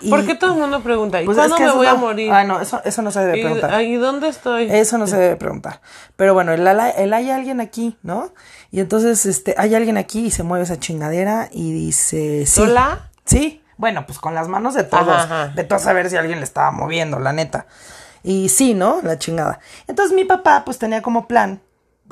Y- 0.00 0.10
¿Por 0.10 0.26
qué 0.26 0.34
todo 0.34 0.54
el 0.54 0.58
mundo 0.60 0.82
pregunta? 0.82 1.22
¿Y 1.22 1.26
Pues 1.26 1.36
cuándo 1.36 1.54
es 1.54 1.60
que 1.60 1.66
me 1.68 1.74
voy 1.74 1.86
a 1.86 1.92
no- 1.92 1.98
morir? 1.98 2.32
Ah, 2.32 2.42
no, 2.42 2.60
eso, 2.60 2.80
eso 2.84 3.02
no 3.02 3.12
se 3.12 3.20
debe 3.20 3.38
¿Y, 3.38 3.42
preguntar. 3.42 3.82
¿y 3.82 3.94
dónde 3.94 4.28
estoy? 4.28 4.68
Eso 4.68 4.98
no 4.98 5.06
se 5.06 5.16
debe 5.16 5.36
preguntar. 5.36 5.80
Pero 6.16 6.34
bueno, 6.34 6.52
el, 6.52 6.66
hay 6.66 7.30
alguien 7.30 7.60
aquí, 7.60 7.96
¿no? 8.02 8.32
Y 8.72 8.80
entonces, 8.80 9.24
este, 9.26 9.54
hay 9.58 9.74
alguien 9.76 9.96
aquí 9.98 10.26
y 10.26 10.30
se 10.32 10.42
mueve 10.42 10.64
esa 10.64 10.78
chingadera 10.80 11.48
y 11.52 11.72
dice, 11.72 12.46
sí. 12.46 12.52
¿Sola? 12.52 13.10
Sí. 13.24 13.62
Bueno, 13.76 14.04
pues 14.06 14.18
con 14.18 14.34
las 14.34 14.48
manos 14.48 14.74
de 14.74 14.82
todos. 14.84 15.06
Ajá, 15.08 15.22
ajá. 15.44 15.48
De 15.54 15.62
todos 15.64 15.86
a 15.86 15.92
ver 15.92 16.10
si 16.10 16.16
alguien 16.16 16.38
le 16.38 16.44
estaba 16.44 16.72
moviendo, 16.72 17.20
la 17.20 17.32
neta. 17.32 17.66
Y 18.24 18.48
sí, 18.48 18.74
¿no? 18.74 19.00
La 19.02 19.18
chingada. 19.18 19.60
Entonces 19.86 20.14
mi 20.16 20.24
papá, 20.24 20.64
pues 20.64 20.78
tenía 20.78 21.00
como 21.02 21.28
plan 21.28 21.60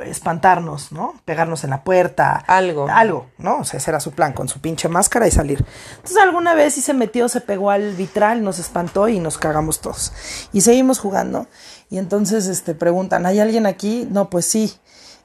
espantarnos, 0.03 0.93
¿no? 0.93 1.15
Pegarnos 1.25 1.65
en 1.65 1.71
la 1.71 1.85
puerta. 1.85 2.43
Algo. 2.47 2.89
Algo, 2.89 3.27
¿no? 3.39 3.59
O 3.59 3.65
sea, 3.65 3.79
ese 3.79 3.91
era 3.91 4.01
su 4.01 4.13
plan, 4.13 4.33
con 4.33 4.49
su 4.49 4.61
pinche 4.61 4.89
máscara 4.89 5.27
y 5.27 5.31
salir. 5.31 5.65
Entonces 5.97 6.19
alguna 6.19 6.55
vez 6.55 6.75
sí 6.75 6.81
se 6.81 6.95
metió, 6.95 7.29
se 7.29 7.41
pegó 7.41 7.71
al 7.71 7.95
vitral, 7.95 8.43
nos 8.43 8.59
espantó 8.59 9.09
y 9.09 9.19
nos 9.21 9.39
cagamos 9.39 9.81
todos. 9.81 10.13
Y 10.53 10.63
seguimos 10.63 10.99
jugando. 10.99 11.47
Y 11.91 11.99
entonces, 11.99 12.47
este, 12.47 12.75
preguntan, 12.75 13.27
¿hay 13.27 13.41
alguien 13.41 13.67
aquí? 13.67 14.07
No, 14.11 14.31
pues 14.31 14.47
sí. 14.47 14.73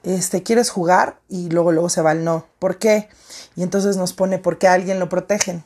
Este, 0.04 0.44
¿quieres 0.44 0.70
jugar? 0.70 1.18
Y 1.30 1.50
luego, 1.50 1.72
luego 1.72 1.90
se 1.90 2.02
va 2.02 2.12
el 2.12 2.24
no. 2.24 2.46
¿Por 2.60 2.78
qué? 2.78 3.10
Y 3.56 3.64
entonces 3.64 3.98
nos 3.98 4.14
pone, 4.14 4.38
¿por 4.38 4.58
qué 4.58 4.68
a 4.68 4.74
alguien 4.74 5.00
lo 5.00 5.10
protegen? 5.10 5.64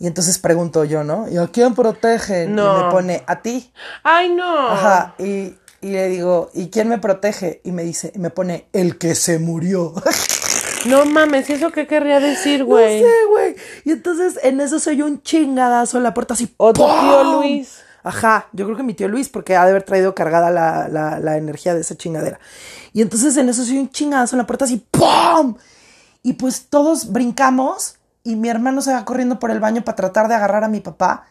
Y 0.00 0.06
entonces 0.06 0.38
pregunto 0.38 0.84
yo, 0.84 1.02
¿no? 1.04 1.28
¿Y 1.28 1.38
a 1.38 1.48
quién 1.48 1.74
protegen? 1.74 2.54
No. 2.54 2.80
Y 2.80 2.84
me 2.84 2.90
pone, 2.90 3.24
a 3.26 3.42
ti. 3.42 3.72
Ay, 4.02 4.30
no. 4.30 4.68
Ajá. 4.68 5.14
Y, 5.18 5.56
y 5.80 5.88
le 5.88 6.08
digo, 6.08 6.50
¿y 6.54 6.68
quién 6.70 6.88
me 6.88 6.98
protege? 6.98 7.60
Y 7.64 7.72
me 7.72 7.84
dice, 7.84 8.12
y 8.14 8.18
me 8.18 8.30
pone, 8.30 8.66
el 8.72 8.98
que 8.98 9.14
se 9.14 9.38
murió. 9.38 9.94
No 10.86 11.04
mames, 11.04 11.48
¿y 11.50 11.54
¿eso 11.54 11.72
qué 11.72 11.86
querría 11.86 12.20
decir, 12.20 12.60
no 12.60 12.66
güey? 12.66 13.00
sé, 13.00 13.12
güey. 13.30 13.56
Y 13.84 13.92
entonces 13.92 14.38
en 14.42 14.60
eso 14.60 14.78
soy 14.78 15.02
un 15.02 15.22
chingadazo 15.22 15.96
en 15.96 16.04
la 16.04 16.14
puerta 16.14 16.34
así. 16.34 16.54
O 16.56 16.72
tu 16.72 16.84
tío. 16.84 17.40
Luis. 17.40 17.80
Ajá, 18.04 18.48
yo 18.52 18.64
creo 18.64 18.76
que 18.76 18.84
mi 18.84 18.94
tío 18.94 19.08
Luis, 19.08 19.28
porque 19.28 19.56
ha 19.56 19.64
de 19.64 19.70
haber 19.70 19.82
traído 19.82 20.14
cargada 20.14 20.50
la, 20.50 20.88
la, 20.88 21.18
la 21.18 21.36
energía 21.36 21.74
de 21.74 21.80
esa 21.80 21.96
chingadera. 21.96 22.38
Y 22.92 23.02
entonces 23.02 23.36
en 23.36 23.48
eso 23.48 23.64
soy 23.64 23.78
un 23.78 23.90
chingadazo 23.90 24.36
en 24.36 24.38
la 24.38 24.46
puerta 24.46 24.64
así, 24.64 24.84
¡pum! 24.90 25.56
Y 26.22 26.34
pues 26.34 26.66
todos 26.70 27.12
brincamos 27.12 27.96
y 28.22 28.36
mi 28.36 28.48
hermano 28.48 28.80
se 28.82 28.92
va 28.92 29.04
corriendo 29.04 29.38
por 29.38 29.50
el 29.50 29.60
baño 29.60 29.82
para 29.84 29.96
tratar 29.96 30.28
de 30.28 30.34
agarrar 30.34 30.64
a 30.64 30.68
mi 30.68 30.80
papá. 30.80 31.26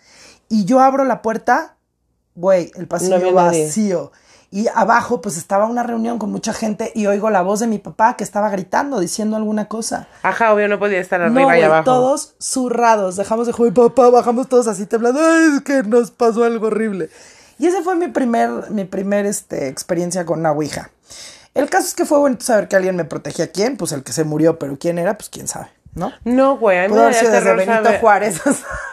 Y 0.50 0.66
yo 0.66 0.80
abro 0.80 1.04
la 1.04 1.22
puerta, 1.22 1.78
güey, 2.36 2.72
el 2.76 2.88
pasillo 2.88 3.18
nadie. 3.34 3.72
Y 4.50 4.68
abajo 4.74 5.20
pues 5.22 5.36
estaba 5.36 5.66
una 5.66 5.84
reunión 5.84 6.20
con 6.20 6.32
mucha 6.32 6.54
gente 6.54 6.92
y 6.96 7.06
oigo 7.08 7.30
la 7.30 7.42
voz 7.42 7.60
de 7.60 7.68
mi 7.68 7.80
papá 7.80 8.16
que 8.16 8.24
estaba 8.24 8.50
gritando, 8.50 9.00
diciendo 9.02 9.36
alguna 9.36 9.66
cosa. 9.66 10.08
Ajá, 10.24 10.54
obvio, 10.54 10.70
no 10.70 10.80
podía 10.80 11.00
estar 11.00 11.20
No, 11.20 11.26
arriba 11.26 11.42
y 11.42 11.44
güey, 11.46 11.64
abajo. 11.64 11.84
todos 11.84 12.34
zurrados. 12.40 13.18
Dejamos 13.18 13.48
de 13.48 13.54
jugar, 13.54 13.74
papá, 13.74 14.10
bajamos 14.10 14.48
todos 14.48 14.68
así 14.68 14.86
temblando. 14.86 15.20
Ay, 15.22 15.56
es 15.58 15.62
que 15.64 15.84
nos 15.84 16.12
pasó 16.12 16.46
algo 16.46 16.68
horrible. 16.68 17.10
Y 17.60 17.68
esa 17.68 17.82
fue 17.82 17.96
mi 17.96 18.08
primer, 18.08 18.72
mi 18.72 18.86
primer 18.86 19.26
este, 19.26 19.68
experiencia 19.68 20.26
con 20.26 20.40
una 20.40 20.52
ouija. 20.52 20.92
El 21.54 21.70
caso 21.70 21.88
es 21.88 21.96
que 21.96 22.06
fue 22.06 22.20
bonito 22.20 22.46
saber 22.46 22.68
que 22.68 22.76
alguien 22.76 22.96
me 22.96 23.04
protegía. 23.04 23.52
¿Quién? 23.52 23.78
Pues 23.78 23.92
el 23.92 24.04
que 24.04 24.14
se 24.14 24.24
murió, 24.24 24.60
pero 24.60 24.78
quién 24.80 24.98
era, 25.00 25.18
pues 25.18 25.30
quién 25.30 25.48
sabe, 25.48 25.68
¿no? 25.98 26.14
No, 26.24 26.58
güey, 26.58 26.78
a 26.78 26.82
mí 26.84 26.88
me 26.88 26.94
Pudo 26.94 27.02
daría 27.04 27.20
sido 27.20 27.32
desde 27.34 27.54
Benito 27.54 27.84
saber- 27.84 28.00
Juárez. 28.00 28.42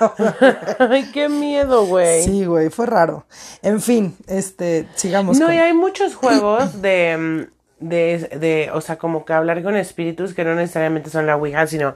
Ay, 0.78 1.10
qué 1.12 1.28
miedo, 1.28 1.86
güey. 1.86 2.22
sí, 2.24 2.44
güey, 2.44 2.70
fue 2.70 2.86
raro. 2.86 3.26
En 3.62 3.80
fin, 3.80 4.16
este, 4.26 4.88
sigamos. 4.94 5.38
No, 5.38 5.46
con- 5.46 5.54
y 5.54 5.58
hay 5.58 5.72
muchos 5.72 6.14
juegos 6.14 6.80
de, 6.82 7.16
mm, 7.80 7.86
de, 7.88 8.18
de, 8.40 8.70
o 8.72 8.80
sea, 8.80 8.96
como 8.96 9.24
que 9.24 9.32
hablar 9.32 9.62
con 9.62 9.76
espíritus 9.76 10.34
que 10.34 10.44
no 10.44 10.54
necesariamente 10.54 11.10
son 11.10 11.26
la 11.26 11.36
Ouija, 11.36 11.66
sino... 11.66 11.94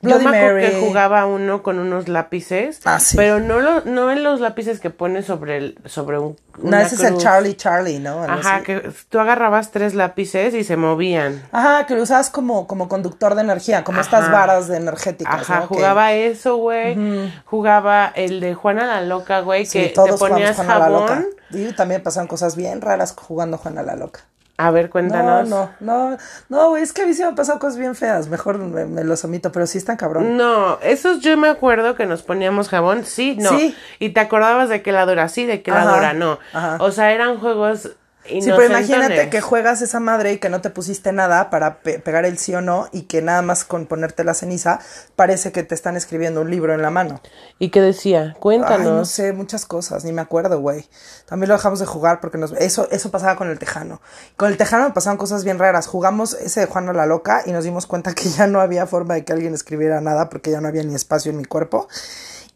Bloody 0.00 0.24
yo 0.24 0.30
me 0.30 0.36
acuerdo 0.38 0.54
Mary. 0.60 0.70
que 0.72 0.80
jugaba 0.80 1.26
uno 1.26 1.62
con 1.62 1.78
unos 1.78 2.06
lápices, 2.08 2.80
Ah, 2.84 3.00
sí. 3.00 3.16
pero 3.16 3.40
no, 3.40 3.58
lo, 3.60 3.80
no 3.84 4.10
en 4.12 4.22
los 4.22 4.40
lápices 4.40 4.78
que 4.80 4.90
pones 4.90 5.26
sobre, 5.26 5.56
el, 5.56 5.78
sobre 5.86 6.18
un... 6.18 6.36
No, 6.62 6.76
ese 6.76 6.96
es 6.96 7.02
el. 7.02 7.18
Charlie 7.18 7.56
Charlie, 7.56 7.98
¿no? 8.00 8.22
Algo 8.22 8.32
Ajá, 8.40 8.56
así. 8.56 8.64
que 8.64 8.90
tú 9.08 9.20
agarrabas 9.20 9.70
tres 9.70 9.94
lápices 9.94 10.54
y 10.54 10.64
se 10.64 10.76
movían. 10.76 11.42
Ajá, 11.52 11.86
que 11.86 11.94
lo 11.94 12.02
usabas 12.02 12.30
como, 12.30 12.66
como 12.66 12.88
conductor 12.88 13.34
de 13.36 13.42
energía, 13.42 13.84
como 13.84 14.00
estas 14.00 14.30
varas 14.32 14.66
de 14.68 14.76
energéticas, 14.76 15.42
Ajá, 15.48 15.66
jugaba 15.68 16.12
eso, 16.14 16.56
güey. 16.56 16.96
Jugaba 17.44 18.06
el 18.14 18.40
de 18.40 18.54
Juana 18.54 18.86
la 18.86 19.00
Loca, 19.02 19.40
güey, 19.40 19.66
Sí, 19.66 19.78
que 19.80 19.86
te 19.88 19.94
todos 19.94 20.10
jugamos 20.18 20.30
ponías 20.30 20.56
Juana 20.56 20.78
la 20.80 20.88
Loca. 20.88 21.06
jabón. 21.14 21.26
Y 21.50 21.72
también 21.72 22.02
pasaron 22.02 22.26
cosas 22.26 22.56
bien 22.56 22.80
raras 22.80 23.14
jugando 23.16 23.56
Juana 23.58 23.82
la 23.82 23.94
Loca. 23.96 24.20
A 24.60 24.70
ver, 24.72 24.86
No, 24.86 24.90
cuéntanos. 24.90 25.48
no, 25.48 25.70
no, 25.78 26.16
no, 26.48 26.68
güey, 26.70 26.82
es 26.82 26.92
que 26.92 27.02
a 27.02 27.06
mí 27.06 27.14
sí 27.14 27.22
me 27.22 27.28
han 27.28 27.34
pasado 27.36 27.58
cosas 27.60 27.78
bien 27.78 27.94
feas. 27.94 28.28
Mejor 28.28 28.58
me, 28.58 28.84
me 28.86 29.04
los 29.04 29.24
omito, 29.24 29.52
pero 29.52 29.66
sí 29.68 29.78
están 29.78 29.96
cabrón. 29.96 30.36
No, 30.36 30.78
esos 30.82 31.20
yo 31.20 31.36
me 31.36 31.48
acuerdo 31.48 31.94
que 31.94 32.06
nos 32.06 32.22
poníamos 32.22 32.68
jabón, 32.68 33.04
sí, 33.04 33.36
no. 33.40 33.50
Sí. 33.50 33.76
Y 34.00 34.10
te 34.10 34.20
acordabas 34.20 34.68
de 34.68 34.82
qué 34.82 34.90
lado 34.90 35.12
era 35.12 35.28
sí, 35.28 35.46
de 35.46 35.62
qué 35.62 35.70
lado 35.70 35.90
Ajá, 35.90 35.98
era 35.98 36.12
no. 36.12 36.38
ajá. 36.52 36.76
O 36.80 36.90
sea, 36.90 37.12
eran 37.12 37.38
juegos 37.38 37.90
Sí, 38.28 38.50
pero 38.56 38.64
imagínate 38.66 39.30
que 39.30 39.40
juegas 39.40 39.82
esa 39.82 40.00
madre 40.00 40.32
y 40.34 40.38
que 40.38 40.48
no 40.48 40.60
te 40.60 40.70
pusiste 40.70 41.12
nada 41.12 41.50
para 41.50 41.80
pe- 41.80 41.98
pegar 41.98 42.24
el 42.24 42.38
sí 42.38 42.54
o 42.54 42.60
no 42.60 42.88
y 42.92 43.02
que 43.02 43.22
nada 43.22 43.42
más 43.42 43.64
con 43.64 43.86
ponerte 43.86 44.24
la 44.24 44.34
ceniza 44.34 44.78
parece 45.16 45.52
que 45.52 45.62
te 45.62 45.74
están 45.74 45.96
escribiendo 45.96 46.40
un 46.42 46.50
libro 46.50 46.74
en 46.74 46.82
la 46.82 46.90
mano. 46.90 47.20
¿Y 47.58 47.70
qué 47.70 47.80
decía? 47.80 48.36
Cuéntanos. 48.38 48.86
Ay, 48.86 48.92
no 48.92 49.04
sé, 49.04 49.32
muchas 49.32 49.66
cosas, 49.66 50.04
ni 50.04 50.12
me 50.12 50.20
acuerdo, 50.20 50.60
güey. 50.60 50.88
También 51.26 51.48
lo 51.48 51.54
dejamos 51.56 51.78
de 51.80 51.86
jugar 51.86 52.20
porque 52.20 52.38
nos... 52.38 52.52
eso, 52.52 52.88
eso 52.90 53.10
pasaba 53.10 53.36
con 53.36 53.48
el 53.48 53.58
tejano. 53.58 54.00
Con 54.36 54.50
el 54.50 54.56
tejano 54.56 54.84
me 54.84 54.94
pasaban 54.94 55.16
cosas 55.18 55.44
bien 55.44 55.58
raras. 55.58 55.86
Jugamos 55.86 56.34
ese 56.34 56.60
de 56.60 56.66
Juana 56.66 56.92
la 56.92 57.06
Loca 57.06 57.42
y 57.46 57.52
nos 57.52 57.64
dimos 57.64 57.86
cuenta 57.86 58.14
que 58.14 58.28
ya 58.28 58.46
no 58.46 58.60
había 58.60 58.86
forma 58.86 59.14
de 59.14 59.24
que 59.24 59.32
alguien 59.32 59.54
escribiera 59.54 60.00
nada 60.00 60.28
porque 60.28 60.50
ya 60.50 60.60
no 60.60 60.68
había 60.68 60.82
ni 60.82 60.94
espacio 60.94 61.30
en 61.30 61.38
mi 61.38 61.44
cuerpo. 61.44 61.88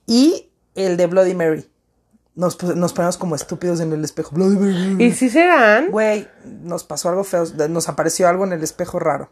Y 0.07 0.51
el 0.75 0.97
de 0.97 1.07
Bloody 1.07 1.35
Mary. 1.35 1.69
Nos, 2.35 2.59
pu- 2.59 2.75
nos 2.75 2.93
ponemos 2.95 3.19
como 3.19 3.35
estúpidos 3.35 3.81
en 3.81 3.93
el 3.93 4.05
espejo. 4.05 4.35
¿Y 4.99 5.13
si 5.13 5.29
serán? 5.29 5.91
Güey, 5.91 6.29
nos 6.63 6.83
pasó 6.85 7.11
algo 7.11 7.25
feo, 7.25 7.45
nos 7.69 7.89
apareció 7.89 8.29
algo 8.29 8.45
en 8.45 8.53
el 8.53 8.63
espejo 8.63 8.99
raro. 8.99 9.31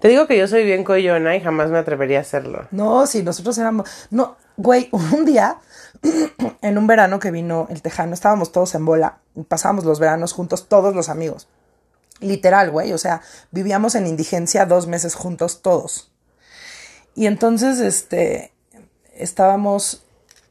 Te 0.00 0.08
digo 0.08 0.26
que 0.26 0.38
yo 0.38 0.46
soy 0.46 0.64
bien 0.64 0.84
coyona 0.84 1.34
y 1.36 1.40
jamás 1.40 1.70
me 1.70 1.78
atrevería 1.78 2.18
a 2.18 2.20
hacerlo. 2.22 2.68
No, 2.70 3.06
sí, 3.06 3.22
nosotros 3.22 3.56
éramos. 3.58 3.88
No, 4.10 4.36
güey, 4.56 4.88
un 4.92 5.24
día, 5.24 5.56
en 6.62 6.78
un 6.78 6.86
verano 6.86 7.18
que 7.18 7.30
vino 7.30 7.66
el 7.70 7.82
tejano, 7.82 8.12
estábamos 8.14 8.52
todos 8.52 8.74
en 8.74 8.84
bola. 8.84 9.18
Pasábamos 9.48 9.84
los 9.84 9.98
veranos 9.98 10.32
juntos, 10.32 10.68
todos 10.68 10.94
los 10.94 11.08
amigos. 11.08 11.48
Literal, 12.20 12.70
güey. 12.70 12.92
O 12.92 12.98
sea, 12.98 13.22
vivíamos 13.50 13.94
en 13.96 14.06
indigencia 14.06 14.66
dos 14.66 14.86
meses 14.86 15.14
juntos, 15.14 15.62
todos. 15.62 16.12
Y 17.14 17.26
entonces, 17.26 17.80
este. 17.80 18.52
Estábamos 19.16 20.03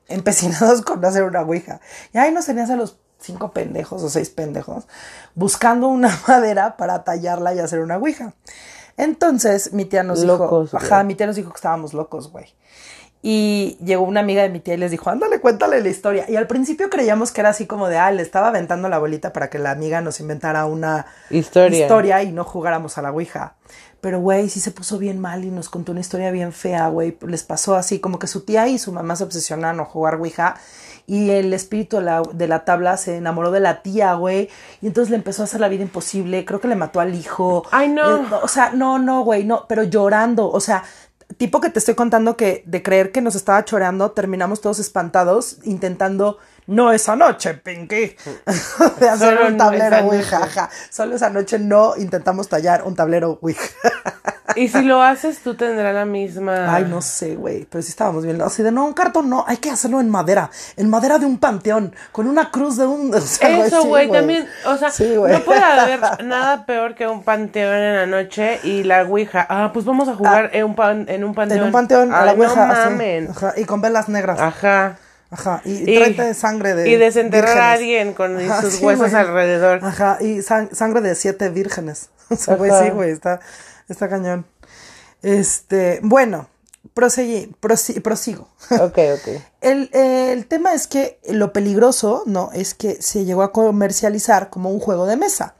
empecinados 0.07 0.81
con 0.81 1.03
hacer 1.05 1.23
una 1.23 1.41
ouija. 1.41 1.79
Y 2.13 2.17
ahí 2.17 2.31
nos 2.31 2.45
tenías 2.45 2.69
a 2.69 2.75
los 2.75 2.97
cinco 3.19 3.51
pendejos 3.51 4.03
o 4.03 4.09
seis 4.09 4.29
pendejos 4.29 4.85
buscando 5.33 5.87
una 5.87 6.17
madera 6.27 6.77
para 6.77 7.03
tallarla 7.03 7.53
y 7.53 7.59
hacer 7.59 7.79
una 7.79 7.97
ouija. 7.97 8.33
Entonces 8.97 9.73
mi 9.73 9.85
tía 9.85 10.03
nos 10.03 10.23
Locos, 10.23 10.71
dijo, 10.71 10.77
ajá, 10.77 11.03
mi 11.03 11.15
tía 11.15 11.25
nos 11.25 11.35
dijo 11.35 11.49
que 11.49 11.55
estábamos 11.55 11.93
locos, 11.93 12.31
güey. 12.31 12.53
Y 13.25 13.77
llegó 13.81 14.03
una 14.03 14.19
amiga 14.19 14.43
de 14.43 14.49
mi 14.49 14.59
tía 14.59 14.73
y 14.73 14.77
les 14.77 14.91
dijo, 14.91 15.09
ándale, 15.09 15.39
cuéntale 15.39 15.79
la 15.81 15.87
historia. 15.87 16.25
Y 16.29 16.35
al 16.35 16.45
principio 16.45 16.89
creíamos 16.89 17.31
que 17.31 17.39
era 17.39 17.51
así 17.51 17.65
como 17.65 17.87
de, 17.87 17.97
ah, 17.97 18.11
le 18.11 18.21
estaba 18.21 18.49
aventando 18.49 18.89
la 18.89 18.99
bolita 18.99 19.31
para 19.31 19.49
que 19.49 19.59
la 19.59 19.71
amiga 19.71 20.01
nos 20.01 20.19
inventara 20.19 20.65
una 20.65 21.05
Historia. 21.29 21.83
historia 21.83 22.21
y 22.21 22.33
no 22.33 22.43
jugáramos 22.43 22.97
a 22.97 23.01
la 23.01 23.11
Ouija. 23.11 23.55
Pero, 24.01 24.19
güey, 24.19 24.49
sí 24.49 24.59
se 24.59 24.71
puso 24.71 24.97
bien 24.97 25.19
mal 25.19 25.45
y 25.45 25.51
nos 25.51 25.69
contó 25.69 25.93
una 25.93 26.01
historia 26.01 26.31
bien 26.31 26.51
fea, 26.51 26.89
güey. 26.89 27.17
Les 27.25 27.43
pasó 27.43 27.75
así, 27.75 27.99
como 27.99 28.19
que 28.19 28.27
su 28.27 28.41
tía 28.41 28.67
y 28.67 28.77
su 28.77 28.91
mamá 28.91 29.15
se 29.15 29.23
obsesionaron 29.23 29.79
a 29.79 29.85
jugar 29.85 30.15
Ouija. 30.15 30.55
Y 31.07 31.29
el 31.29 31.53
espíritu 31.53 31.97
de 31.97 32.03
la, 32.03 32.23
de 32.33 32.47
la 32.49 32.65
tabla 32.65 32.97
se 32.97 33.15
enamoró 33.15 33.51
de 33.51 33.61
la 33.61 33.81
tía, 33.81 34.15
güey. 34.15 34.49
Y 34.81 34.87
entonces 34.87 35.09
le 35.11 35.15
empezó 35.15 35.43
a 35.43 35.45
hacer 35.45 35.61
la 35.61 35.69
vida 35.69 35.83
imposible. 35.83 36.43
Creo 36.43 36.59
que 36.59 36.67
le 36.67 36.75
mató 36.75 36.99
al 36.99 37.15
hijo. 37.15 37.63
Ay, 37.71 37.87
no. 37.87 38.17
Eh, 38.17 38.25
o 38.41 38.49
sea, 38.49 38.71
no, 38.71 38.99
no, 38.99 39.23
güey, 39.23 39.45
no. 39.45 39.65
Pero 39.69 39.83
llorando. 39.83 40.49
O 40.49 40.59
sea, 40.59 40.83
tipo 41.37 41.61
que 41.61 41.69
te 41.69 41.79
estoy 41.79 41.95
contando 41.95 42.37
que 42.37 42.63
de 42.65 42.83
creer 42.83 43.11
que 43.11 43.21
nos 43.21 43.35
estaba 43.35 43.63
choreando, 43.65 44.11
terminamos 44.11 44.61
todos 44.61 44.79
espantados 44.79 45.57
intentando. 45.63 46.37
No 46.67 46.91
esa 46.91 47.15
noche, 47.15 47.55
Pinky. 47.55 48.15
de 48.99 49.09
hacer 49.09 49.35
Solo 49.35 49.47
un 49.47 49.57
no 49.57 49.65
tablero 49.65 49.95
esa 50.13 50.39
Ouija. 50.43 50.69
Solo 50.89 51.15
esa 51.15 51.29
noche 51.29 51.59
no 51.59 51.95
intentamos 51.97 52.47
tallar 52.47 52.83
un 52.83 52.95
tablero 52.95 53.39
Ouija. 53.41 53.63
Y 54.55 54.67
si 54.67 54.81
lo 54.83 55.01
haces, 55.01 55.39
tú 55.39 55.55
tendrás 55.55 55.95
la 55.95 56.05
misma. 56.05 56.75
Ay, 56.75 56.85
no 56.87 57.01
sé, 57.01 57.35
güey. 57.35 57.65
Pero 57.65 57.81
sí 57.81 57.89
estábamos 57.89 58.23
bien. 58.23 58.39
Así 58.41 58.61
de 58.61 58.71
no, 58.71 58.85
un 58.85 58.93
cartón 58.93 59.29
no. 59.29 59.45
Hay 59.47 59.57
que 59.57 59.71
hacerlo 59.71 59.99
en 59.99 60.09
madera. 60.09 60.51
En 60.75 60.89
madera 60.89 61.17
de 61.17 61.25
un 61.25 61.37
panteón. 61.39 61.95
Con 62.11 62.27
una 62.27 62.51
cruz 62.51 62.77
de 62.77 62.85
un. 62.85 63.13
o 63.15 63.19
sea, 63.21 63.65
Eso, 63.65 63.81
sí, 63.81 63.87
güey, 63.87 64.11
también, 64.11 64.47
o 64.65 64.77
sea, 64.77 64.91
Sí, 64.91 65.15
no 65.15 65.39
puede 65.39 65.63
haber 65.63 66.23
nada 66.25 66.65
peor 66.65 66.93
que 66.93 67.07
un 67.07 67.23
panteón 67.23 67.73
en 67.73 67.95
la 67.95 68.05
noche 68.05 68.59
y 68.63 68.83
la 68.83 69.03
ouija. 69.03 69.47
Ah, 69.49 69.71
pues 69.73 69.85
vamos 69.85 70.07
a 70.09 70.15
jugar 70.15 70.49
en, 70.53 70.65
un 70.65 70.75
pan- 70.75 71.05
en 71.07 71.23
un 71.23 71.33
panteón. 71.33 71.59
En 71.59 71.65
un 71.65 71.71
panteón 71.71 72.13
a 72.13 72.25
la 72.25 72.33
Ouija. 72.33 72.67
No 72.67 72.73
así. 72.73 72.89
mamen. 72.91 73.29
Ajá, 73.31 73.53
Y 73.57 73.65
con 73.65 73.81
velas 73.81 74.09
negras. 74.09 74.39
Ajá. 74.39 74.97
Ajá. 75.33 75.61
Y, 75.65 75.89
Y- 75.91 76.13
de 76.13 76.33
sangre 76.33 76.73
de. 76.75 76.89
y 76.89 76.95
desenterrar 76.95 77.57
a 77.57 77.71
alguien 77.73 78.13
con 78.13 78.37
Ajá, 78.39 78.61
sus 78.61 78.75
sí, 78.75 78.85
huesos 78.85 79.09
güey. 79.11 79.21
alrededor. 79.21 79.83
Ajá. 79.83 80.17
Y 80.21 80.41
san- 80.41 80.73
sangre 80.73 81.01
de 81.01 81.15
siete 81.15 81.49
vírgenes. 81.49 82.09
O 82.29 82.35
sea, 82.35 82.55
güey, 82.55 82.71
sí, 82.83 82.89
güey. 82.91 83.11
Está, 83.11 83.39
está 83.89 84.07
cañón. 84.09 84.45
Este. 85.21 85.99
Bueno. 86.03 86.47
Proseguí, 86.93 87.55
prosi- 87.61 88.01
prosigo. 88.01 88.49
Ok, 88.71 88.97
ok. 89.15 89.41
El, 89.61 89.89
eh, 89.93 90.31
el 90.33 90.45
tema 90.47 90.73
es 90.73 90.85
que 90.87 91.19
lo 91.29 91.51
peligroso, 91.53 92.23
¿no? 92.25 92.49
Es 92.53 92.73
que 92.73 93.01
se 93.01 93.23
llegó 93.25 93.41
a 93.41 93.51
comercializar 93.53 94.49
como 94.49 94.69
un 94.69 94.79
juego 94.79 95.05
de 95.07 95.15
mesa. 95.17 95.55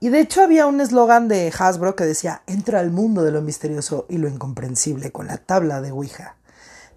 Y 0.00 0.10
de 0.10 0.20
hecho 0.20 0.42
había 0.42 0.66
un 0.66 0.80
eslogan 0.80 1.28
de 1.28 1.52
Hasbro 1.56 1.94
que 1.96 2.04
decía, 2.04 2.42
entra 2.46 2.80
al 2.80 2.90
mundo 2.90 3.22
de 3.24 3.30
lo 3.32 3.40
misterioso 3.40 4.04
y 4.08 4.18
lo 4.18 4.28
incomprensible 4.28 5.10
con 5.12 5.26
la 5.28 5.38
tabla 5.38 5.80
de 5.80 5.92
Ouija. 5.92 6.36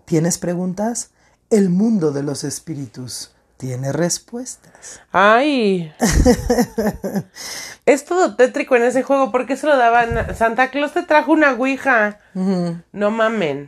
¿Tienes 0.06 0.38
preguntas? 0.40 1.12
El 1.52 1.70
mundo 1.70 2.12
de 2.12 2.24
los 2.24 2.44
espíritus 2.44 3.32
tiene 3.58 3.92
respuestas. 3.92 5.02
Ay. 5.12 5.94
es 7.86 8.06
todo 8.06 8.36
tétrico 8.36 8.76
en 8.76 8.84
ese 8.84 9.04
juego. 9.04 9.32
¿Por 9.32 9.46
qué 9.46 9.56
se 9.56 9.68
lo 9.68 9.78
daban? 9.78 10.36
Santa 10.36 10.72
Claus 10.72 10.94
te 10.94 11.04
trajo 11.04 11.32
una 11.32 11.52
ouija. 11.52 12.20
No 12.34 13.12
mamen. 13.12 13.68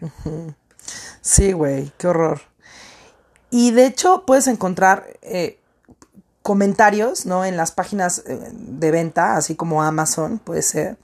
Sí, 1.22 1.52
güey, 1.52 1.92
qué 1.98 2.08
horror. 2.08 2.42
Y 3.52 3.72
de 3.72 3.86
hecho 3.86 4.26
puedes 4.26 4.48
encontrar 4.48 5.06
eh, 5.22 5.60
comentarios, 6.42 7.26
¿no? 7.26 7.46
En 7.46 7.56
las 7.56 7.72
páginas 7.72 8.24
eh, 8.26 8.40
de 8.52 8.92
venta, 8.92 9.38
así 9.38 9.56
como 9.56 9.84
Amazon, 9.84 10.40
puede 10.40 10.62
ser, 10.64 10.98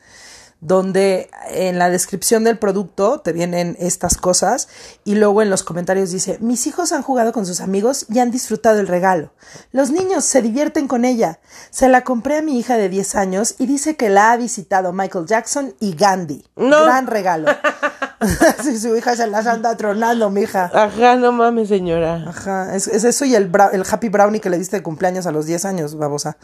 donde 0.62 1.30
en 1.52 1.80
la 1.80 1.90
descripción 1.90 2.44
del 2.44 2.58
producto 2.58 3.22
te 3.22 3.32
vienen 3.32 3.78
estas 3.80 4.18
cosas 4.18 4.68
y 5.06 5.16
luego 5.16 5.42
en 5.42 5.50
los 5.50 5.64
comentarios 5.64 6.12
dice, 6.12 6.38
mis 6.42 6.68
hijos 6.68 6.92
han 6.92 7.02
jugado 7.02 7.32
con 7.32 7.46
sus 7.46 7.62
amigos 7.62 8.06
y 8.10 8.20
han 8.20 8.32
disfrutado 8.32 8.80
el 8.80 8.88
regalo. 8.88 9.32
Los 9.72 9.92
niños 9.92 10.26
se 10.26 10.42
divierten 10.42 10.88
con 10.88 11.06
ella. 11.06 11.40
Se 11.70 11.88
la 11.88 12.04
compré 12.04 12.38
a 12.38 12.42
mi 12.42 12.60
hija 12.60 12.78
de 12.78 12.90
10 12.90 13.16
años 13.16 13.56
y 13.58 13.68
dice 13.68 13.96
que 13.96 14.10
la 14.10 14.32
ha 14.32 14.38
visitado 14.38 14.92
Michael 14.92 15.26
Jackson 15.26 15.74
y 15.80 15.96
Gandhi. 15.96 16.46
No. 16.58 16.84
Gran 16.84 17.08
regalo. 17.08 17.48
sí, 18.64 18.78
su 18.78 18.96
hija 18.98 19.16
se 19.16 19.28
las 19.28 19.48
anda 19.48 19.78
tronando, 19.78 20.30
mija. 20.30 20.70
Ajá, 20.74 21.16
no 21.16 21.32
mames, 21.32 21.70
señora. 21.70 22.26
Ajá, 22.28 22.76
es, 22.76 22.88
es 22.88 23.06
eso 23.06 23.24
y 23.24 23.36
el, 23.36 23.50
el 23.72 23.84
Happy 23.90 24.10
Brownie 24.10 24.42
que 24.42 24.50
le 24.50 24.58
diste 24.58 24.78
de 24.78 24.84
cumpleaños 24.84 25.26
a 25.26 25.32
los 25.32 25.46
10 25.46 25.64
años, 25.66 25.98
babosa. 25.98 26.38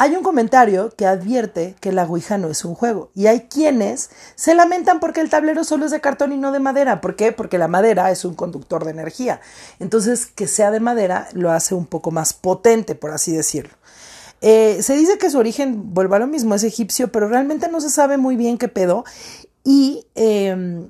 Hay 0.00 0.14
un 0.14 0.22
comentario 0.22 0.92
que 0.96 1.06
advierte 1.06 1.74
que 1.80 1.90
la 1.90 2.04
Ouija 2.04 2.38
no 2.38 2.48
es 2.48 2.64
un 2.64 2.76
juego 2.76 3.10
y 3.16 3.26
hay 3.26 3.48
quienes 3.48 4.10
se 4.36 4.54
lamentan 4.54 5.00
porque 5.00 5.20
el 5.20 5.28
tablero 5.28 5.64
solo 5.64 5.86
es 5.86 5.90
de 5.90 6.00
cartón 6.00 6.32
y 6.32 6.36
no 6.36 6.52
de 6.52 6.60
madera. 6.60 7.00
¿Por 7.00 7.16
qué? 7.16 7.32
Porque 7.32 7.58
la 7.58 7.66
madera 7.66 8.12
es 8.12 8.24
un 8.24 8.36
conductor 8.36 8.84
de 8.84 8.92
energía. 8.92 9.40
Entonces, 9.80 10.26
que 10.26 10.46
sea 10.46 10.70
de 10.70 10.78
madera 10.78 11.28
lo 11.32 11.50
hace 11.50 11.74
un 11.74 11.84
poco 11.84 12.12
más 12.12 12.32
potente, 12.32 12.94
por 12.94 13.10
así 13.10 13.32
decirlo. 13.32 13.74
Eh, 14.40 14.78
se 14.82 14.94
dice 14.94 15.18
que 15.18 15.30
su 15.30 15.38
origen, 15.38 15.92
vuelve 15.94 16.14
a 16.14 16.20
lo 16.20 16.28
mismo, 16.28 16.54
es 16.54 16.62
egipcio, 16.62 17.10
pero 17.10 17.28
realmente 17.28 17.68
no 17.68 17.80
se 17.80 17.90
sabe 17.90 18.18
muy 18.18 18.36
bien 18.36 18.56
qué 18.56 18.68
pedo. 18.68 19.04
Y 19.64 20.06
em, 20.14 20.88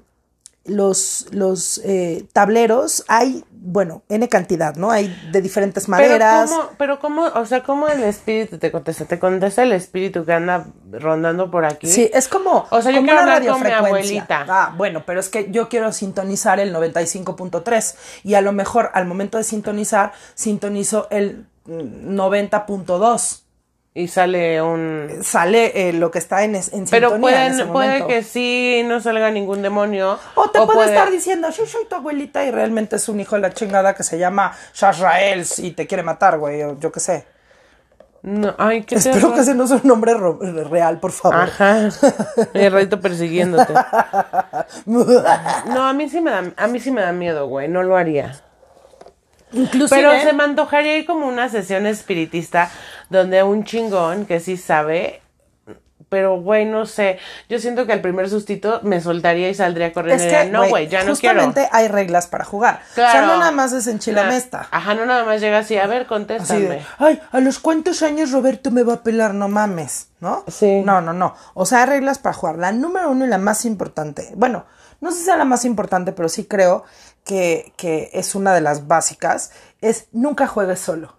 los, 0.66 1.26
los 1.30 1.80
eh, 1.84 2.26
tableros 2.34 3.04
hay, 3.08 3.44
bueno, 3.60 4.02
N 4.08 4.28
cantidad, 4.28 4.76
¿no? 4.76 4.90
Hay 4.90 5.14
de 5.32 5.42
diferentes 5.42 5.88
maneras. 5.88 6.48
Pero 6.50 6.60
cómo, 6.60 6.70
pero 6.78 6.98
cómo, 7.00 7.24
o 7.24 7.46
sea, 7.46 7.62
cómo 7.62 7.88
el 7.88 8.02
espíritu 8.04 8.58
te 8.58 8.70
contesta, 8.70 9.04
te 9.04 9.18
contesta 9.18 9.62
el 9.62 9.72
espíritu 9.72 10.24
que 10.24 10.32
anda 10.32 10.66
rondando 10.90 11.50
por 11.50 11.64
aquí. 11.64 11.86
Sí, 11.86 12.10
es 12.12 12.28
como, 12.28 12.66
o 12.70 12.82
sea, 12.82 12.92
yo 12.92 13.02
quiero 13.02 13.22
una 13.22 13.34
hablar 13.36 13.46
con 13.46 13.62
mi 13.62 13.70
abuelita. 13.70 14.46
Ah, 14.48 14.74
bueno, 14.76 15.02
pero 15.04 15.20
es 15.20 15.28
que 15.28 15.50
yo 15.50 15.68
quiero 15.68 15.92
sintonizar 15.92 16.60
el 16.60 16.74
95.3 16.74 17.96
y 18.24 18.34
a 18.34 18.40
lo 18.40 18.52
mejor 18.52 18.90
al 18.94 19.06
momento 19.06 19.38
de 19.38 19.44
sintonizar, 19.44 20.12
sintonizo 20.34 21.08
el 21.10 21.46
mm, 21.64 22.16
90.2. 22.16 23.42
Y 23.98 24.06
sale 24.06 24.62
un... 24.62 25.08
Sale 25.22 25.88
eh, 25.88 25.92
lo 25.92 26.12
que 26.12 26.18
está 26.20 26.44
en, 26.44 26.54
en 26.54 26.62
Pero 26.88 27.10
sintonía 27.10 27.46
en 27.46 27.52
ese 27.54 27.66
pueden, 27.66 28.04
puede 28.04 28.06
que 28.06 28.22
sí 28.22 28.82
no 28.84 29.00
salga 29.00 29.28
ningún 29.32 29.60
demonio. 29.60 30.16
O 30.36 30.48
te 30.50 30.60
puede, 30.60 30.72
puede- 30.72 30.88
estar 30.92 31.10
diciendo, 31.10 31.50
yo 31.50 31.66
soy 31.66 31.84
tu 31.86 31.96
abuelita 31.96 32.44
y 32.44 32.52
realmente 32.52 32.94
es 32.94 33.08
un 33.08 33.18
hijo 33.18 33.34
de 33.34 33.40
la 33.40 33.52
chingada 33.52 33.94
que 33.94 34.04
se 34.04 34.16
llama 34.16 34.56
Shazraels 34.72 35.58
y 35.58 35.72
te 35.72 35.88
quiere 35.88 36.04
matar, 36.04 36.38
güey, 36.38 36.62
o 36.62 36.78
yo 36.78 36.92
qué 36.92 37.00
sé. 37.00 37.26
No, 38.22 38.54
ay, 38.56 38.84
qué 38.84 38.94
Espero 38.94 39.34
que 39.34 39.40
ese 39.40 39.54
no 39.56 39.66
sea 39.66 39.78
un 39.78 39.88
nombre 39.88 40.14
real, 40.14 41.00
por 41.00 41.10
favor. 41.10 41.40
Ajá. 41.40 41.88
El 42.54 42.72
ratito 42.72 43.00
persiguiéndote. 43.00 43.74
No, 44.86 45.86
a 45.88 45.92
mí 45.92 46.08
sí 46.08 46.20
me 46.20 46.30
da, 46.30 46.44
a 46.56 46.66
mí 46.68 46.78
sí 46.78 46.92
me 46.92 47.00
da 47.00 47.12
miedo, 47.12 47.48
güey. 47.48 47.68
No 47.68 47.82
lo 47.82 47.96
haría. 47.96 48.40
Inclusive, 49.52 49.88
Pero 50.00 50.12
se 50.20 50.32
me 50.32 50.44
antojaría 50.44 50.96
ir 50.98 51.06
como 51.06 51.26
una 51.26 51.48
sesión 51.48 51.86
espiritista 51.86 52.70
donde 53.10 53.42
un 53.42 53.64
chingón 53.64 54.26
que 54.26 54.40
sí 54.40 54.56
sabe, 54.56 55.22
pero 56.10 56.40
güey, 56.40 56.64
no 56.64 56.86
sé. 56.86 57.18
Yo 57.50 57.58
siento 57.58 57.86
que 57.86 57.92
al 57.92 58.00
primer 58.00 58.30
sustito 58.30 58.80
me 58.82 59.00
soltaría 59.00 59.48
y 59.50 59.54
saldría 59.54 59.92
corriendo 59.92 60.24
es 60.24 60.32
y 60.32 60.34
que, 60.34 60.44
no, 60.50 60.66
güey, 60.68 60.88
ya 60.88 61.04
no 61.04 61.14
quiero. 61.16 61.40
justamente 61.40 61.68
hay 61.70 61.88
reglas 61.88 62.26
para 62.26 62.44
jugar. 62.44 62.80
Claro. 62.94 63.10
O 63.10 63.12
sea, 63.12 63.26
no 63.26 63.38
nada 63.38 63.50
más 63.52 63.72
es 63.72 63.86
en 63.88 63.98
chila 63.98 64.24
Na- 64.24 64.30
mesta. 64.30 64.68
Ajá, 64.70 64.94
no 64.94 65.04
nada 65.06 65.24
más 65.24 65.40
llega 65.40 65.58
así, 65.58 65.76
a 65.76 65.86
ver, 65.86 66.06
contéstame. 66.06 66.60
de, 66.60 66.82
ay, 66.98 67.20
a 67.30 67.40
los 67.40 67.58
cuántos 67.58 68.02
años 68.02 68.32
Roberto 68.32 68.70
me 68.70 68.82
va 68.82 68.94
a 68.94 69.02
pelar, 69.02 69.34
no 69.34 69.48
mames, 69.48 70.08
¿no? 70.20 70.44
Sí. 70.48 70.80
No, 70.82 71.00
no, 71.02 71.12
no. 71.12 71.34
O 71.54 71.66
sea, 71.66 71.82
hay 71.82 71.88
reglas 71.90 72.18
para 72.18 72.34
jugar. 72.34 72.56
La 72.56 72.72
número 72.72 73.10
uno 73.10 73.26
y 73.26 73.28
la 73.28 73.38
más 73.38 73.64
importante, 73.66 74.32
bueno, 74.34 74.64
no 75.00 75.10
sé 75.12 75.18
si 75.18 75.24
sea 75.26 75.36
la 75.36 75.44
más 75.44 75.64
importante, 75.64 76.12
pero 76.12 76.28
sí 76.28 76.46
creo 76.46 76.84
que, 77.28 77.74
que 77.76 78.08
es 78.14 78.34
una 78.34 78.54
de 78.54 78.62
las 78.62 78.88
básicas, 78.88 79.52
es 79.82 80.06
nunca 80.12 80.46
juegues 80.48 80.80
solo. 80.80 81.14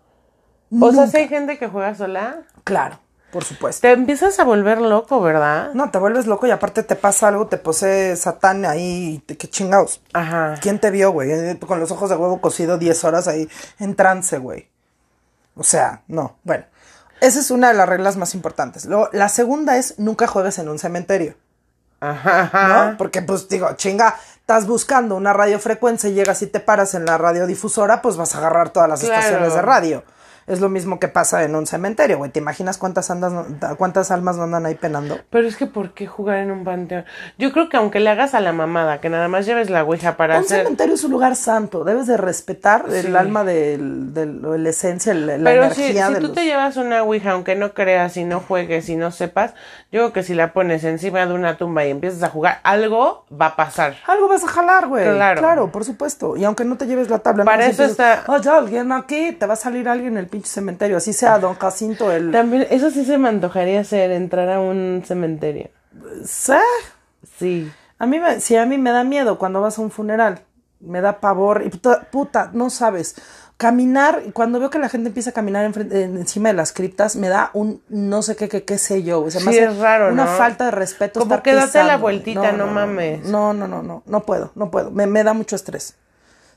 o 0.81 0.91
sea, 0.91 1.07
si 1.07 1.17
hay 1.17 1.27
gente 1.27 1.57
que 1.59 1.67
juega 1.67 1.93
sola, 1.93 2.41
Claro, 2.63 2.99
por 3.31 3.43
supuesto. 3.43 3.81
te 3.81 3.91
empiezas 3.91 4.39
a 4.39 4.43
volver 4.43 4.81
loco, 4.81 5.21
¿verdad? 5.21 5.69
No, 5.75 5.91
te 5.91 5.99
vuelves 5.99 6.25
loco 6.25 6.47
y 6.47 6.51
aparte 6.51 6.81
te 6.81 6.95
pasa 6.95 7.27
algo, 7.27 7.45
te 7.47 7.57
posee 7.57 8.15
Satán 8.15 8.65
ahí, 8.65 9.21
te- 9.27 9.37
qué 9.37 9.47
chingados. 9.47 10.01
Ajá. 10.13 10.55
¿Quién 10.61 10.79
te 10.79 10.89
vio, 10.89 11.11
güey? 11.11 11.31
Eh, 11.31 11.59
Con 11.59 11.79
los 11.79 11.91
ojos 11.91 12.09
de 12.09 12.15
huevo 12.15 12.41
cocido 12.41 12.77
10 12.79 13.03
horas 13.03 13.27
ahí 13.27 13.47
en 13.79 13.95
trance, 13.95 14.37
güey. 14.39 14.67
O 15.55 15.63
sea, 15.63 16.01
no. 16.07 16.37
Bueno, 16.43 16.65
esa 17.21 17.39
es 17.39 17.51
una 17.51 17.67
de 17.67 17.75
las 17.75 17.87
reglas 17.87 18.17
más 18.17 18.33
importantes. 18.33 18.85
Luego, 18.85 19.09
la 19.13 19.29
segunda 19.29 19.77
es 19.77 19.99
nunca 19.99 20.25
juegues 20.25 20.57
en 20.57 20.69
un 20.69 20.79
cementerio, 20.79 21.35
Ajá, 22.01 22.49
¿no? 22.53 22.59
ajá. 22.59 22.95
Porque, 22.97 23.21
pues, 23.21 23.47
digo, 23.49 23.73
chinga, 23.75 24.15
estás 24.39 24.67
buscando 24.67 25.15
una 25.15 25.33
radiofrecuencia 25.33 26.09
y 26.09 26.13
llegas 26.13 26.41
y 26.41 26.47
te 26.47 26.59
paras 26.59 26.93
en 26.93 27.05
la 27.05 27.17
radiodifusora, 27.17 28.01
pues 28.01 28.17
vas 28.17 28.35
a 28.35 28.39
agarrar 28.39 28.69
todas 28.69 28.89
las 28.89 29.01
Claro. 29.01 29.15
estaciones 29.19 29.53
de 29.53 29.61
radio. 29.61 30.03
Es 30.49 30.59
lo 30.59 30.67
mismo 30.69 30.99
que 30.99 31.07
pasa 31.07 31.43
en 31.43 31.55
un 31.55 31.65
cementerio, 31.67 32.17
güey. 32.17 32.31
¿Te 32.31 32.39
imaginas 32.39 32.77
cuántas, 32.77 33.09
andas, 33.11 33.31
cuántas 33.77 34.11
almas 34.11 34.35
no 34.35 34.43
andan 34.43 34.65
ahí 34.65 34.75
penando? 34.75 35.19
Pero 35.29 35.47
es 35.47 35.55
que 35.55 35.67
¿por 35.67 35.93
qué 35.93 36.07
jugar 36.07 36.37
en 36.39 36.51
un 36.51 36.63
panteón? 36.63 37.05
Yo 37.37 37.51
creo 37.53 37.69
que 37.69 37.77
aunque 37.77 37.99
le 37.99 38.09
hagas 38.09 38.33
a 38.33 38.39
la 38.41 38.51
mamada, 38.51 38.99
que 38.99 39.09
nada 39.09 39.27
más 39.27 39.45
lleves 39.45 39.69
la 39.69 39.83
ouija 39.83 40.17
para 40.17 40.37
Un 40.39 40.43
hacer... 40.45 40.63
cementerio 40.63 40.95
es 40.95 41.03
un 41.03 41.11
lugar 41.11 41.35
santo, 41.35 41.83
debes 41.83 42.07
de 42.07 42.17
respetar 42.17 42.85
Sí. 42.89 43.05
el 43.07 43.15
alma 43.15 43.43
del, 43.43 44.13
del- 44.13 44.63
la 44.63 44.69
esencia, 44.69 45.13
la, 45.13 45.37
Pero 45.43 45.71
si, 45.73 45.83
energía 45.83 46.07
si 46.07 46.13
de 46.15 46.19
tú 46.19 46.27
los... 46.27 46.35
te 46.35 46.45
llevas 46.45 46.77
una 46.77 47.03
ouija, 47.03 47.31
aunque 47.31 47.55
no 47.55 47.73
creas 47.73 48.17
y 48.17 48.23
no 48.25 48.39
juegues 48.39 48.89
y 48.89 48.95
no 48.95 49.11
sepas, 49.11 49.53
yo 49.91 49.99
creo 50.01 50.13
que 50.13 50.23
si 50.23 50.33
la 50.33 50.51
pones 50.53 50.83
encima 50.83 51.25
de 51.25 51.33
una 51.33 51.57
tumba 51.57 51.85
y 51.85 51.91
empiezas 51.91 52.23
a 52.23 52.29
jugar, 52.29 52.59
algo 52.63 53.25
va 53.31 53.47
a 53.47 53.55
pasar. 53.55 53.95
Algo 54.07 54.27
vas 54.27 54.43
a 54.43 54.47
jalar, 54.47 54.87
güey. 54.87 55.03
Claro. 55.03 55.39
Claro. 55.41 55.71
por 55.71 55.85
supuesto. 55.85 56.35
Y 56.37 56.43
aunque 56.45 56.65
no 56.65 56.75
te 56.77 56.87
lleves 56.87 57.09
la 57.09 57.19
tabla. 57.19 57.43
Para 57.45 57.65
no 57.65 57.71
eso 57.71 57.83
está- 57.83 58.23
Hay 58.27 58.41
alguien 58.47 58.91
aquí, 58.91 59.31
te 59.33 59.45
va 59.45 59.53
a 59.53 59.57
salir 59.57 59.87
alguien 59.87 60.13
en 60.13 60.17
el 60.19 60.27
pinche 60.27 60.38
cementerio. 60.43 60.97
Así 60.97 61.13
sea 61.13 61.39
Don 61.39 61.55
Jacinto 61.55 62.11
el... 62.11 62.31
También, 62.31 62.67
eso 62.69 62.91
sí 62.91 63.05
se 63.05 63.17
me 63.17 63.29
antojaría 63.29 63.81
hacer, 63.81 64.11
entrar 64.11 64.49
a 64.49 64.59
un 64.59 65.03
cementerio. 65.05 65.69
¿Sí? 66.25 66.53
Sí. 67.37 67.71
A 67.97 68.05
mí, 68.05 68.19
me, 68.19 68.39
sí, 68.39 68.55
a 68.55 68.65
mí 68.65 68.77
me 68.77 68.91
da 68.91 69.03
miedo 69.03 69.37
cuando 69.37 69.61
vas 69.61 69.77
a 69.77 69.81
un 69.81 69.91
funeral. 69.91 70.41
Me 70.79 71.01
da 71.01 71.19
pavor. 71.19 71.63
Y 71.65 71.69
puta, 71.69 72.01
puta, 72.11 72.49
no 72.53 72.69
sabes. 72.69 73.15
Caminar, 73.57 74.23
cuando 74.31 74.57
veo 74.61 74.69
que 74.69 74.79
la 74.79 74.87
gente 74.87 75.09
empieza 75.09 75.31
a 75.31 75.33
caminar 75.33 75.65
enfrente- 75.69 76.03
encima 76.03 76.47
de 76.47 76.53
las 76.55 76.71
criptas, 76.71 77.17
me 77.17 77.27
da 77.27 77.49
un 77.53 77.81
no 77.89 78.21
sé 78.21 78.37
qué, 78.37 78.47
qué, 78.47 78.63
qué 78.63 78.77
sé 78.77 79.03
yo. 79.03 79.21
O 79.21 79.29
sea, 79.29 79.41
me 79.41 79.51
Sí, 79.51 79.59
hace 79.59 79.71
es 79.73 79.77
raro, 79.79 80.13
Una 80.13 80.23
¿no? 80.23 80.31
falta 80.37 80.63
de 80.65 80.71
respeto. 80.71 81.19
Como 81.19 81.43
que 81.43 81.53
date 81.53 81.83
la 81.83 81.97
vueltita, 81.97 82.53
no 82.53 82.67
mames. 82.67 83.25
No, 83.25 83.51
no, 83.53 83.67
no, 83.67 83.83
no. 83.83 84.01
No 84.05 84.21
puedo, 84.25 84.51
no 84.55 84.71
puedo. 84.71 84.91
Me, 84.91 85.07
me 85.07 85.25
da 85.25 85.33
mucho 85.33 85.57
estrés. 85.57 85.95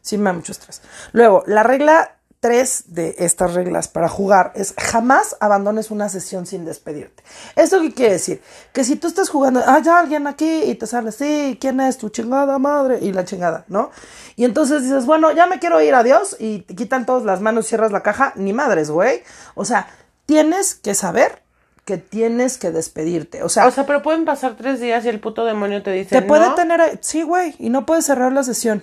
Sí, 0.01 0.17
me 0.17 0.27
da 0.27 0.33
mucho 0.35 0.53
estrés. 0.53 0.81
Luego, 1.11 1.43
la 1.47 1.65
regla 1.65 2.13
tres 2.43 2.87
de 2.89 3.15
estas 3.19 3.55
reglas 3.55 3.87
para 3.87 4.09
jugar 4.09 4.51
es 4.57 4.75
jamás 4.77 5.37
abandones 5.39 5.93
una 5.93 6.09
sesión 6.09 6.45
sin 6.45 6.65
despedirte. 6.65 7.23
¿Esto 7.55 7.81
qué 7.81 7.95
quiere 7.95 8.15
decir? 8.15 8.43
Que 8.73 8.83
si 8.83 8.97
tú 8.97 9.07
estás 9.07 9.29
jugando, 9.29 9.63
hay 9.65 9.87
alguien 9.87 10.27
aquí 10.27 10.65
y 10.65 10.75
te 10.75 10.89
sale, 10.89 11.13
sí, 11.13 11.57
¿quién 11.61 11.79
es 11.79 11.99
tu 11.99 12.09
chingada 12.09 12.59
madre? 12.59 12.99
Y 13.01 13.13
la 13.13 13.25
chingada, 13.25 13.65
¿no? 13.69 13.93
Y 14.35 14.45
entonces 14.45 14.83
dices, 14.83 15.07
bueno, 15.07 15.31
ya 15.31 15.47
me 15.47 15.61
quiero 15.61 15.81
ir, 15.81 15.95
adiós, 15.95 16.35
y 16.41 16.63
te 16.63 16.75
quitan 16.75 17.07
todas 17.07 17.23
las 17.23 17.41
manos, 17.41 17.69
cierras 17.69 17.93
la 17.93 18.03
caja, 18.03 18.33
ni 18.35 18.53
madres, 18.53 18.91
güey. 18.91 19.23
O 19.55 19.65
sea, 19.65 19.87
tienes 20.27 20.75
que 20.75 20.97
saber 20.97 21.43
que 21.85 21.97
tienes 21.97 22.59
que 22.59 22.73
despedirte. 22.73 23.45
O 23.45 23.49
sea, 23.49 23.69
O 23.69 23.71
sea, 23.71 23.87
pero 23.87 24.03
pueden 24.03 24.25
pasar 24.25 24.57
tres 24.57 24.81
días 24.81 25.05
y 25.05 25.09
el 25.09 25.21
puto 25.21 25.45
demonio 25.45 25.85
te 25.85 25.93
dice 25.93 26.21
te 26.21 26.23
puede 26.23 26.49
no, 26.49 26.55
tener, 26.57 26.99
sí, 27.03 27.23
güey, 27.23 27.55
y 27.61 27.71
no 27.71 27.87
puedes 27.87 28.05
cerrar 28.05 28.33
la 28.33 28.43
sesión. 28.43 28.83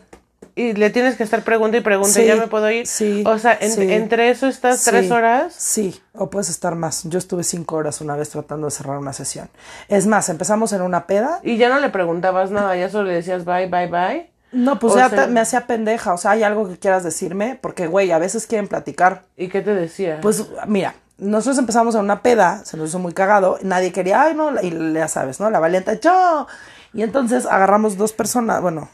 Y 0.56 0.74
le 0.74 0.90
tienes 0.90 1.16
que 1.16 1.24
estar 1.24 1.42
pregunta 1.44 1.78
y 1.78 1.82
pregunta, 1.82 2.14
Sí, 2.14 2.26
¿ya 2.26 2.36
me 2.36 2.48
puedo 2.48 2.70
ir? 2.70 2.86
sí, 2.88 3.24
O 3.26 3.38
sea, 3.38 3.58
en- 3.60 3.72
sí. 3.72 3.94
entre 3.94 4.30
eso 4.30 4.48
estás 4.48 4.84
tres 4.84 5.06
Sí, 5.08 5.12
horas. 5.12 5.54
Sí, 5.58 6.02
o 6.14 6.30
puedes 6.30 6.50
estar 6.50 6.76
más. 6.76 7.04
Yo 7.06 7.18
estuve 7.20 7.44
cinco 7.44 7.76
horas 7.78 8.02
una 8.02 8.16
vez 8.16 8.30
tratando 8.30 8.68
de 8.68 8.72
cerrar 8.72 8.98
una 8.98 9.14
sesión. 9.14 9.50
Es 9.88 10.06
más, 10.08 10.28
empezamos 10.30 10.74
en 10.74 10.82
una 10.82 11.08
peda. 11.08 11.40
Y 11.44 11.58
ya 11.58 11.70
no 11.70 11.80
le 11.80 11.90
preguntabas 11.90 12.52
nada, 12.52 12.76
ya 12.76 12.90
solo 12.90 13.06
le 13.10 13.14
decías 13.16 13.46
bye, 13.46 13.68
bye, 13.68 13.88
bye. 13.88 14.32
No, 14.52 14.80
pues 14.80 14.94
O 14.94 14.98
ya 14.98 15.10
sea- 15.10 15.28
me 15.28 15.40
hacía 15.40 15.68
pendeja. 15.68 16.14
O 16.14 16.18
sea, 16.18 16.32
hay 16.32 16.44
algo 16.44 16.68
que 16.68 16.78
quieras 16.80 17.04
decirme, 17.04 17.58
porque, 17.62 17.86
güey, 17.88 18.12
a 18.12 18.18
veces 18.18 18.48
quieren 18.48 18.68
platicar. 18.68 19.24
¿Y 19.38 19.48
qué 19.48 19.62
te 19.62 19.74
decía? 19.76 20.20
Pues, 20.22 20.44
mira, 20.68 20.96
nosotros 21.20 21.60
empezamos 21.60 21.94
en 21.96 22.02
una 22.02 22.24
peda, 22.24 22.64
se 22.66 22.76
nos 22.76 22.90
hizo 22.90 22.98
muy 23.00 23.14
cagado, 23.14 23.60
nadie 23.62 23.92
quería, 23.92 24.24
ay, 24.24 24.34
no, 24.34 24.52
y 24.62 24.94
ya 24.94 25.08
sabes, 25.08 25.40
¿no? 25.40 25.50
La 25.52 25.60
valienta, 25.60 25.94
yo. 26.00 26.48
Y 26.94 27.04
entonces 27.04 27.46
agarramos 27.46 27.98
dos 27.98 28.14
personas, 28.14 28.62
bueno, 28.62 28.90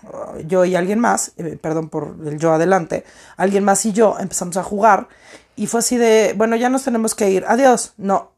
yo 0.45 0.65
y 0.65 0.75
alguien 0.75 0.99
más, 0.99 1.31
eh, 1.38 1.58
perdón 1.60 1.89
por 1.89 2.15
el 2.25 2.38
yo 2.38 2.51
adelante, 2.51 3.05
alguien 3.38 3.63
más 3.63 3.86
y 3.86 3.93
yo 3.93 4.17
empezamos 4.19 4.58
a 4.58 4.63
jugar 4.63 5.08
y 5.55 5.67
fue 5.67 5.79
así 5.79 5.97
de, 5.97 6.34
bueno, 6.36 6.58
ya 6.58 6.67
nos 6.69 6.84
tenemos 6.84 7.15
que 7.15 7.29
ir, 7.29 7.45
adiós, 7.47 7.93
no, 7.97 8.31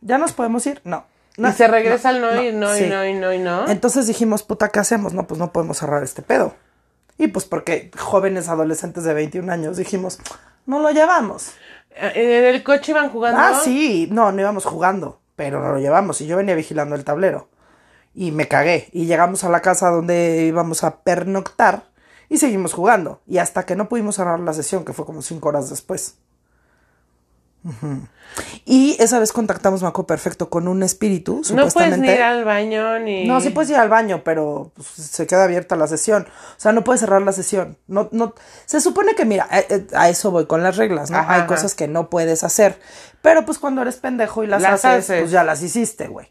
ya 0.00 0.18
nos 0.18 0.32
podemos 0.32 0.66
ir, 0.66 0.80
no. 0.84 1.04
no 1.36 1.48
y 1.48 1.52
se 1.52 1.68
regresa 1.68 2.08
al 2.08 2.20
no, 2.20 2.34
no, 2.34 2.42
y 2.42 2.52
no, 2.52 2.74
sí. 2.74 2.84
y 2.84 2.88
no, 2.88 3.06
y 3.06 3.14
no, 3.14 3.32
y 3.32 3.38
no. 3.38 3.68
Entonces 3.68 4.08
dijimos, 4.08 4.42
puta, 4.42 4.70
¿qué 4.70 4.80
hacemos? 4.80 5.14
No, 5.14 5.28
pues 5.28 5.38
no 5.38 5.52
podemos 5.52 5.78
cerrar 5.78 6.02
este 6.02 6.22
pedo. 6.22 6.54
Y 7.16 7.28
pues 7.28 7.44
porque 7.44 7.92
jóvenes 7.96 8.48
adolescentes 8.48 9.04
de 9.04 9.14
21 9.14 9.52
años 9.52 9.76
dijimos, 9.76 10.18
no 10.66 10.80
lo 10.80 10.90
llevamos. 10.90 11.52
Eh, 11.94 12.48
En 12.48 12.52
el 12.52 12.64
coche 12.64 12.90
iban 12.90 13.10
jugando. 13.10 13.38
Ah, 13.40 13.60
sí, 13.62 14.08
no, 14.10 14.32
no 14.32 14.40
íbamos 14.40 14.64
jugando, 14.64 15.20
pero 15.36 15.62
no 15.62 15.68
lo 15.70 15.78
llevamos 15.78 16.20
y 16.20 16.26
yo 16.26 16.36
venía 16.36 16.56
vigilando 16.56 16.96
el 16.96 17.04
tablero 17.04 17.48
y 18.14 18.30
me 18.32 18.46
cagué 18.48 18.88
y 18.92 19.06
llegamos 19.06 19.44
a 19.44 19.48
la 19.48 19.60
casa 19.60 19.90
donde 19.90 20.44
íbamos 20.46 20.84
a 20.84 21.00
pernoctar 21.02 21.90
y 22.28 22.38
seguimos 22.38 22.72
jugando 22.72 23.20
y 23.26 23.38
hasta 23.38 23.66
que 23.66 23.76
no 23.76 23.88
pudimos 23.88 24.16
cerrar 24.16 24.40
la 24.40 24.52
sesión, 24.52 24.84
que 24.84 24.92
fue 24.92 25.04
como 25.04 25.20
cinco 25.22 25.48
horas 25.48 25.68
después. 25.70 26.16
Y 28.66 28.96
esa 29.00 29.18
vez 29.18 29.32
contactamos, 29.32 29.82
Maco, 29.82 30.06
perfecto, 30.06 30.50
con 30.50 30.68
un 30.68 30.82
espíritu, 30.82 31.40
No 31.54 31.68
puedes 31.68 31.98
ni 31.98 32.08
ir 32.08 32.22
al 32.22 32.44
baño 32.44 32.98
ni. 32.98 33.26
No, 33.26 33.40
sí 33.40 33.50
puedes 33.50 33.70
ir 33.70 33.76
al 33.76 33.88
baño, 33.88 34.22
pero 34.22 34.70
pues, 34.74 34.88
se 34.88 35.26
queda 35.26 35.44
abierta 35.44 35.74
la 35.76 35.86
sesión. 35.86 36.26
O 36.26 36.60
sea, 36.60 36.72
no 36.72 36.84
puedes 36.84 37.00
cerrar 37.00 37.22
la 37.22 37.32
sesión. 37.32 37.78
No, 37.86 38.08
no. 38.12 38.34
Se 38.66 38.80
supone 38.82 39.14
que, 39.14 39.24
mira, 39.24 39.48
eh, 39.50 39.66
eh, 39.70 39.86
a 39.94 40.08
eso 40.10 40.30
voy 40.30 40.46
con 40.46 40.62
las 40.62 40.76
reglas, 40.76 41.10
¿no? 41.10 41.18
Ajá, 41.18 41.32
Hay 41.34 41.38
ajá. 41.40 41.46
cosas 41.46 41.74
que 41.74 41.88
no 41.88 42.10
puedes 42.10 42.44
hacer. 42.44 42.78
Pero 43.22 43.46
pues 43.46 43.58
cuando 43.58 43.80
eres 43.80 43.96
pendejo 43.96 44.44
y 44.44 44.46
las, 44.46 44.60
Las 44.60 44.84
haces, 44.84 45.04
haces. 45.10 45.20
pues 45.22 45.30
ya 45.30 45.42
las 45.44 45.62
hiciste, 45.62 46.08
güey. 46.08 46.28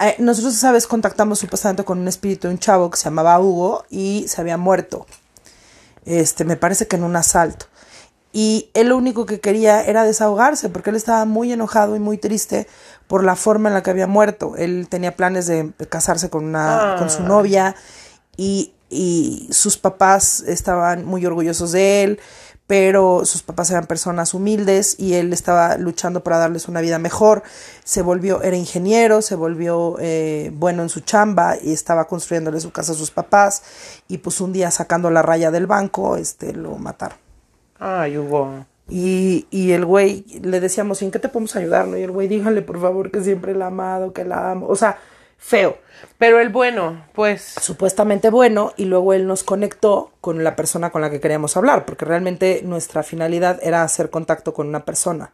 Eh, 0.00 0.16
nosotros 0.18 0.54
esa 0.54 0.72
vez 0.72 0.86
contactamos 0.86 1.38
supuestamente 1.38 1.84
con 1.84 1.98
un 1.98 2.08
espíritu 2.08 2.46
de 2.46 2.54
un 2.54 2.58
chavo 2.58 2.90
que 2.90 2.96
se 2.96 3.04
llamaba 3.04 3.38
Hugo 3.40 3.84
y 3.90 4.26
se 4.28 4.40
había 4.40 4.56
muerto. 4.56 5.06
Este, 6.04 6.44
me 6.44 6.56
parece 6.56 6.86
que 6.86 6.96
en 6.96 7.04
un 7.04 7.16
asalto. 7.16 7.66
Y 8.32 8.70
él 8.74 8.88
lo 8.88 8.96
único 8.96 9.26
que 9.26 9.40
quería 9.40 9.82
era 9.82 10.04
desahogarse, 10.04 10.68
porque 10.68 10.90
él 10.90 10.96
estaba 10.96 11.24
muy 11.24 11.52
enojado 11.52 11.96
y 11.96 11.98
muy 11.98 12.18
triste 12.18 12.68
por 13.06 13.24
la 13.24 13.36
forma 13.36 13.68
en 13.68 13.74
la 13.74 13.82
que 13.82 13.90
había 13.90 14.06
muerto. 14.06 14.54
Él 14.56 14.86
tenía 14.88 15.16
planes 15.16 15.46
de 15.46 15.72
casarse 15.88 16.30
con 16.30 16.44
una, 16.44 16.96
con 16.98 17.10
su 17.10 17.22
novia 17.22 17.74
y, 18.36 18.74
y 18.90 19.48
sus 19.50 19.76
papás 19.78 20.40
estaban 20.40 21.04
muy 21.04 21.24
orgullosos 21.26 21.72
de 21.72 22.04
él, 22.04 22.20
pero 22.68 23.24
sus 23.24 23.42
papás 23.42 23.70
eran 23.70 23.86
personas 23.86 24.34
humildes 24.34 24.94
y 24.98 25.14
él 25.14 25.32
estaba 25.32 25.78
luchando 25.78 26.22
para 26.22 26.36
darles 26.36 26.68
una 26.68 26.82
vida 26.82 26.98
mejor. 26.98 27.42
Se 27.82 28.02
volvió, 28.02 28.42
era 28.42 28.56
ingeniero, 28.56 29.22
se 29.22 29.34
volvió 29.34 29.96
eh, 29.98 30.52
bueno 30.54 30.82
en 30.82 30.90
su 30.90 31.00
chamba 31.00 31.56
y 31.60 31.72
estaba 31.72 32.06
construyéndole 32.06 32.60
su 32.60 32.70
casa 32.70 32.92
a 32.92 32.94
sus 32.94 33.10
papás 33.10 33.62
y 34.06 34.18
pues 34.18 34.42
un 34.42 34.52
día 34.52 34.70
sacando 34.70 35.10
la 35.10 35.22
raya 35.22 35.50
del 35.50 35.66
banco, 35.66 36.18
este, 36.18 36.52
lo 36.52 36.76
mataron. 36.76 37.16
Ay, 37.78 38.18
Hugo. 38.18 38.66
Y, 38.86 39.46
y 39.50 39.72
el 39.72 39.86
güey, 39.86 40.26
le 40.42 40.60
decíamos, 40.60 41.00
¿en 41.00 41.10
qué 41.10 41.18
te 41.18 41.30
podemos 41.30 41.56
ayudar? 41.56 41.88
no? 41.88 41.96
Y 41.96 42.02
el 42.02 42.10
güey, 42.10 42.28
dígale 42.28 42.60
por 42.60 42.78
favor 42.78 43.10
que 43.10 43.24
siempre 43.24 43.54
la 43.54 43.64
ha 43.64 43.68
amado, 43.68 44.12
que 44.12 44.24
la 44.24 44.50
amo. 44.50 44.66
O 44.66 44.76
sea, 44.76 44.98
feo. 45.38 45.78
Pero 46.18 46.40
el 46.40 46.50
bueno, 46.50 47.06
pues. 47.14 47.54
Supuestamente 47.60 48.30
bueno, 48.30 48.72
y 48.76 48.84
luego 48.84 49.14
él 49.14 49.26
nos 49.26 49.44
conectó 49.44 50.12
con 50.20 50.44
la 50.44 50.56
persona 50.56 50.90
con 50.90 51.00
la 51.00 51.10
que 51.10 51.20
queríamos 51.20 51.56
hablar, 51.56 51.86
porque 51.86 52.04
realmente 52.04 52.60
nuestra 52.64 53.02
finalidad 53.02 53.58
era 53.62 53.82
hacer 53.82 54.10
contacto 54.10 54.52
con 54.52 54.68
una 54.68 54.84
persona. 54.84 55.32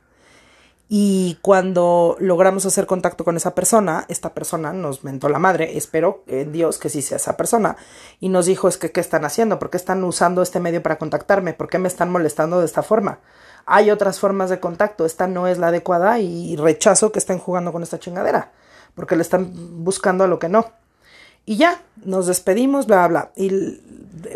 Y 0.89 1.39
cuando 1.41 2.17
logramos 2.21 2.67
hacer 2.67 2.87
contacto 2.87 3.25
con 3.25 3.37
esa 3.37 3.55
persona, 3.55 4.05
esta 4.09 4.35
persona 4.35 4.73
nos 4.75 5.03
mentó 5.03 5.31
la 5.31 5.39
madre, 5.39 5.79
espero 5.79 6.23
en 6.27 6.53
Dios 6.53 6.79
que 6.79 6.91
sí 6.91 7.01
sea 7.01 7.17
esa 7.17 7.39
persona, 7.39 7.77
y 8.21 8.29
nos 8.29 8.45
dijo 8.47 8.69
es 8.69 8.77
que 8.77 8.93
qué 8.93 9.01
están 9.01 9.25
haciendo, 9.25 9.59
por 9.59 9.71
qué 9.71 9.79
están 9.79 10.05
usando 10.05 10.43
este 10.43 10.61
medio 10.61 10.83
para 10.83 10.99
contactarme, 10.99 11.55
por 11.55 11.71
qué 11.71 11.79
me 11.79 11.89
están 11.89 12.11
molestando 12.11 12.61
de 12.61 12.67
esta 12.67 12.83
forma. 12.83 13.21
Hay 13.65 13.91
otras 13.91 14.21
formas 14.21 14.51
de 14.51 14.61
contacto, 14.61 15.07
esta 15.07 15.27
no 15.27 15.47
es 15.47 15.57
la 15.57 15.69
adecuada 15.69 16.19
y 16.19 16.55
rechazo 16.57 17.13
que 17.13 17.19
estén 17.19 17.39
jugando 17.39 17.73
con 17.73 17.83
esta 17.83 17.99
chingadera, 17.99 18.53
porque 18.95 19.17
le 19.17 19.23
están 19.23 19.85
buscando 19.85 20.25
a 20.25 20.27
lo 20.27 20.39
que 20.39 20.49
no. 20.49 20.73
Y 21.47 21.57
ya, 21.57 21.83
nos 22.05 22.27
despedimos, 22.27 22.87
bla, 22.87 23.07
bla. 23.07 23.31
Y 23.37 23.81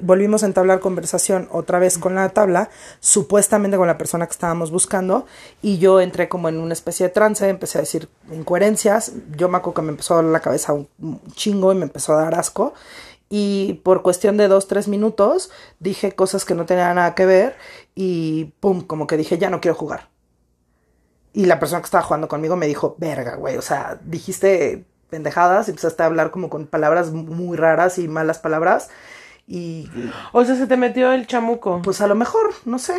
volvimos 0.03 0.43
a 0.43 0.47
entablar 0.47 0.81
conversación 0.81 1.49
otra 1.51 1.79
vez 1.79 1.97
con 1.97 2.15
la 2.15 2.29
tabla, 2.31 2.69
supuestamente 3.01 3.79
con 3.79 3.87
la 3.87 3.97
persona 3.97 4.27
que 4.27 4.33
estábamos 4.33 4.71
buscando. 4.71 5.25
Y 5.63 5.79
yo 5.79 6.01
entré 6.01 6.29
como 6.29 6.51
en 6.51 6.59
una 6.59 6.75
especie 6.75 7.07
de 7.07 7.13
trance, 7.13 7.49
empecé 7.49 7.79
a 7.79 7.81
decir 7.83 8.09
incoherencias. 8.31 9.13
Yo 9.37 9.49
me 9.49 9.57
acuerdo 9.57 9.77
que 9.77 9.83
me 9.83 9.91
empezó 9.91 10.15
a 10.15 10.17
doler 10.19 10.33
la 10.33 10.41
cabeza 10.41 10.75
un 10.75 10.89
chingo 11.35 11.73
y 11.73 11.77
me 11.77 11.85
empezó 11.85 12.13
a 12.13 12.23
dar 12.23 12.35
asco. 12.35 12.75
Y 13.31 13.81
por 13.85 14.03
cuestión 14.03 14.37
de 14.37 14.49
dos, 14.49 14.69
tres 14.69 14.89
minutos 14.89 15.51
dije 15.81 16.13
cosas 16.13 16.45
que 16.45 16.55
no 16.55 16.67
tenían 16.67 16.97
nada 16.97 17.15
que 17.15 17.25
ver. 17.25 17.57
Y 17.95 18.53
pum, 18.61 18.83
como 18.83 19.07
que 19.07 19.17
dije, 19.17 19.39
ya 19.39 19.49
no 19.49 19.61
quiero 19.61 19.77
jugar. 19.77 20.09
Y 21.33 21.47
la 21.47 21.59
persona 21.61 21.81
que 21.81 21.87
estaba 21.87 22.03
jugando 22.05 22.29
conmigo 22.29 22.57
me 22.57 22.67
dijo, 22.67 22.97
verga, 22.99 23.37
güey, 23.37 23.57
o 23.57 23.63
sea, 23.63 23.99
dijiste 24.05 24.85
pendejadas 25.11 25.69
y 25.69 25.71
empezaste 25.71 26.03
a 26.03 26.07
hablar 26.07 26.31
como 26.31 26.51
con 26.51 26.67
palabras 26.67 27.11
muy 27.13 27.57
raras 27.57 27.99
y 27.99 28.09
malas 28.09 28.39
palabras. 28.39 28.89
Y 29.47 29.89
O 30.33 30.45
sea, 30.45 30.57
se 30.57 30.67
te 30.67 30.77
metió 30.77 31.13
el 31.13 31.27
chamuco. 31.27 31.81
pues 31.83 32.01
a 32.01 32.07
lo 32.07 32.15
mejor, 32.15 32.51
no 32.65 32.79
sé. 32.79 32.95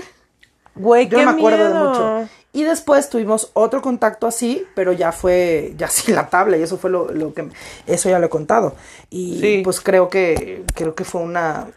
Güey, 0.76 1.08
Yo 1.08 1.18
qué 1.20 1.26
no 1.26 1.34
me 1.34 1.38
acuerdo 1.38 1.68
de 1.68 1.74
mucho. 1.74 2.30
Y 2.52 2.64
después 2.64 3.10
tuvimos 3.10 3.52
otro 3.54 3.82
contacto 3.82 4.26
así, 4.26 4.66
pero 4.74 4.92
ya 4.92 5.12
fue, 5.12 5.74
ya 5.78 5.88
sin 5.88 6.16
la 6.16 6.30
tabla, 6.30 6.58
y 6.58 6.64
eso 6.64 6.78
fue 6.78 6.90
lo, 6.90 7.12
lo 7.12 7.34
que, 7.34 7.48
eso 7.86 8.10
ya 8.10 8.18
lo 8.18 8.26
he 8.26 8.30
contado. 8.30 8.76
Y 9.12 9.40
Sí. 9.40 9.62
pues 9.64 9.82
creo 9.82 10.10
que, 10.10 10.64
creo 10.74 10.96
que 10.96 11.04
fue 11.04 11.22
una, 11.22 11.68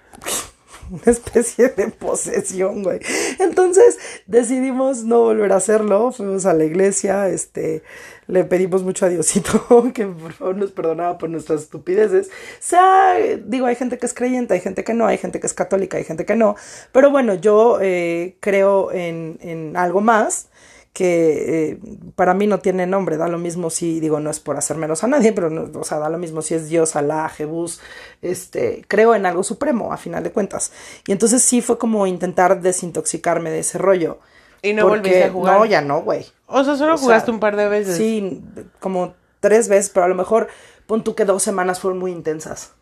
una 0.92 1.02
especie 1.06 1.68
de 1.68 1.88
posesión, 1.88 2.82
güey. 2.82 3.00
Entonces 3.38 3.98
decidimos 4.26 5.04
no 5.04 5.20
volver 5.20 5.52
a 5.52 5.56
hacerlo, 5.56 6.12
fuimos 6.12 6.44
a 6.44 6.52
la 6.52 6.64
iglesia, 6.64 7.28
este, 7.28 7.82
le 8.26 8.44
pedimos 8.44 8.82
mucho 8.82 9.06
a 9.06 9.08
Diosito 9.08 9.90
que 9.94 10.06
por 10.06 10.32
favor 10.34 10.56
nos 10.56 10.70
perdonaba 10.70 11.16
por 11.16 11.30
nuestras 11.30 11.62
estupideces. 11.62 12.28
O 12.28 12.30
sea, 12.60 13.14
digo, 13.44 13.66
hay 13.66 13.74
gente 13.74 13.98
que 13.98 14.06
es 14.06 14.14
creyente, 14.14 14.54
hay 14.54 14.60
gente 14.60 14.84
que 14.84 14.92
no, 14.92 15.06
hay 15.06 15.16
gente 15.16 15.40
que 15.40 15.46
es 15.46 15.54
católica, 15.54 15.96
hay 15.96 16.04
gente 16.04 16.26
que 16.26 16.36
no. 16.36 16.56
Pero 16.92 17.10
bueno, 17.10 17.34
yo 17.34 17.78
eh, 17.80 18.36
creo 18.40 18.92
en, 18.92 19.38
en 19.40 19.76
algo 19.76 20.02
más 20.02 20.48
que 20.92 21.70
eh, 21.70 21.78
para 22.16 22.34
mí 22.34 22.46
no 22.46 22.58
tiene 22.60 22.86
nombre, 22.86 23.16
da 23.16 23.26
lo 23.28 23.38
mismo 23.38 23.70
si, 23.70 23.98
digo, 23.98 24.20
no 24.20 24.28
es 24.30 24.40
por 24.40 24.58
hacer 24.58 24.76
menos 24.76 25.02
a 25.02 25.06
nadie, 25.06 25.32
pero, 25.32 25.48
no, 25.48 25.70
o 25.80 25.84
sea, 25.84 25.98
da 25.98 26.10
lo 26.10 26.18
mismo 26.18 26.42
si 26.42 26.54
es 26.54 26.68
Dios, 26.68 26.96
Alá, 26.96 27.28
Jebús, 27.30 27.80
este, 28.20 28.84
creo 28.88 29.14
en 29.14 29.24
algo 29.24 29.42
supremo, 29.42 29.92
a 29.92 29.96
final 29.96 30.22
de 30.22 30.32
cuentas. 30.32 30.70
Y 31.06 31.12
entonces 31.12 31.42
sí 31.42 31.62
fue 31.62 31.78
como 31.78 32.06
intentar 32.06 32.60
desintoxicarme 32.60 33.50
de 33.50 33.60
ese 33.60 33.78
rollo. 33.78 34.18
Y 34.60 34.74
no 34.74 34.82
Porque- 34.82 34.98
volviste 35.00 35.24
a 35.24 35.30
jugar. 35.32 35.58
No, 35.58 35.64
ya 35.64 35.80
no, 35.80 36.02
güey. 36.02 36.26
O 36.46 36.62
sea, 36.62 36.76
solo 36.76 36.94
O 36.94 36.96
sea, 36.98 37.04
jugaste 37.04 37.30
un 37.30 37.40
par 37.40 37.56
de 37.56 37.68
veces. 37.68 37.96
Sí, 37.96 38.42
como 38.78 39.14
tres 39.40 39.68
veces, 39.68 39.90
pero 39.92 40.04
a 40.04 40.08
lo 40.08 40.14
mejor 40.14 40.48
pon 40.86 41.02
tú 41.02 41.14
que 41.14 41.24
dos 41.24 41.42
semanas 41.42 41.80
fueron 41.80 41.98
muy 41.98 42.12
intensas. 42.12 42.72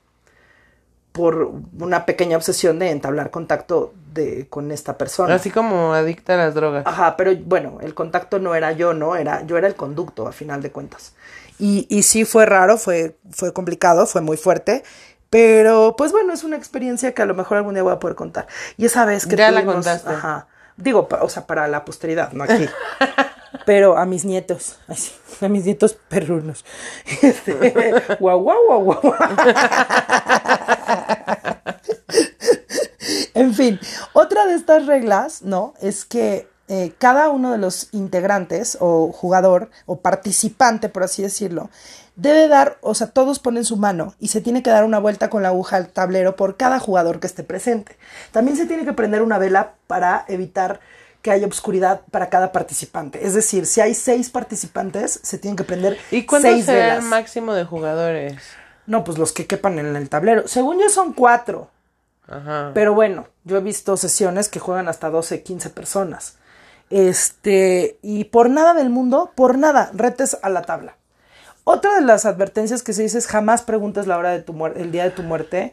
Por 1.13 1.53
una 1.79 2.07
pequeña 2.07 2.37
obsesión 2.37 2.79
de 2.79 2.91
entablar 2.91 3.31
contacto 3.31 3.93
de, 4.13 4.47
con 4.49 4.71
esta 4.71 4.97
persona. 4.97 5.35
Así 5.35 5.51
como 5.51 5.93
adicta 5.93 6.35
a 6.35 6.37
las 6.37 6.55
drogas. 6.55 6.87
Ajá, 6.87 7.17
pero 7.17 7.35
bueno, 7.45 7.79
el 7.81 7.95
contacto 7.95 8.39
no 8.39 8.55
era 8.55 8.73
yo, 8.73 8.95
¿no? 8.95 9.17
Era, 9.17 9.43
yo 9.45 9.59
era 9.59 9.67
el 9.67 9.75
conducto, 9.75 10.29
a 10.29 10.33
final 10.33 10.63
de 10.63 10.71
cuentas. 10.71 11.15
Y, 11.59 11.87
y 11.91 12.05
sí 12.05 12.25
fue 12.25 12.47
raro, 12.47 12.79
fue, 12.79 13.17
fue 13.31 13.53
complicado, 13.53 14.07
fue 14.07 14.21
muy 14.21 14.37
fuerte. 14.37 14.83
Pero, 15.31 15.95
pues 15.97 16.11
bueno, 16.13 16.33
es 16.33 16.43
una 16.45 16.57
experiencia 16.57 17.13
que 17.13 17.23
a 17.23 17.27
lo 17.27 17.35
mejor 17.35 17.59
algún 17.59 17.75
día 17.75 17.83
voy 17.83 17.93
a 17.93 17.99
poder 18.01 18.17
contar. 18.17 18.47
Y 18.77 18.87
esa 18.87 19.05
vez 19.05 19.27
que 19.27 19.37
Ya 19.37 19.51
la 19.51 19.61
tuvimos- 19.63 19.75
contaste. 19.75 20.11
Ajá. 20.11 20.47
Digo, 20.77 21.09
o 21.21 21.29
sea, 21.29 21.47
para 21.47 21.69
la 21.69 21.85
posteridad, 21.85 22.33
no 22.33 22.45
aquí. 22.45 22.69
Pero 23.67 23.99
a 23.99 24.07
mis 24.07 24.25
nietos, 24.25 24.79
ay, 24.89 24.97
sí, 24.97 25.13
a 25.45 25.49
mis 25.49 25.65
nietos 25.65 25.95
perrunos. 26.09 26.65
Este, 27.23 27.53
guau, 28.19 28.41
guau, 28.41 28.65
guau, 28.65 29.01
guau. 29.01 29.15
En 33.35 33.55
fin, 33.55 33.81
otra 34.13 34.47
de 34.47 34.55
estas 34.55 34.87
reglas, 34.87 35.43
¿no? 35.43 35.75
Es 35.81 36.05
que 36.05 36.49
eh, 36.69 36.93
cada 36.99 37.31
uno 37.31 37.51
de 37.53 37.59
los 37.59 37.89
integrantes 37.93 38.77
o 38.81 39.11
jugador 39.13 39.71
o 39.87 40.01
participante, 40.01 40.89
por 40.89 41.03
así 41.03 41.23
decirlo, 41.23 41.71
debe 42.15 42.47
dar, 42.49 42.79
o 42.83 42.95
sea, 42.95 43.09
todos 43.09 43.39
ponen 43.39 43.65
su 43.65 43.77
mano 43.77 44.15
y 44.21 44.29
se 44.29 44.41
tiene 44.41 44.63
que 44.63 44.71
dar 44.71 44.85
una 44.85 44.99
vuelta 44.99 45.31
con 45.31 45.43
la 45.43 45.49
aguja 45.49 45.77
al 45.77 45.89
tablero 45.89 46.37
por 46.37 46.57
cada 46.57 46.79
jugador 46.79 47.19
que 47.19 47.27
esté 47.27 47.43
presente. 47.43 47.97
También 48.31 48.57
se 48.57 48.67
tiene 48.67 48.85
que 48.85 48.93
prender 48.93 49.23
una 49.23 49.39
vela 49.39 49.75
para 49.87 50.25
evitar 50.29 50.81
que 51.23 51.31
haya 51.31 51.47
obscuridad 51.47 52.03
para 52.11 52.31
cada 52.31 52.53
participante. 52.53 53.27
Es 53.27 53.35
decir, 53.35 53.67
si 53.67 53.81
hay 53.81 53.95
seis 53.95 54.31
participantes, 54.31 55.21
se 55.23 55.39
tienen 55.39 55.57
que 55.57 55.65
prender 55.65 55.99
¿Y 56.11 56.25
cuánto 56.25 56.49
seis 56.49 56.65
será 56.65 56.79
velas. 56.79 57.05
el 57.05 57.11
máximo 57.11 57.53
de 57.53 57.65
jugadores? 57.65 58.35
No, 58.91 59.05
pues 59.05 59.19
los 59.19 59.33
que 59.33 59.47
quepan 59.47 59.79
en 59.79 59.95
el 59.95 60.09
tablero. 60.09 60.49
Según 60.49 60.81
yo 60.81 60.89
son 60.89 61.13
cuatro. 61.13 61.71
Ajá. 62.29 62.73
Pero 62.75 62.93
bueno, 62.93 63.29
yo 63.45 63.57
he 63.57 63.61
visto 63.61 63.97
sesiones 63.97 64.49
que 64.49 64.59
juegan 64.59 64.89
hasta 64.89 65.11
12, 65.11 65.43
15 65.45 65.71
personas. 65.71 66.37
Este, 66.91 67.99
y 68.03 68.25
por 68.25 68.51
nada 68.51 68.75
del 68.75 68.91
mundo, 68.91 69.31
por 69.37 69.57
nada, 69.57 69.91
retes 69.95 70.37
a 70.43 70.49
la 70.51 70.63
tabla. 70.63 70.97
Otra 71.65 71.95
de 71.95 72.01
las 72.01 72.27
advertencias 72.27 72.83
que 72.83 72.93
se 72.93 73.03
dice 73.03 73.19
es 73.19 73.27
jamás 73.29 73.63
preguntes 73.63 74.07
la 74.09 74.19
hora 74.19 74.31
de 74.33 74.43
tu 74.43 74.53
muerte, 74.53 74.81
el 74.83 74.91
día 74.91 75.05
de 75.05 75.11
tu 75.11 75.23
muerte. 75.23 75.73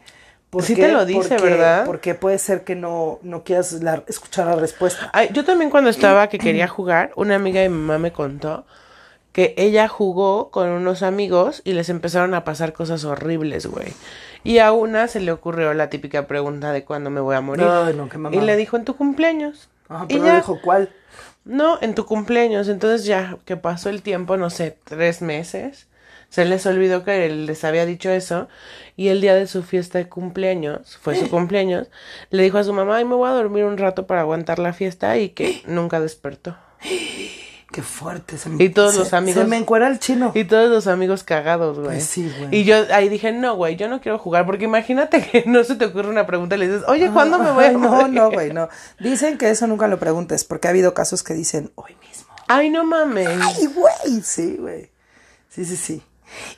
Sí 0.60 0.74
te 0.76 0.92
lo 0.92 1.04
dice, 1.04 1.28
Porque- 1.36 1.42
¿verdad? 1.42 1.84
Porque 1.84 2.14
puede 2.14 2.38
ser 2.38 2.62
que 2.64 2.74
no, 2.74 3.18
no 3.22 3.42
quieras 3.44 3.72
la- 3.82 4.02
escuchar 4.06 4.46
la 4.46 4.54
respuesta. 4.56 5.10
Ay, 5.12 5.28
yo 5.32 5.44
también 5.44 5.70
cuando 5.70 5.90
estaba 5.90 6.28
que 6.28 6.38
quería 6.38 6.68
jugar, 6.68 7.10
una 7.16 7.34
amiga 7.34 7.60
de 7.60 7.68
mi 7.68 7.76
mamá 7.78 7.98
me 7.98 8.12
contó 8.12 8.64
que 9.38 9.54
ella 9.56 9.86
jugó 9.86 10.50
con 10.50 10.68
unos 10.68 11.04
amigos 11.04 11.62
y 11.62 11.72
les 11.72 11.90
empezaron 11.90 12.34
a 12.34 12.42
pasar 12.42 12.72
cosas 12.72 13.04
horribles, 13.04 13.66
güey. 13.66 13.92
Y 14.42 14.58
a 14.58 14.72
una 14.72 15.06
se 15.06 15.20
le 15.20 15.30
ocurrió 15.30 15.72
la 15.74 15.90
típica 15.90 16.26
pregunta 16.26 16.72
de 16.72 16.84
cuándo 16.84 17.08
me 17.08 17.20
voy 17.20 17.36
a 17.36 17.40
morir. 17.40 17.64
No, 17.64 18.08
qué 18.08 18.16
y 18.16 18.18
mamada. 18.18 18.42
le 18.44 18.56
dijo 18.56 18.76
en 18.76 18.84
tu 18.84 18.96
cumpleaños. 18.96 19.68
Ajá, 19.88 20.06
y 20.08 20.14
pero 20.14 20.26
no 20.26 20.34
dijo 20.34 20.58
cuál. 20.60 20.90
no, 21.44 21.78
en 21.80 21.94
tu 21.94 22.04
cumpleaños. 22.04 22.66
Entonces 22.66 23.06
ya 23.06 23.38
que 23.44 23.56
pasó 23.56 23.90
el 23.90 24.02
tiempo, 24.02 24.36
no 24.36 24.50
sé, 24.50 24.76
tres 24.82 25.22
meses, 25.22 25.86
se 26.30 26.44
les 26.44 26.66
olvidó 26.66 27.04
que 27.04 27.24
él 27.24 27.46
les 27.46 27.62
había 27.62 27.86
dicho 27.86 28.10
eso. 28.10 28.48
Y 28.96 29.06
el 29.06 29.20
día 29.20 29.36
de 29.36 29.46
su 29.46 29.62
fiesta 29.62 29.98
de 29.98 30.08
cumpleaños, 30.08 30.98
fue 31.00 31.14
su 31.14 31.30
cumpleaños, 31.30 31.86
le 32.30 32.42
dijo 32.42 32.58
a 32.58 32.64
su 32.64 32.72
mamá, 32.72 32.96
ay, 32.96 33.04
me 33.04 33.14
voy 33.14 33.28
a 33.28 33.34
dormir 33.34 33.66
un 33.66 33.78
rato 33.78 34.08
para 34.08 34.22
aguantar 34.22 34.58
la 34.58 34.72
fiesta 34.72 35.16
y 35.16 35.28
que 35.28 35.62
nunca 35.64 36.00
despertó. 36.00 36.56
Qué 37.70 37.82
fuerte. 37.82 38.38
Se 38.38 38.48
me, 38.48 38.64
Y 38.64 38.70
todos 38.70 38.92
se- 38.94 39.00
los 39.00 39.12
amigos- 39.12 39.42
Se 39.42 39.48
me 39.48 39.56
encuera 39.58 39.88
el 39.88 39.98
chino. 39.98 40.32
Y 40.34 40.44
todos 40.44 40.70
los 40.70 40.86
amigos 40.86 41.22
cagados, 41.22 41.76
güey. 41.78 41.90
Pues 41.98 42.04
sí, 42.04 42.32
güey. 42.38 42.56
Y 42.60 42.64
yo 42.64 42.76
ahí 42.94 43.08
dije, 43.10 43.30
no, 43.30 43.56
güey, 43.56 43.76
yo 43.76 43.88
no 43.88 44.00
quiero 44.00 44.18
jugar. 44.18 44.46
Porque 44.46 44.64
imagínate 44.64 45.20
que 45.30 45.44
no 45.46 45.62
se 45.64 45.76
te 45.76 45.84
ocurre 45.84 46.08
una 46.08 46.26
pregunta 46.26 46.56
y 46.56 46.58
le 46.60 46.68
dices, 46.68 46.82
oye, 46.88 47.10
¿cuándo 47.10 47.38
me 47.38 47.50
voy 47.52 47.64
a 47.64 47.68
Ay, 47.68 47.76
No, 47.80 48.08
no, 48.08 48.30
güey, 48.30 48.52
no. 48.54 48.68
Dicen 48.98 49.36
que 49.36 49.50
eso 49.50 49.66
nunca 49.66 49.86
lo 49.86 49.98
preguntes, 49.98 50.44
porque 50.44 50.68
ha 50.68 50.70
habido 50.70 50.94
casos 50.94 51.22
que 51.22 51.34
dicen 51.34 51.70
hoy 51.74 51.94
mismo. 52.08 52.26
Ay, 52.48 52.70
no 52.70 52.84
mames. 52.84 53.28
Ay, 53.42 53.66
güey, 53.66 54.22
sí, 54.22 54.56
güey. 54.58 54.90
Sí, 55.50 55.64
sí, 55.66 55.76
sí. 55.76 56.02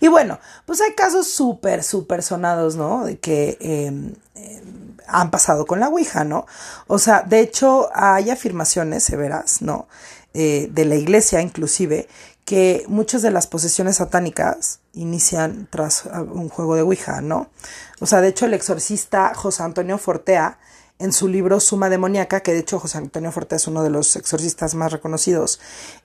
Y 0.01 0.09
bueno, 0.09 0.39
pues 0.67 0.81
hay 0.81 0.93
casos 0.95 1.27
súper, 1.29 1.83
súper 1.83 2.23
sonados, 2.23 2.77
¿no? 2.77 3.05
De 3.05 3.19
que 3.19 3.57
eh, 3.61 3.93
eh, 4.37 4.63
han 5.09 5.31
pasado 5.33 5.67
con 5.67 5.81
la 5.81 5.89
Ouija, 5.89 6.23
¿no? 6.25 6.47
O 6.87 6.99
sea, 7.01 7.23
de 7.23 7.41
hecho, 7.41 7.89
hay 7.95 8.31
afirmaciones 8.31 9.03
severas, 9.05 9.63
¿no? 9.63 9.89
Eh, 10.33 10.69
de 10.71 10.85
la 10.85 10.95
iglesia, 10.95 11.43
inclusive, 11.43 12.07
que 12.45 12.85
muchas 12.87 13.21
de 13.23 13.33
las 13.33 13.49
posesiones 13.49 13.97
satánicas 13.97 14.79
inician 14.93 15.67
tras 15.71 16.07
ah, 16.07 16.23
un 16.23 16.49
juego 16.49 16.77
de 16.77 16.83
Ouija, 16.83 17.21
¿no? 17.21 17.51
O 17.99 18.07
sea, 18.07 18.21
de 18.21 18.29
hecho, 18.29 18.47
el 18.47 18.55
exorcista 18.55 19.35
José 19.35 19.65
Antonio 19.65 19.99
Fortea, 19.99 20.61
en 21.01 21.13
su 21.13 21.27
libro 21.27 21.59
Suma 21.59 21.89
Demoníaca, 21.89 22.43
que 22.43 22.53
de 22.53 22.61
hecho 22.61 22.79
José 22.79 22.99
Antonio 22.99 23.33
Fortea 23.33 23.57
es 23.57 23.67
uno 23.67 23.83
de 23.83 23.91
los 23.91 24.15
exorcistas 24.15 24.75
más 24.77 24.93
reconocidos, 24.93 25.59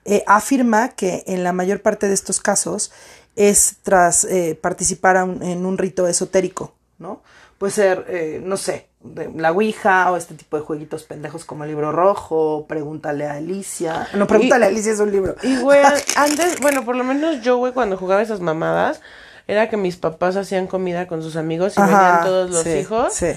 eh, 0.04 0.24
afirma 0.26 0.88
que 0.88 1.22
en 1.28 1.44
la 1.44 1.52
mayor 1.52 1.82
parte 1.82 2.08
de 2.08 2.14
estos 2.14 2.40
casos 2.40 2.90
es 3.36 3.76
tras 3.82 4.24
eh, 4.24 4.58
participar 4.60 5.16
en 5.16 5.66
un 5.66 5.78
rito 5.78 6.08
esotérico, 6.08 6.74
¿no? 6.98 7.22
Puede 7.58 7.72
ser, 7.72 8.42
no 8.42 8.56
sé, 8.56 8.88
de 9.14 9.30
la 9.34 9.52
Ouija 9.52 10.10
o 10.12 10.16
este 10.16 10.34
tipo 10.34 10.56
de 10.56 10.62
jueguitos 10.62 11.04
pendejos 11.04 11.44
como 11.44 11.64
el 11.64 11.70
libro 11.70 11.92
rojo, 11.92 12.66
pregúntale 12.68 13.26
a 13.26 13.34
Alicia. 13.34 14.08
No, 14.14 14.26
pregúntale 14.26 14.66
a 14.66 14.68
Alicia 14.68 14.92
es 14.92 15.00
un 15.00 15.12
libro. 15.12 15.36
Y, 15.42 15.56
güey, 15.58 15.80
antes, 16.16 16.60
bueno, 16.60 16.84
por 16.84 16.96
lo 16.96 17.04
menos 17.04 17.42
yo, 17.42 17.56
güey, 17.56 17.72
cuando 17.72 17.96
jugaba 17.96 18.22
esas 18.22 18.40
mamadas, 18.40 19.00
era 19.48 19.68
que 19.68 19.76
mis 19.76 19.96
papás 19.96 20.36
hacían 20.36 20.66
comida 20.66 21.06
con 21.06 21.22
sus 21.22 21.36
amigos 21.36 21.76
y 21.76 21.80
Ajá, 21.80 21.86
venían 21.86 22.24
todos 22.24 22.50
los 22.50 22.62
sí, 22.62 22.70
hijos. 22.70 23.12
sí. 23.12 23.32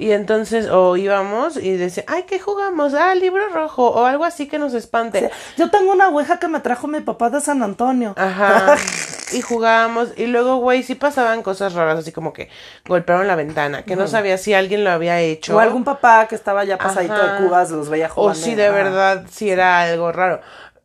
Y 0.00 0.12
entonces, 0.12 0.68
o 0.70 0.96
íbamos 0.96 1.56
y 1.56 1.76
decían, 1.76 2.06
ay, 2.08 2.22
¿qué 2.22 2.38
jugamos? 2.38 2.94
Ah, 2.94 3.16
libro 3.16 3.48
rojo, 3.48 3.88
o 3.88 4.04
algo 4.04 4.24
así 4.24 4.46
que 4.46 4.56
nos 4.56 4.72
espante. 4.72 5.28
Yo 5.56 5.70
tengo 5.70 5.92
una 5.92 6.08
Ouija 6.08 6.38
que 6.38 6.46
me 6.46 6.60
trajo 6.60 6.86
mi 6.86 7.00
papá 7.00 7.30
de 7.30 7.40
San 7.40 7.64
Antonio. 7.64 8.14
Ajá. 8.16 8.76
y 9.32 9.40
jugábamos. 9.42 10.08
Y 10.16 10.26
luego, 10.26 10.56
güey, 10.56 10.82
sí 10.82 10.94
pasaban 10.94 11.42
cosas 11.42 11.74
raras, 11.74 11.98
así 11.98 12.12
como 12.12 12.32
que 12.32 12.48
golpearon 12.86 13.26
la 13.26 13.36
ventana, 13.36 13.82
que 13.82 13.96
no 13.96 14.06
sabía 14.08 14.38
si 14.38 14.54
alguien 14.54 14.84
lo 14.84 14.90
había 14.90 15.20
hecho. 15.20 15.56
O 15.56 15.60
algún 15.60 15.84
papá 15.84 16.26
que 16.28 16.34
estaba 16.34 16.64
ya 16.64 16.78
pasadito 16.78 17.14
Ajá. 17.14 17.34
de 17.34 17.44
cubas 17.46 17.70
los 17.70 17.88
veía 17.88 18.06
O 18.06 18.10
jugando. 18.10 18.40
si 18.40 18.54
de 18.54 18.66
Ajá. 18.66 18.74
verdad, 18.74 19.24
si 19.30 19.50
era 19.50 19.80
algo 19.80 20.12
raro. 20.12 20.40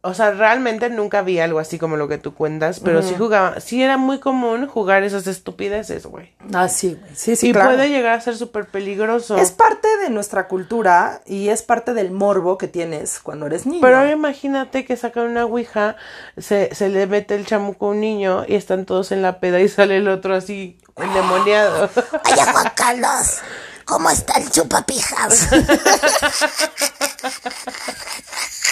O 0.06 0.14
sea, 0.14 0.32
realmente 0.32 0.90
nunca 0.90 1.22
vi 1.22 1.40
algo 1.40 1.60
así 1.60 1.80
como 1.80 1.96
lo 1.96 2.10
que 2.10 2.18
tú 2.18 2.34
cuentas, 2.34 2.82
pero 2.82 3.02
sí 3.02 3.16
jugaba, 3.18 3.62
sí 3.62 3.82
era 3.82 3.96
muy 3.96 4.20
común 4.20 4.68
jugar 4.68 5.04
esas 5.04 5.28
estupideces, 5.28 6.06
güey. 6.06 6.34
Ah, 6.54 6.68
sí, 6.68 6.98
güey. 7.00 7.16
Sí, 7.16 7.38
sí, 7.38 7.48
y 7.48 7.54
claro. 7.54 7.70
puede 7.70 7.88
llegar 7.88 8.18
a 8.18 8.20
ser 8.20 8.36
súper 8.36 8.66
peligroso. 8.66 9.38
Es 9.38 9.52
parte 9.52 9.88
de 10.02 10.10
nuestra 10.10 10.50
cultura 10.50 11.22
y 11.26 11.48
es 11.48 11.62
parte 11.62 11.94
del 11.94 12.12
morbo 12.12 12.58
que 12.58 12.68
tienes 12.68 13.22
cuando 13.22 13.46
eres 13.46 13.66
niño. 13.66 13.80
Pero 13.80 13.96
ahora 13.96 14.12
imagínate 14.12 14.84
que 14.84 14.98
sacan 14.98 15.24
una 15.24 15.46
ouija, 15.46 15.96
se, 16.38 16.76
se 16.76 16.90
le 16.90 17.08
mete 17.08 17.36
el 17.36 17.46
chamuco 17.46 17.86
a 17.86 17.90
un 17.92 18.02
niño 18.02 18.44
y 18.46 18.56
están 18.56 18.86
todos 18.86 19.14
en 19.14 19.22
la 19.22 19.40
peda 19.40 19.62
y 19.62 19.70
sale 19.70 19.96
el 19.96 20.10
otro 20.10 20.36
así 20.36 20.78
endemoniado. 20.98 21.84
Oye, 22.30 22.44
Juan 22.52 22.72
Carlos, 22.76 23.38
¿cómo 23.86 24.10
está 24.10 24.34
el 24.34 24.52
chupapijas? 24.52 25.48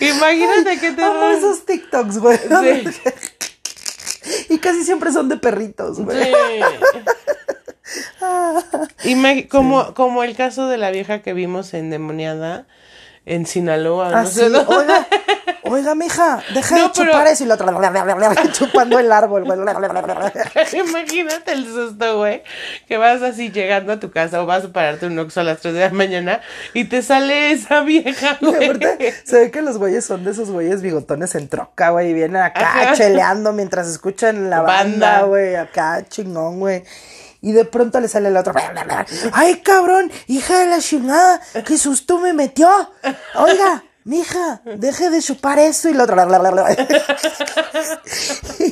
imagínate 0.00 0.78
que 0.80 0.92
te 0.92 1.02
Amo 1.02 1.28
esos 1.30 1.64
TikToks, 1.64 2.18
güey. 2.18 2.38
y 4.48 4.58
casi 4.58 4.84
siempre 4.84 5.12
son 5.12 5.28
de 5.28 5.36
perritos, 5.36 6.00
güey. 6.00 6.32
Sí. 9.02 9.48
Como, 9.48 9.94
como 9.94 10.22
el 10.24 10.36
caso 10.36 10.68
de 10.68 10.76
la 10.76 10.90
vieja 10.90 11.22
que 11.22 11.32
vimos 11.32 11.72
endemoniada 11.74 12.66
en 13.24 13.46
Sinaloa. 13.46 14.10
no 14.10 14.26
sé. 14.26 14.50
Ah, 14.54 14.66
oiga, 14.68 15.08
oiga, 15.70 15.94
mija, 15.94 16.42
deja 16.54 16.76
No, 16.76 16.84
de 16.84 16.90
pero- 16.96 17.10
chupar 17.12 17.26
eso 17.28 17.44
y 17.44 17.46
lo 17.46 17.54
otro 17.54 17.66
chupando 18.52 18.98
el 18.98 19.12
árbol, 19.12 19.44
güey. 19.44 19.58
Imagínate 20.72 21.52
el 21.52 21.66
susto, 21.66 22.18
güey, 22.18 22.42
que 22.86 22.96
vas 22.96 23.22
así 23.22 23.50
llegando 23.50 23.92
a 23.92 24.00
tu 24.00 24.10
casa 24.10 24.42
o 24.42 24.46
vas 24.46 24.64
a 24.64 24.68
pararte 24.72 25.06
un 25.06 25.18
oxo 25.18 25.40
a 25.40 25.44
las 25.44 25.60
3 25.60 25.74
de 25.74 25.80
la 25.80 25.90
mañana 25.90 26.40
y 26.74 26.84
te 26.84 27.02
sale 27.02 27.52
esa 27.52 27.80
vieja, 27.80 28.38
güey. 28.40 28.78
se 29.24 29.38
ve 29.38 29.50
que 29.50 29.62
los 29.62 29.78
güeyes 29.78 30.04
son 30.04 30.24
de 30.24 30.30
esos 30.32 30.50
güeyes 30.50 30.82
bigotones 30.82 31.34
en 31.34 31.48
troca, 31.48 31.90
güey, 31.90 32.10
y 32.10 32.14
vienen 32.14 32.42
acá 32.42 32.60
Ajá. 32.82 32.94
cheleando 32.94 33.52
mientras 33.52 33.88
escuchan 33.88 34.50
la 34.50 34.62
banda, 34.62 35.12
Banda. 35.12 35.22
güey, 35.26 35.56
acá 35.56 36.04
chingón, 36.08 36.60
güey. 36.60 36.82
Y 37.40 37.52
de 37.52 37.64
pronto 37.64 38.00
le 38.00 38.08
sale 38.08 38.30
el 38.30 38.36
otro. 38.36 38.52
¡Ay, 39.32 39.60
cabrón! 39.60 40.10
¡Hija 40.26 40.58
de 40.58 40.66
la 40.66 40.80
chingada! 40.80 41.40
¡Qué 41.64 41.78
susto 41.78 42.18
me 42.18 42.32
metió! 42.32 42.68
Oiga, 43.36 43.84
mija, 44.08 44.62
deje 44.64 45.10
de 45.10 45.20
chupar 45.20 45.58
eso 45.58 45.88
y 45.90 45.92
lo 45.94 46.04
otro. 46.04 46.16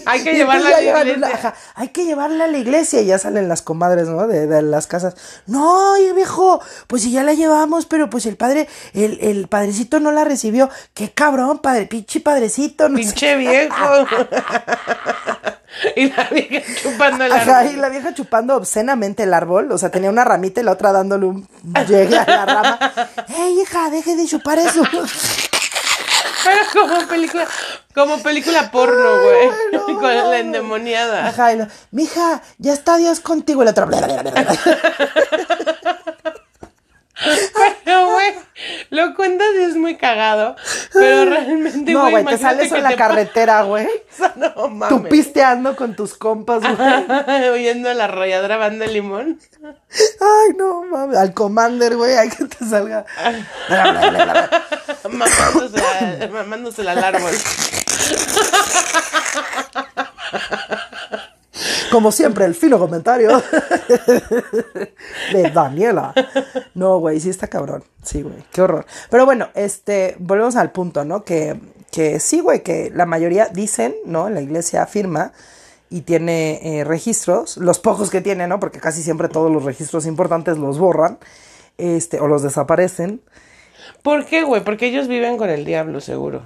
Hay 0.07 0.23
que 0.25 0.35
llevarla 0.35 0.69
a 0.69 0.81
la 0.81 0.83
iglesia. 0.83 1.17
una- 1.17 1.27
ajá, 1.29 1.55
hay 1.75 1.89
que 1.89 2.05
llevarla 2.05 2.45
a 2.45 2.49
la 2.49 2.59
iglesia 2.59 3.01
y 3.03 3.07
ya 3.07 3.19
salen 3.19 3.49
las 3.49 3.61
comadres, 3.63 4.09
¿no? 4.09 4.27
De, 4.27 4.47
de 4.47 4.63
las 4.63 4.87
casas. 4.87 5.15
No, 5.47 5.95
viejo, 6.15 6.61
pues 6.87 7.03
si 7.03 7.11
ya 7.13 7.23
la 7.23 7.35
llevamos, 7.35 7.87
pero 7.87 8.09
pues 8.09 8.25
el 8.27 8.37
padre, 8.37 8.69
el, 8.95 9.19
el 9.21 9.49
padrecito 9.49 10.01
no 10.01 10.13
la 10.13 10.25
recibió. 10.25 10.71
Qué 10.95 11.11
cabrón, 11.13 11.59
padre, 11.59 11.87
pinche 11.87 12.21
padrecito. 12.21 12.89
No 12.89 12.97
sé 12.99 13.03
Pinche 13.05 13.37
viejo. 13.37 13.77
y 15.97 16.11
la 16.11 16.25
vieja 16.25 16.63
chupando 16.83 17.25
el 17.25 17.33
Ajá, 17.33 17.59
árbol. 17.61 17.73
y 17.73 17.77
la 17.77 17.89
vieja 17.89 18.15
chupando 18.15 18.57
obscenamente 18.57 19.23
el 19.25 19.35
árbol, 19.35 19.71
o 19.73 19.79
sea, 19.79 19.91
tenía 19.91 20.11
una 20.11 20.25
ramita 20.25 20.61
y 20.61 20.65
la 20.65 20.73
otra 20.73 20.93
dándole 20.93 21.27
un 21.27 21.49
llegue 21.89 22.17
a 22.19 22.27
la 22.27 22.47
rama. 22.47 22.79
¡Ey, 23.39 23.61
hija, 23.61 23.91
deje 23.91 24.17
de 24.17 24.27
chupar 24.27 24.59
eso! 24.59 24.83
Pero 26.45 26.87
como 26.87 27.09
película, 27.09 27.47
como 27.93 28.19
película 28.23 28.71
porno, 28.71 29.21
güey. 29.21 29.51
no, 29.73 29.85
Con 30.01 30.31
la 30.31 30.39
endemoniada. 30.39 31.27
Ajá, 31.29 31.53
y 31.53 31.57
la, 31.57 31.69
mija, 31.91 32.41
ya 32.59 32.73
está 32.73 32.97
Dios 32.99 33.19
contigo. 33.21 33.63
Y 33.63 33.65
la 33.65 33.73
otra. 33.73 33.87
Pero, 37.85 38.13
güey, 38.13 38.35
lo 38.91 39.15
cuentas 39.15 39.47
y 39.59 39.63
es 39.63 39.77
muy 39.77 39.97
cagado. 39.97 40.55
Pero 40.93 41.31
realmente, 41.31 41.93
No, 41.93 42.11
güey, 42.11 42.25
te 42.25 42.37
sales 42.37 42.71
en 42.73 42.83
la 42.83 42.91
te 42.91 42.97
carretera, 42.97 43.63
güey. 43.63 43.89
No 44.37 44.53
Tú 44.53 44.69
mames. 44.69 45.11
pisteando 45.11 45.77
con 45.77 45.95
tus 45.97 46.15
compas, 46.15 46.61
güey. 46.61 47.49
Oyendo 47.51 47.89
a 47.91 47.95
la 47.95 48.05
arrolladora 48.05 48.57
banda 48.57 48.87
de 48.87 48.93
limón. 48.93 49.39
Ay, 49.63 50.57
no 50.57 50.83
mames. 50.85 51.17
Al 51.17 51.33
commander, 51.33 51.97
güey, 51.97 52.15
hay 52.17 52.29
que 52.29 52.45
te 52.45 52.65
salga. 52.65 53.05
Mamándosela, 55.09 56.29
mamándosela 56.33 56.93
al 56.93 57.05
árbol. 57.05 57.33
Como 61.91 62.13
siempre, 62.13 62.45
el 62.45 62.55
fino 62.55 62.79
comentario 62.79 63.43
de 65.33 65.51
Daniela. 65.51 66.13
No, 66.75 66.99
güey, 66.99 67.21
sí 67.21 67.31
está 67.31 67.49
cabrón. 67.49 67.85
Sí, 68.03 68.23
güey, 68.23 68.45
qué 68.53 68.63
horror. 68.63 68.87
Pero 69.11 69.25
bueno, 69.25 69.49
este, 69.55 70.17
volvemos 70.19 70.57
al 70.57 70.73
punto, 70.73 71.05
¿no? 71.05 71.25
Que, 71.25 71.59
que 71.91 72.21
sí, 72.21 72.41
güey, 72.41 72.63
que 72.63 72.91
la 72.95 73.07
mayoría 73.07 73.47
dicen, 73.47 73.95
¿no? 74.05 74.29
La 74.29 74.41
iglesia 74.41 74.83
afirma 74.83 75.33
y 75.89 76.03
tiene 76.03 76.61
eh, 76.63 76.85
registros, 76.85 77.57
los 77.57 77.79
pocos 77.79 78.11
que 78.11 78.21
tiene, 78.21 78.49
¿no? 78.49 78.59
Porque 78.61 78.81
casi 78.81 79.03
siempre 79.03 79.29
todos 79.29 79.51
los 79.51 79.65
registros 79.65 80.07
importantes 80.07 80.59
los 80.59 80.79
borran, 80.79 81.19
este, 81.79 82.21
o 82.21 82.27
los 82.27 82.43
desaparecen. 82.43 83.21
¿Por 84.03 84.27
qué, 84.27 84.43
güey? 84.43 84.65
Porque 84.65 84.87
ellos 84.87 85.09
viven 85.09 85.37
con 85.37 85.49
el 85.49 85.65
diablo, 85.65 86.01
seguro. 86.01 86.43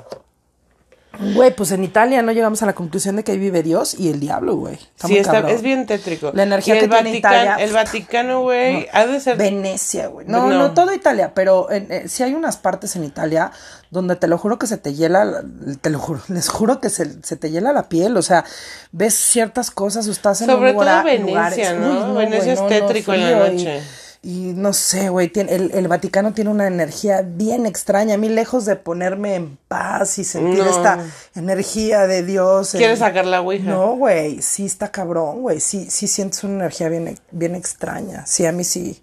Güey, 1.34 1.54
pues 1.54 1.70
en 1.72 1.84
Italia 1.84 2.22
no 2.22 2.32
llegamos 2.32 2.62
a 2.62 2.66
la 2.66 2.72
conclusión 2.72 3.16
de 3.16 3.24
que 3.24 3.32
ahí 3.32 3.38
vive 3.38 3.62
Dios 3.62 3.94
y 3.98 4.08
el 4.08 4.20
diablo, 4.20 4.56
güey. 4.56 4.74
Está 4.74 5.06
sí, 5.06 5.12
muy 5.12 5.20
está, 5.20 5.32
cabrón. 5.32 5.50
es 5.52 5.62
bien 5.62 5.86
tétrico. 5.86 6.30
La 6.34 6.44
energía 6.44 6.74
que 6.74 6.80
tiene 6.88 6.94
Vaticano, 6.96 7.16
Italia- 7.36 7.56
El 7.64 7.72
Vaticano, 7.72 8.40
güey, 8.42 8.86
ha 8.92 9.06
de 9.06 9.20
ser... 9.20 9.36
Venecia, 9.36 10.06
güey. 10.08 10.26
No, 10.26 10.48
No. 10.48 10.58
no, 10.58 10.70
todo 10.72 10.94
Italia, 10.94 11.32
pero 11.34 11.70
en- 11.70 11.90
eh, 11.92 12.04
sí 12.08 12.22
hay 12.22 12.32
unas 12.34 12.56
partes 12.56 12.96
en 12.96 13.04
Italia 13.04 13.52
donde 13.90 14.16
te 14.16 14.28
lo 14.28 14.38
juro 14.38 14.58
que 14.58 14.66
se 14.66 14.76
te 14.78 14.94
hiela, 14.94 15.24
la- 15.24 15.44
te 15.80 15.90
lo 15.90 15.98
juro, 15.98 16.20
les 16.28 16.48
juro 16.48 16.80
que 16.80 16.88
se, 16.90 17.22
se 17.22 17.36
te 17.36 17.50
hiela 17.50 17.72
la 17.72 17.88
piel, 17.88 18.16
o 18.16 18.22
sea, 18.22 18.44
ves 18.92 19.14
ciertas 19.14 19.70
cosas 19.70 20.06
o 20.08 20.10
estás 20.12 20.40
en 20.40 20.46
Sobre 20.48 20.70
un 20.70 20.76
lugar, 20.76 21.02
todo 21.02 21.12
Venecia, 21.12 21.74
lugares- 21.74 21.74
¿no? 21.76 22.12
Uy, 22.12 22.16
Venecia 22.18 22.52
es 22.54 22.66
tétrico 22.66 23.12
en 23.12 23.20
la 23.20 23.26
frío 23.26 23.46
y- 23.46 23.56
noche. 23.64 23.82
Y, 24.22 24.52
no 24.54 24.74
sé, 24.74 25.08
güey, 25.08 25.28
tiene- 25.28 25.54
el, 25.54 25.70
el 25.72 25.88
Vaticano 25.88 26.34
tiene 26.34 26.50
una 26.50 26.66
energía 26.66 27.22
bien 27.22 27.64
extraña. 27.64 28.14
A 28.14 28.18
mí, 28.18 28.28
lejos 28.28 28.66
de 28.66 28.76
ponerme 28.76 29.34
en 29.36 29.56
paz 29.66 30.18
y 30.18 30.24
sentir 30.24 30.62
No. 30.62 30.68
esta 30.70 30.98
energía 31.34 32.06
de 32.06 32.22
Dios. 32.22 32.72
¿Quieres 32.72 32.98
sacar 32.98 33.24
la 33.24 33.40
ouija? 33.40 33.64
No, 33.64 33.96
güey, 33.96 34.42
sí 34.42 34.66
está 34.66 34.90
cabrón, 34.92 35.40
güey. 35.40 35.58
Sí, 35.60 35.88
sí 35.90 36.06
sientes 36.06 36.44
una 36.44 36.56
energía 36.56 36.90
bien, 36.90 37.18
bien 37.30 37.54
extraña. 37.54 38.26
Sí, 38.26 38.44
a 38.44 38.52
mí 38.52 38.62
sí. 38.62 39.02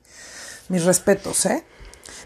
Mis 0.69 0.83
respetos, 0.85 1.47
¿eh? 1.47 1.63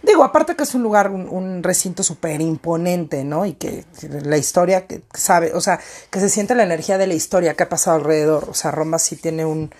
Digo, 0.03 0.23
aparte 0.23 0.55
que 0.55 0.63
es 0.63 0.73
un 0.75 0.81
lugar, 0.83 1.11
un, 1.11 1.29
un 1.29 1.61
recinto 1.63 2.01
súper 2.03 2.41
imponente, 2.41 3.23
¿no? 3.23 3.45
Y 3.45 3.53
que, 3.53 3.85
que 3.99 4.09
la 4.09 4.35
historia 4.35 4.87
que 4.87 5.03
sabe, 5.13 5.53
o 5.53 5.61
sea, 5.61 5.79
que 6.09 6.19
se 6.19 6.27
siente 6.27 6.55
la 6.55 6.63
energía 6.63 6.97
de 6.97 7.07
la 7.07 7.13
historia 7.13 7.53
que 7.53 7.63
ha 7.63 7.69
pasado 7.69 7.95
alrededor. 7.97 8.49
O 8.49 8.53
sea, 8.53 8.71
Roma 8.71 8.97
sí 8.99 9.15
tiene 9.15 9.45
un, 9.45 9.71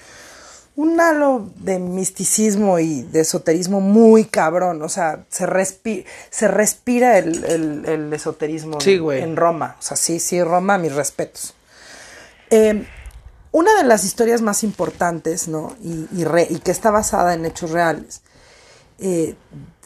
un 0.82 1.00
halo 1.00 1.50
de 1.58 1.78
misticismo 1.80 2.80
y 2.80 3.04
de 3.04 3.22
esoterismo 3.22 3.82
muy 3.82 4.26
cabrón. 4.26 4.82
O 4.82 4.90
sea, 4.90 5.26
se, 5.30 5.46
respi 5.46 6.06
se 6.30 6.48
respira 6.48 7.18
el, 7.18 7.44
el- 7.46 7.86
el 7.86 8.14
esoterismo 8.14 8.80
Sí, 8.82 9.00
en- 9.12 9.36
Roma. 9.36 9.76
O 9.80 9.82
sea, 9.82 9.96
sí, 9.98 10.20
sí, 10.20 10.42
Roma, 10.44 10.78
mis 10.78 10.94
respetos. 10.94 11.54
Eh, 12.50 12.86
una 13.52 13.76
de 13.76 13.84
las 13.84 14.04
historias 14.06 14.42
más 14.42 14.64
importantes, 14.64 15.48
¿no? 15.48 15.76
Y, 15.84 16.08
y 16.14 16.24
re- 16.24 16.48
y 16.50 16.60
que 16.60 16.72
está 16.72 16.90
basada 16.90 17.34
en 17.34 17.46
hechos 17.46 17.72
reales, 17.72 18.22
eh, 19.00 19.36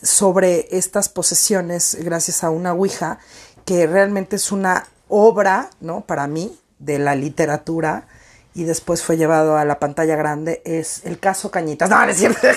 sobre 0.02 0.68
estas 0.78 1.10
posesiones 1.10 1.98
gracias 2.02 2.44
a 2.44 2.50
una 2.52 2.74
Ouija, 2.74 3.18
que 3.66 3.88
realmente 3.88 4.36
es 4.36 4.52
una 4.52 4.88
obra, 5.10 5.70
¿no? 5.82 6.02
Para 6.02 6.28
mí, 6.28 6.56
de 6.80 7.00
la 7.00 7.16
literatura, 7.16 8.08
y 8.56 8.64
después 8.64 9.04
fue 9.04 9.18
llevado 9.18 9.58
a 9.58 9.66
la 9.66 9.80
pantalla 9.80 10.16
grande, 10.16 10.62
es 10.66 11.06
el 11.06 11.20
caso 11.20 11.52
Cañitas. 11.52 11.90
No, 11.90 12.04
no 12.06 12.10
es 12.12 12.18
cierto. 12.18 12.48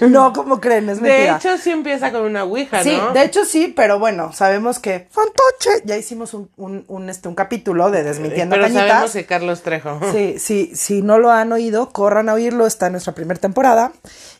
no, 0.08 0.32
¿cómo 0.32 0.60
creen? 0.60 0.88
Es 0.88 1.00
De 1.00 1.08
mentira. 1.08 1.36
hecho, 1.36 1.56
sí 1.58 1.70
empieza 1.70 2.12
con 2.12 2.22
una 2.22 2.44
ouija, 2.44 2.82
Sí, 2.82 2.96
¿no? 2.96 3.12
de 3.12 3.22
hecho 3.22 3.44
sí, 3.44 3.72
pero 3.74 3.98
bueno, 3.98 4.32
sabemos 4.32 4.78
que 4.78 5.06
Fantoche, 5.10 5.82
ya 5.84 5.96
hicimos 5.96 6.34
un, 6.34 6.50
un, 6.56 6.84
un, 6.88 7.08
este, 7.08 7.28
un 7.28 7.34
capítulo 7.34 7.90
de 7.90 8.02
Desmintiendo 8.02 8.54
Pero 8.54 8.64
Cañitas. 8.66 8.88
sabemos 8.88 9.12
que 9.12 9.26
Carlos 9.26 9.62
Trejo. 9.62 10.00
Sí, 10.12 10.38
sí, 10.38 10.72
si 10.74 11.02
no 11.02 11.18
lo 11.18 11.30
han 11.30 11.52
oído, 11.52 11.90
corran 11.90 12.28
a 12.28 12.34
oírlo, 12.34 12.66
está 12.66 12.86
en 12.86 12.92
nuestra 12.92 13.14
primera 13.14 13.40
temporada 13.40 13.92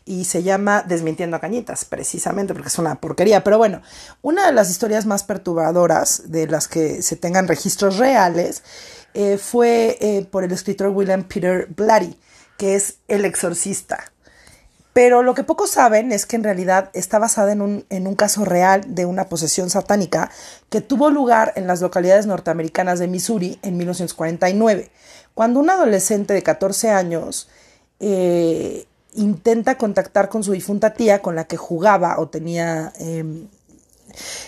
y 0.07 0.25
se 0.25 0.41
llama 0.41 0.83
Desmintiendo 0.87 1.35
a 1.35 1.41
Cañitas, 1.41 1.85
precisamente 1.85 2.53
porque 2.53 2.69
es 2.69 2.79
una 2.79 2.95
porquería. 2.95 3.43
Pero 3.43 3.57
bueno, 3.57 3.81
una 4.21 4.47
de 4.47 4.53
las 4.53 4.69
historias 4.69 5.05
más 5.05 5.23
perturbadoras 5.23 6.31
de 6.31 6.47
las 6.47 6.67
que 6.67 7.01
se 7.01 7.17
tengan 7.17 7.47
registros 7.47 7.97
reales 7.97 8.63
eh, 9.13 9.37
fue 9.37 9.97
eh, 9.99 10.25
por 10.31 10.43
el 10.43 10.51
escritor 10.51 10.89
William 10.89 11.23
Peter 11.23 11.67
Blatty, 11.75 12.17
que 12.57 12.75
es 12.75 12.99
El 13.07 13.25
Exorcista. 13.25 14.11
Pero 14.93 15.21
lo 15.21 15.35
que 15.35 15.43
pocos 15.43 15.69
saben 15.69 16.11
es 16.11 16.25
que 16.25 16.37
en 16.37 16.43
realidad 16.43 16.89
está 16.93 17.19
basada 17.19 17.51
en 17.51 17.61
un, 17.61 17.85
en 17.91 18.07
un 18.07 18.15
caso 18.15 18.45
real 18.45 18.95
de 18.95 19.05
una 19.05 19.29
posesión 19.29 19.69
satánica 19.69 20.31
que 20.71 20.81
tuvo 20.81 21.11
lugar 21.11 21.53
en 21.55 21.67
las 21.67 21.81
localidades 21.81 22.25
norteamericanas 22.25 22.97
de 22.97 23.07
Missouri 23.07 23.59
en 23.61 23.77
1949, 23.77 24.89
cuando 25.35 25.59
un 25.59 25.69
adolescente 25.69 26.33
de 26.33 26.41
14 26.41 26.89
años 26.89 27.47
eh, 27.99 28.86
intenta 29.13 29.77
contactar 29.77 30.29
con 30.29 30.43
su 30.43 30.51
difunta 30.51 30.93
tía 30.93 31.21
con 31.21 31.35
la 31.35 31.45
que 31.45 31.57
jugaba 31.57 32.19
o 32.19 32.29
tenía... 32.29 32.93
em, 32.99 33.47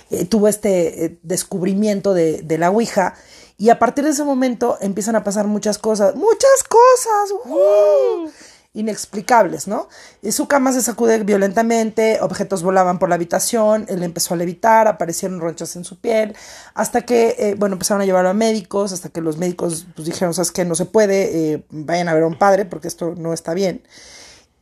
eh, 0.10 0.26
tuvo 0.26 0.48
este 0.48 1.06
eh, 1.06 1.20
descubrimiento 1.22 2.14
de, 2.14 2.42
de 2.42 2.58
la 2.58 2.72
Ouija 2.72 3.14
y 3.58 3.70
a 3.70 3.78
partir 3.78 4.06
de 4.06 4.12
ese 4.12 4.24
momento 4.24 4.78
empiezan 4.82 5.16
a 5.16 5.24
pasar 5.24 5.46
muchas 5.46 5.78
cosas, 5.78 6.16
muchas 6.16 6.64
cosas, 6.68 7.32
¡uh! 7.46 8.30
inexplicables, 8.74 9.68
¿no? 9.68 9.90
Y 10.22 10.32
su 10.32 10.48
cama 10.48 10.72
se 10.72 10.82
sacude 10.82 11.24
violentamente, 11.24 12.20
objetos 12.22 12.64
volaban 12.64 13.00
por 13.00 13.10
la 13.10 13.16
habitación, 13.16 13.86
él 13.90 14.02
empezó 14.04 14.34
a 14.34 14.38
levitar, 14.38 14.88
aparecieron 14.88 15.42
ronchas 15.42 15.76
en 15.76 15.84
su 15.84 16.00
piel, 16.00 16.36
hasta 16.74 17.02
que, 17.02 17.36
eh, 17.38 17.56
bueno, 17.58 17.74
empezaron 17.74 18.02
a 18.02 18.06
llevarlo 18.06 18.30
a 18.30 18.34
médicos, 18.34 18.94
hasta 18.94 19.10
que 19.10 19.22
los 19.22 19.38
médicos 19.38 19.88
pues, 19.96 20.08
dijeron, 20.08 20.34
sabes 20.34 20.52
que 20.52 20.66
no 20.66 20.76
se 20.76 20.86
puede, 20.86 21.54
eh, 21.54 21.64
vayan 21.70 22.08
a 22.08 22.14
ver 22.14 22.24
a 22.24 22.28
un 22.28 22.38
padre 22.38 22.66
porque 22.66 22.88
esto 22.88 23.16
no 23.18 23.34
está 23.34 23.54
bien. 23.54 23.82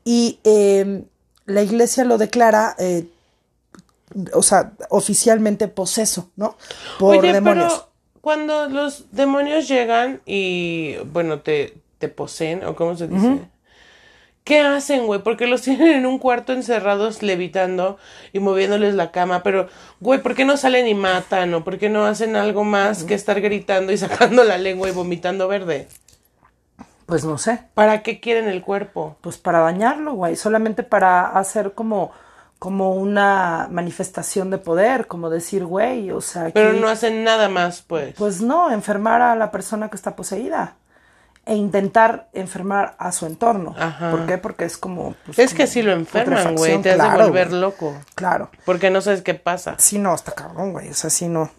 Y 0.09 0.39
eh, 0.45 1.03
la 1.47 1.63
iglesia 1.63 2.05
lo 2.05 2.17
declara, 2.17 2.77
eh, 2.79 3.07
o 4.31 4.41
sea, 4.41 4.71
oficialmente 4.89 5.67
poseso, 5.67 6.31
¿no? 6.37 6.55
Por 6.97 7.17
Oye, 7.17 7.33
demonios. 7.33 7.73
pero 7.73 7.89
cuando 8.21 8.69
los 8.69 9.11
demonios 9.11 9.67
llegan 9.67 10.21
y, 10.25 10.95
bueno, 11.11 11.41
te, 11.41 11.73
te 11.97 12.07
poseen, 12.07 12.63
o 12.63 12.73
cómo 12.73 12.95
se 12.95 13.09
dice. 13.09 13.49
¿Qué 14.45 14.61
hacen, 14.61 15.07
güey? 15.07 15.21
Porque 15.21 15.45
los 15.45 15.61
tienen 15.63 15.89
en 15.89 16.05
un 16.05 16.19
cuarto 16.19 16.53
encerrados 16.53 17.21
levitando 17.21 17.97
y 18.31 18.39
moviéndoles 18.39 18.95
la 18.95 19.11
cama. 19.11 19.43
Pero, 19.43 19.67
güey, 19.99 20.21
¿por 20.21 20.35
qué 20.35 20.45
no 20.45 20.55
salen 20.55 20.87
y 20.87 20.93
matan? 20.93 21.53
¿O 21.53 21.65
por 21.65 21.79
qué 21.79 21.89
no 21.89 22.05
hacen 22.05 22.37
algo 22.37 22.63
más 22.63 23.03
que 23.03 23.13
estar 23.13 23.41
gritando 23.41 23.91
y 23.91 23.97
sacando 23.97 24.45
la 24.45 24.57
lengua 24.57 24.87
y 24.87 24.93
vomitando 24.93 25.49
verde? 25.49 25.89
Pues 27.07 27.23
no 27.23 27.37
sé. 27.37 27.61
¿Para 27.73 28.03
qué 28.03 28.19
quieren 28.19 28.49
el 28.49 28.61
cuerpo? 28.61 29.15
Pues 29.21 29.37
para 29.37 29.59
dañarlo, 29.59 30.13
güey. 30.13 30.35
Solamente 30.35 30.83
para 30.83 31.25
hacer 31.25 31.71
como, 31.71 32.11
como 32.59 32.95
una 32.95 33.69
manifestación 33.71 34.49
de 34.49 34.57
poder, 34.57 35.07
como 35.07 35.29
decir, 35.29 35.63
güey, 35.63 36.11
o 36.11 36.19
sea. 36.19 36.51
Pero 36.53 36.73
no 36.73 36.89
hacen 36.89 37.23
nada 37.23 37.47
más, 37.47 37.81
pues. 37.81 38.13
Pues 38.17 38.41
no, 38.41 38.69
enfermar 38.71 39.21
a 39.21 39.37
la 39.37 39.51
persona 39.51 39.89
que 39.89 39.95
está 39.95 40.17
poseída. 40.17 40.75
E 41.45 41.55
intentar 41.55 42.27
enfermar 42.33 42.97
a 42.99 43.13
su 43.13 43.25
entorno. 43.25 43.73
Ajá. 43.79 44.11
¿Por 44.11 44.25
qué? 44.25 44.37
Porque 44.37 44.65
es 44.65 44.77
como. 44.77 45.15
pues, 45.25 45.39
es 45.39 45.53
que 45.53 45.65
sí 45.65 45.81
lo 45.81 45.93
enferman, 45.93 46.57
güey. 46.57 46.81
Te 46.81 46.91
has 46.91 46.97
de 46.97 47.03
claro, 47.05 47.27
volver 47.27 47.53
loco. 47.53 47.95
Claro. 48.15 48.49
Porque 48.65 48.89
no 48.89 48.99
sabes 48.99 49.21
qué 49.21 49.33
pasa. 49.33 49.75
Sí, 49.77 49.97
no, 49.97 50.13
está 50.13 50.33
cabrón, 50.33 50.73
güey. 50.73 50.89
O 50.89 50.93
sea, 50.93 51.09
sí, 51.09 51.29
no. 51.29 51.49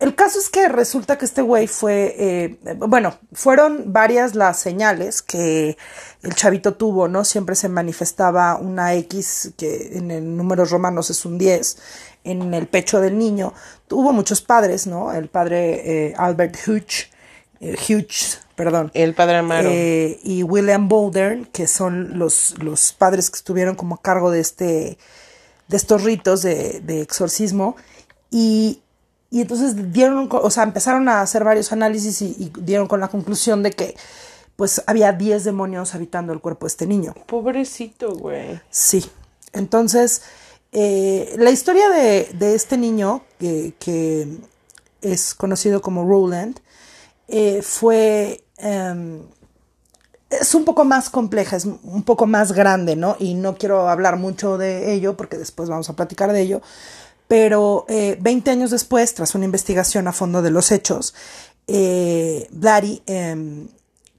El 0.00 0.14
caso 0.14 0.38
es 0.38 0.48
que 0.48 0.68
resulta 0.68 1.16
que 1.18 1.24
este 1.24 1.42
güey 1.42 1.66
fue, 1.66 2.14
eh, 2.18 2.58
bueno, 2.76 3.18
fueron 3.32 3.92
varias 3.92 4.34
las 4.34 4.58
señales 4.58 5.22
que 5.22 5.76
el 6.22 6.34
chavito 6.34 6.74
tuvo, 6.74 7.08
¿no? 7.08 7.24
Siempre 7.24 7.54
se 7.54 7.68
manifestaba 7.68 8.56
una 8.56 8.94
X, 8.94 9.52
que 9.56 9.96
en 9.96 10.10
el 10.10 10.36
números 10.36 10.70
romanos 10.70 11.10
es 11.10 11.24
un 11.24 11.38
10, 11.38 11.78
en 12.24 12.54
el 12.54 12.66
pecho 12.66 13.00
del 13.00 13.16
niño. 13.18 13.54
Tuvo 13.86 14.12
muchos 14.12 14.42
padres, 14.42 14.86
¿no? 14.86 15.12
El 15.12 15.28
padre 15.28 16.08
eh, 16.08 16.14
Albert 16.16 16.56
Hughes, 16.66 17.08
eh, 17.60 17.76
Hughes, 17.76 18.40
perdón. 18.56 18.90
El 18.94 19.14
padre 19.14 19.36
Amaro. 19.36 19.68
Eh, 19.70 20.18
y 20.24 20.42
William 20.42 20.88
Bowden, 20.88 21.46
que 21.46 21.66
son 21.66 22.18
los, 22.18 22.54
los 22.58 22.92
padres 22.92 23.30
que 23.30 23.36
estuvieron 23.36 23.76
como 23.76 23.96
a 23.96 24.02
cargo 24.02 24.30
de 24.30 24.40
este 24.40 24.98
de 25.68 25.76
estos 25.76 26.04
ritos 26.04 26.42
de, 26.42 26.80
de 26.80 27.00
exorcismo 27.00 27.74
y, 28.30 28.82
y 29.36 29.42
entonces 29.42 29.92
dieron, 29.92 30.30
o 30.32 30.50
sea, 30.50 30.62
empezaron 30.62 31.10
a 31.10 31.20
hacer 31.20 31.44
varios 31.44 31.70
análisis 31.70 32.22
y, 32.22 32.34
y 32.38 32.52
dieron 32.62 32.88
con 32.88 33.00
la 33.00 33.08
conclusión 33.08 33.62
de 33.62 33.70
que 33.70 33.94
pues 34.56 34.82
había 34.86 35.12
10 35.12 35.44
demonios 35.44 35.94
habitando 35.94 36.32
el 36.32 36.40
cuerpo 36.40 36.64
de 36.64 36.68
este 36.68 36.86
niño. 36.86 37.12
Pobrecito, 37.26 38.14
güey. 38.14 38.58
Sí. 38.70 39.04
Entonces, 39.52 40.22
eh, 40.72 41.34
la 41.36 41.50
historia 41.50 41.90
de, 41.90 42.30
de 42.32 42.54
este 42.54 42.78
niño, 42.78 43.24
que, 43.38 43.74
que 43.78 44.38
es 45.02 45.34
conocido 45.34 45.82
como 45.82 46.08
Roland, 46.08 46.58
eh, 47.28 47.60
fue... 47.60 48.42
em, 48.56 49.20
es 50.30 50.54
un 50.54 50.64
poco 50.64 50.86
más 50.86 51.10
compleja, 51.10 51.56
es 51.56 51.66
un 51.66 52.02
poco 52.04 52.26
más 52.26 52.52
grande, 52.52 52.96
¿no? 52.96 53.16
Y 53.18 53.34
no 53.34 53.56
quiero 53.56 53.88
hablar 53.88 54.16
mucho 54.16 54.56
de 54.56 54.94
ello 54.94 55.14
porque 55.14 55.36
después 55.36 55.68
vamos 55.68 55.90
a 55.90 55.94
platicar 55.94 56.32
de 56.32 56.40
ello. 56.40 56.62
Pero 57.28 57.84
eh, 57.88 58.16
20 58.20 58.50
años 58.50 58.70
después, 58.70 59.14
tras 59.14 59.34
una 59.34 59.44
investigación 59.44 60.06
a 60.08 60.12
fondo 60.12 60.42
de 60.42 60.50
los 60.50 60.70
hechos, 60.70 61.14
eh, 61.66 62.48
em, 63.06 63.68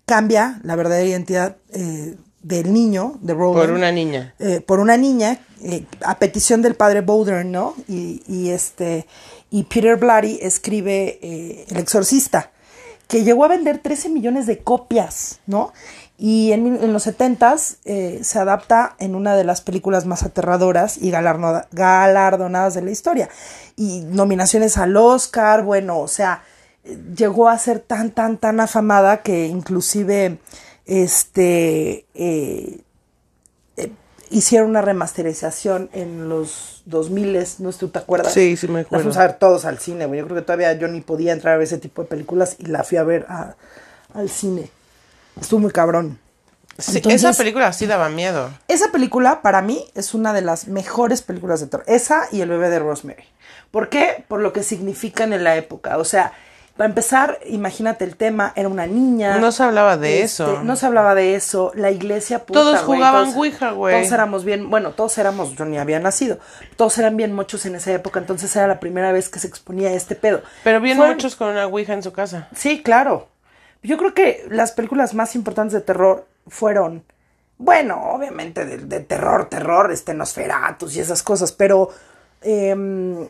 cambia 0.05 0.59
la 0.63 0.75
verdadera 0.75 1.07
identidad 1.07 1.57
eh, 1.73 2.15
del 2.41 2.73
niño, 2.73 3.17
de 3.21 3.33
Roland 3.33 3.67
Por 3.67 3.71
una 3.75 3.91
niña. 3.91 4.33
eh, 4.39 4.61
por 4.61 4.79
una 4.79 4.95
niña 4.97 5.39
eh, 5.63 5.85
a 6.01 6.17
petición 6.19 6.61
del 6.61 6.75
padre 6.75 7.01
Bowden, 7.01 7.51
¿no? 7.51 7.75
Y, 7.87 8.23
y 8.27 8.49
este 8.49 9.05
y 9.49 9.63
Peter 9.63 9.95
Blatty 9.97 10.39
escribe 10.41 11.19
eh, 11.21 11.65
El 11.69 11.77
Exorcista, 11.77 12.51
que 13.07 13.23
llegó 13.23 13.45
a 13.45 13.47
vender 13.47 13.79
13 13.79 14.09
millones 14.09 14.45
de 14.45 14.59
copias, 14.59 15.39
¿no? 15.45 15.71
Y 16.20 16.51
en, 16.51 16.91
los 16.93 17.05
70s 17.05 17.78
eh, 17.86 18.22
se 18.24 18.39
adapta 18.39 18.95
en 18.97 19.13
una 19.13 19.36
de 19.36 19.43
las 19.43 19.61
películas 19.61 20.05
más 20.07 20.24
aterradoras 20.24 20.97
y 20.97 21.11
galardonadas 21.11 22.74
de 22.74 22.82
la 22.82 22.89
historia. 22.89 23.30
Y 23.76 24.01
nominaciones 24.01 24.78
al 24.78 24.97
Oscar, 24.97 25.61
bueno, 25.63 25.99
o 25.99 26.07
sea, 26.07 26.41
eh, 26.84 26.97
llegó 27.15 27.49
a 27.49 27.57
ser 27.59 27.80
tan, 27.82 28.09
tan, 28.11 28.38
tan 28.39 28.59
afamada 28.59 29.22
que 29.22 29.45
inclusive 29.45 30.39
este 30.88 32.05
eh, 32.15 32.82
hicieron 34.30 34.70
una 34.72 34.82
remasterización 34.82 35.89
en 35.93 36.30
los 36.30 36.82
2000, 36.86 37.34
no 37.59 37.72
sé 37.72 37.80
tú 37.80 37.89
te 37.89 37.99
acuerdas. 37.99 38.34
Sí, 38.34 38.57
sí 38.57 38.68
me 38.68 38.76
La 38.76 38.80
acuerdo. 38.82 39.03
fuimos 39.03 39.18
a 39.18 39.22
ver 39.28 39.34
todos 39.38 39.65
al 39.65 39.78
cine, 39.80 40.05
güey. 40.05 40.20
Yo 40.20 40.26
creo 40.26 40.38
que 40.38 40.41
todavía 40.43 40.74
yo 40.74 40.88
ni 40.88 41.01
podía 41.01 41.34
entrar 41.34 41.53
a 41.53 41.57
ver 41.57 41.65
ese 41.68 41.78
tipo 41.78 42.01
de 42.01 42.07
películas 42.07 42.55
y 42.59 42.65
la 42.65 42.84
fui 42.84 42.97
a 42.97 43.03
ver 43.03 43.26
a- 43.30 43.55
al 44.13 44.30
cine. 44.30 44.72
Estuvo 45.41 45.59
muy 45.59 45.71
cabrón. 45.71 46.19
Sí, 46.77 46.97
Entonces- 46.97 47.23
esa 47.23 47.38
película 47.38 47.73
sí 47.73 47.88
daba 47.88 48.09
miedo. 48.09 48.51
Esa 48.67 48.91
película, 48.91 49.41
para 49.41 49.61
mí, 49.63 49.85
es 49.95 50.13
una 50.13 50.31
de 50.33 50.41
las 50.43 50.67
mejores 50.67 51.21
películas 51.23 51.59
de 51.59 51.67
terror. 51.67 51.85
Esa 51.88 52.27
y 52.31 52.41
El 52.41 52.49
bebé 52.49 52.69
de 52.69 52.79
Rosemary. 52.79 53.23
¿Por 53.71 53.89
qué? 53.89 54.23
Por 54.27 54.41
lo 54.41 54.53
que 54.53 54.61
significan 54.63 55.33
en 55.33 55.43
la 55.43 55.55
época. 55.55 55.97
O 55.97 56.03
sea, 56.05 56.33
Para 56.77 56.89
empezar, 56.89 57.39
imagínate 57.47 58.03
el 58.05 58.15
tema, 58.15 58.53
era 58.55 58.69
una 58.69 58.85
niña. 58.85 59.39
No 59.39 59.51
se 59.51 59.63
hablaba 59.63 59.97
de 59.97 60.21
Este, 60.21 60.43
eso. 60.43 60.61
No 60.61 60.75
se 60.75 60.85
hablaba 60.85 61.15
de 61.15 61.33
eso. 61.33 61.71
La 61.73 61.89
iglesia 61.89 62.45
puta, 62.45 62.59
Todos 62.59 62.81
jugaban 62.81 63.23
todos- 63.23 63.35
Ouija, 63.35 63.71
güey. 63.71 63.95
Todos 63.99 64.11
éramos 64.13 64.45
bien, 64.45 64.69
bueno, 64.69 64.91
todos 64.91 65.17
éramos, 65.17 65.55
yo 65.55 65.65
ni 65.65 65.79
había 65.79 65.99
nacido. 65.99 66.38
Todos 66.75 66.95
eran 66.99 67.17
bien 67.17 67.33
muchos 67.33 67.65
en 67.65 67.73
esa 67.73 67.91
época, 67.93 68.19
entonces 68.19 68.55
era 68.55 68.67
la 68.67 68.79
primera 68.79 69.11
vez 69.11 69.27
que 69.29 69.39
se 69.39 69.47
exponía 69.47 69.91
este 69.93 70.13
pedo. 70.13 70.43
Pero 70.63 70.79
bien 70.79 70.97
muchos 70.99 71.35
con 71.35 71.47
una 71.47 71.65
Ouija 71.65 71.93
en 71.93 72.03
su 72.03 72.13
casa. 72.13 72.47
Sí, 72.55 72.83
claro. 72.83 73.27
Yo 73.84 73.97
creo 73.97 74.13
que 74.13 74.45
las 74.49 74.71
películas 74.71 75.13
más 75.13 75.36
importantes 75.36 75.73
de 75.73 75.82
terror 75.82 76.25
fueron, 76.47 77.03
bueno, 77.57 78.11
obviamente 78.11 78.65
de, 78.65 78.78
de 78.78 78.99
terror, 79.01 79.49
terror, 79.49 79.91
este 79.91 80.13
Nosferatus 80.13 80.95
y 80.95 80.99
esas 80.99 81.23
cosas, 81.23 81.51
pero 81.51 81.89
em, 82.41 83.28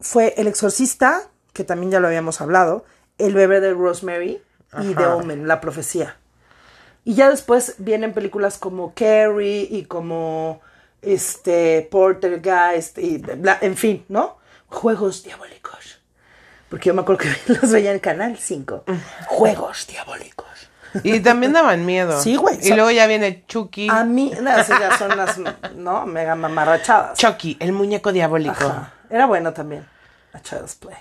fue 0.00 0.34
El 0.36 0.46
Exorcista, 0.46 1.22
que 1.52 1.64
también 1.64 1.90
ya 1.92 2.00
lo 2.00 2.06
habíamos 2.08 2.40
hablado, 2.40 2.84
El 3.18 3.34
bebé 3.34 3.60
de 3.60 3.72
Rosemary 3.74 4.42
y 4.82 4.94
The 4.94 5.06
Omen, 5.06 5.48
La 5.48 5.60
Profecía. 5.60 6.16
Y 7.04 7.14
ya 7.14 7.30
después 7.30 7.74
vienen 7.78 8.12
películas 8.12 8.58
como 8.58 8.92
Carrie 8.94 9.66
y 9.70 9.84
como 9.86 10.60
este 11.02 11.88
Poltergeist 11.90 12.98
y 12.98 13.18
bla- 13.18 13.58
en 13.62 13.76
fin, 13.76 14.04
¿no? 14.08 14.38
Juegos 14.68 15.22
diabólicos. 15.24 15.99
Porque 16.70 16.88
yo 16.88 16.94
me 16.94 17.02
acuerdo 17.02 17.18
que 17.18 17.52
los 17.60 17.70
veía 17.70 17.92
en 17.92 17.98
Canal 17.98 18.38
5. 18.38 18.84
Juegos 19.26 19.86
diabólicos. 19.86 20.46
Y 21.02 21.20
también 21.20 21.52
daban 21.52 21.84
miedo. 21.84 22.20
Sí, 22.20 22.36
güey. 22.36 22.58
Y 22.62 22.72
luego 22.72 22.90
ya 22.90 23.06
viene 23.06 23.44
Chucky. 23.46 23.88
A 23.90 24.04
mí, 24.04 24.32
no, 24.40 24.50
esas 24.56 24.80
ya 24.80 24.96
son 24.96 25.16
las, 25.16 25.38
¿no? 25.76 26.06
Mega 26.06 26.34
mamarrachadas. 26.34 27.18
Chucky, 27.18 27.56
el 27.60 27.72
muñeco 27.72 28.12
diabólico. 28.12 28.64
Ajá. 28.64 28.94
Era 29.10 29.26
bueno 29.26 29.52
también. 29.52 29.86
A 30.32 30.40
Child's 30.40 30.76
Play. 30.76 30.96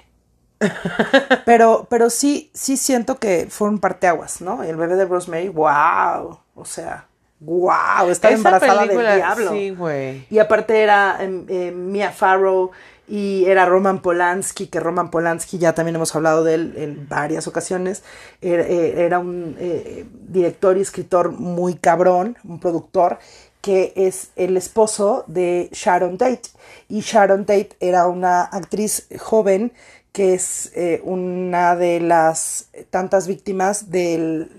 Pero, 1.46 1.88
pero 1.90 2.10
sí, 2.10 2.52
sí 2.54 2.76
siento 2.76 3.18
que 3.18 3.48
fue 3.50 3.70
un 3.70 3.80
parteaguas, 3.80 4.42
¿no? 4.42 4.64
El 4.64 4.76
bebé 4.76 4.96
de 4.96 5.06
Rosemary, 5.06 5.50
wow. 5.50 6.40
O 6.56 6.66
sea, 6.66 7.06
wow. 7.40 8.10
Estaba 8.10 8.34
Esa 8.34 8.38
embarazada 8.38 8.82
película, 8.82 9.12
del 9.12 9.20
diablo. 9.20 9.52
Sí, 9.52 9.70
güey. 9.70 10.28
Y 10.30 10.40
aparte 10.40 10.82
era 10.82 11.18
em, 11.22 11.46
eh, 11.48 11.72
Mia 11.72 12.12
Farrow 12.12 12.72
y 13.10 13.46
era 13.46 13.66
Roman 13.66 14.02
Polanski, 14.02 14.68
que 14.68 14.80
Roman 14.80 15.10
Polanski 15.10 15.58
ya 15.58 15.74
también 15.74 15.96
hemos 15.96 16.16
hablado 16.16 16.44
de 16.44 16.54
él 16.54 16.74
en 16.78 17.10
varias 17.10 17.48
ocasiones. 17.48 18.04
Era, 18.40 18.64
eh, 18.64 19.04
era 19.06 19.18
un 19.18 19.56
eh, 19.60 20.06
director 20.28 20.78
y 20.78 20.82
escritor 20.82 21.32
muy 21.32 21.74
cabrón, 21.74 22.38
un 22.44 22.60
productor, 22.60 23.18
que 23.62 23.94
es 23.96 24.30
el 24.36 24.56
esposo 24.58 25.24
de 25.26 25.70
Sharon 25.72 26.20
Tate. 26.20 26.50
Y 26.88 27.02
Sharon 27.02 27.46
Tate 27.46 27.72
era 27.80 28.08
una 28.08 28.44
actriz 28.44 29.08
joven 29.20 29.74
que 30.12 30.36
es 30.36 30.72
eh, 30.76 31.02
una 31.04 31.76
de 31.76 32.00
las 32.00 32.68
tantas 32.92 33.28
víctimas 33.28 33.90
del, 33.90 34.52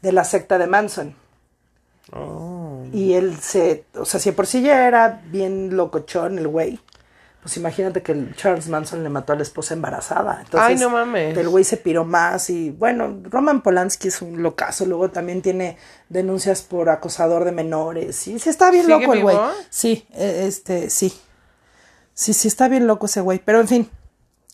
de 0.00 0.12
la 0.12 0.24
secta 0.24 0.56
de 0.58 0.66
Manson. 0.66 1.14
Y 2.92 3.14
él 3.14 3.38
se, 3.40 3.84
o 3.94 4.04
sea, 4.04 4.20
si 4.20 4.32
por 4.32 4.46
sí 4.46 4.62
ya 4.62 4.86
era 4.86 5.22
bien 5.30 5.76
locochón 5.76 6.38
el 6.38 6.46
güey, 6.46 6.78
pues 7.42 7.56
imagínate 7.56 8.02
que 8.02 8.12
el 8.12 8.36
Charles 8.36 8.68
Manson 8.68 9.02
le 9.02 9.08
mató 9.08 9.32
a 9.32 9.36
la 9.36 9.42
esposa 9.42 9.74
embarazada. 9.74 10.42
Entonces, 10.44 10.60
Ay, 10.60 10.76
no 10.76 10.90
mames. 10.90 11.36
El 11.36 11.48
güey 11.48 11.64
se 11.64 11.76
piró 11.76 12.04
más 12.04 12.48
y 12.50 12.70
bueno, 12.70 13.20
Roman 13.24 13.62
Polanski 13.62 14.08
es 14.08 14.22
un 14.22 14.44
locazo, 14.44 14.86
luego 14.86 15.10
también 15.10 15.42
tiene 15.42 15.76
denuncias 16.08 16.62
por 16.62 16.88
acosador 16.88 17.44
de 17.44 17.50
menores 17.50 18.28
y 18.28 18.38
sí 18.38 18.48
está 18.48 18.70
bien 18.70 18.86
¿Sigue 18.86 19.00
loco 19.00 19.14
el 19.14 19.22
güey. 19.22 19.36
Sí, 19.70 20.06
eh, 20.12 20.44
este, 20.46 20.88
sí. 20.88 21.12
Sí, 22.14 22.32
sí 22.32 22.46
está 22.46 22.68
bien 22.68 22.86
loco 22.86 23.06
ese 23.06 23.20
güey, 23.20 23.40
pero 23.44 23.58
en 23.58 23.66
fin, 23.66 23.90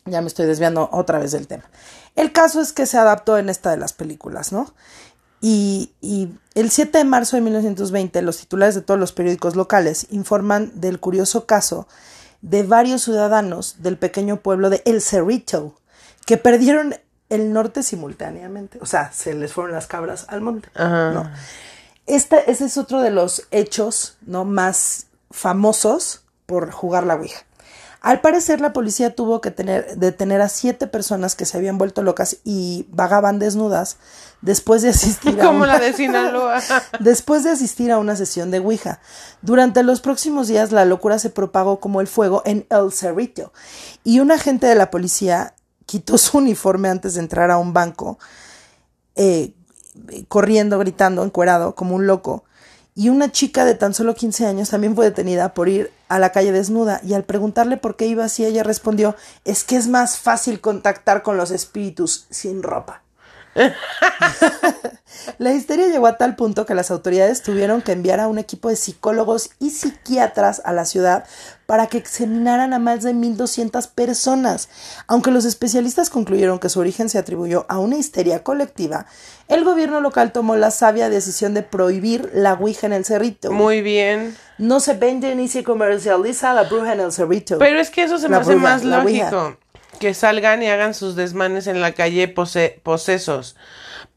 ya 0.06 0.22
me 0.22 0.28
estoy 0.28 0.46
desviando 0.46 0.88
otra 0.90 1.18
vez 1.18 1.32
del 1.32 1.46
tema. 1.46 1.64
El 2.16 2.32
caso 2.32 2.62
es 2.62 2.72
que 2.72 2.86
se 2.86 2.96
adaptó 2.96 3.36
en 3.36 3.50
esta 3.50 3.70
de 3.70 3.76
las 3.76 3.92
películas, 3.92 4.50
¿no? 4.50 4.72
Y, 5.42 5.92
y 6.00 6.30
el 6.54 6.70
7 6.70 6.96
de 6.96 7.04
marzo 7.04 7.36
de 7.36 7.42
1920, 7.42 8.22
los 8.22 8.38
titulares 8.38 8.74
de 8.74 8.80
todos 8.80 8.98
los 8.98 9.12
periódicos 9.12 9.56
locales 9.56 10.06
informan 10.10 10.72
del 10.80 11.00
curioso 11.00 11.44
caso 11.44 11.86
de 12.40 12.62
varios 12.62 13.02
ciudadanos 13.02 13.76
del 13.82 13.96
pequeño 13.96 14.40
pueblo 14.40 14.70
de 14.70 14.82
El 14.84 15.02
Cerrito 15.02 15.74
que 16.26 16.36
perdieron 16.36 16.94
el 17.28 17.52
norte 17.52 17.82
simultáneamente. 17.82 18.78
O 18.80 18.86
sea, 18.86 19.12
se 19.12 19.34
les 19.34 19.52
fueron 19.52 19.72
las 19.72 19.86
cabras 19.86 20.26
al 20.28 20.40
monte. 20.40 20.68
¿no? 20.76 21.30
Este, 22.06 22.50
ese 22.50 22.66
es 22.66 22.78
otro 22.78 23.00
de 23.00 23.10
los 23.10 23.46
hechos 23.50 24.16
¿no? 24.22 24.44
más 24.44 25.06
famosos 25.30 26.22
por 26.46 26.70
jugar 26.70 27.04
la 27.04 27.16
Ouija. 27.16 27.44
Al 28.00 28.20
parecer, 28.20 28.60
la 28.60 28.72
policía 28.72 29.14
tuvo 29.16 29.40
que 29.40 29.50
tener, 29.50 29.96
detener 29.96 30.40
a 30.40 30.48
siete 30.48 30.86
personas 30.86 31.34
que 31.34 31.44
se 31.44 31.56
habían 31.56 31.78
vuelto 31.78 32.02
locas 32.02 32.36
y 32.44 32.86
vagaban 32.90 33.38
desnudas 33.40 33.96
después 34.40 34.82
de 34.82 34.90
asistir 34.90 35.40
a 35.40 35.44
Como 35.46 35.58
una- 35.64 35.66
la 35.66 35.78
de 35.80 35.92
Sinaloa. 35.92 36.60
después 37.00 37.42
de 37.42 37.50
asistir 37.50 37.90
a 37.90 37.98
una 37.98 38.14
sesión 38.14 38.50
de 38.52 38.60
Ouija. 38.60 39.00
Durante 39.42 39.82
los 39.82 40.00
próximos 40.00 40.46
días 40.46 40.70
la 40.70 40.84
locura 40.84 41.18
se 41.18 41.30
propagó 41.30 41.80
como 41.80 42.00
el 42.00 42.06
fuego 42.06 42.42
en 42.44 42.66
El 42.70 42.92
Cerrito 42.92 43.52
y 44.04 44.20
un 44.20 44.30
agente 44.30 44.66
de 44.68 44.76
la 44.76 44.90
policía 44.92 45.54
quitó 45.86 46.18
su 46.18 46.38
uniforme 46.38 46.88
antes 46.90 47.14
de 47.14 47.20
entrar 47.20 47.50
a 47.50 47.58
un 47.58 47.72
banco, 47.72 48.18
eh, 49.16 49.54
corriendo, 50.28 50.78
gritando, 50.78 51.24
encuerado, 51.24 51.74
como 51.74 51.94
un 51.96 52.06
loco. 52.06 52.44
Y 52.98 53.10
una 53.10 53.30
chica 53.30 53.64
de 53.64 53.76
tan 53.76 53.94
solo 53.94 54.16
15 54.16 54.44
años 54.44 54.70
también 54.70 54.96
fue 54.96 55.04
detenida 55.04 55.54
por 55.54 55.68
ir 55.68 55.92
a 56.08 56.18
la 56.18 56.32
calle 56.32 56.50
desnuda 56.50 57.00
y 57.04 57.14
al 57.14 57.22
preguntarle 57.22 57.76
por 57.76 57.94
qué 57.94 58.06
iba 58.06 58.24
así, 58.24 58.44
ella 58.44 58.64
respondió, 58.64 59.14
es 59.44 59.62
que 59.62 59.76
es 59.76 59.86
más 59.86 60.18
fácil 60.18 60.60
contactar 60.60 61.22
con 61.22 61.36
los 61.36 61.52
espíritus 61.52 62.26
sin 62.30 62.60
ropa. 62.60 63.04
La 65.38 65.52
histeria 65.52 65.86
llegó 65.86 66.08
a 66.08 66.16
tal 66.16 66.34
punto 66.34 66.66
que 66.66 66.74
las 66.74 66.90
autoridades 66.90 67.42
tuvieron 67.42 67.82
que 67.82 67.92
enviar 67.92 68.18
a 68.18 68.26
un 68.26 68.38
equipo 68.38 68.68
de 68.68 68.74
psicólogos 68.74 69.50
y 69.60 69.70
psiquiatras 69.70 70.60
a 70.64 70.72
la 70.72 70.84
ciudad 70.84 71.24
para 71.68 71.86
que 71.86 71.98
examinaran 71.98 72.72
a 72.72 72.78
más 72.78 73.02
de 73.02 73.12
1.200 73.12 73.90
personas. 73.94 74.70
Aunque 75.06 75.30
los 75.30 75.44
especialistas 75.44 76.08
concluyeron 76.08 76.58
que 76.58 76.70
su 76.70 76.80
origen 76.80 77.10
se 77.10 77.18
atribuyó 77.18 77.66
a 77.68 77.78
una 77.78 77.98
histeria 77.98 78.42
colectiva, 78.42 79.04
el 79.48 79.64
gobierno 79.64 80.00
local 80.00 80.32
tomó 80.32 80.56
la 80.56 80.70
sabia 80.70 81.10
decisión 81.10 81.52
de 81.52 81.62
prohibir 81.62 82.30
la 82.32 82.54
Ouija 82.54 82.86
en 82.86 82.94
el 82.94 83.04
Cerrito. 83.04 83.52
Muy 83.52 83.82
bien. 83.82 84.34
No 84.56 84.80
se 84.80 84.94
vende 84.94 85.34
ni 85.34 85.46
se 85.46 85.62
comercializa 85.62 86.54
la 86.54 86.62
bruja 86.62 86.94
en 86.94 87.00
el 87.00 87.12
Cerrito. 87.12 87.58
Pero 87.58 87.78
es 87.80 87.90
que 87.90 88.04
eso 88.04 88.16
se 88.16 88.30
me 88.30 88.36
La 88.36 88.40
hace 88.40 88.54
bruja, 88.54 88.62
más 88.70 88.84
lógico. 88.84 89.58
Que 90.00 90.14
salgan 90.14 90.62
y 90.62 90.68
hagan 90.70 90.94
sus 90.94 91.16
desmanes 91.16 91.66
en 91.66 91.82
la 91.82 91.92
calle 91.92 92.28
pose- 92.28 92.80
posesos. 92.82 93.56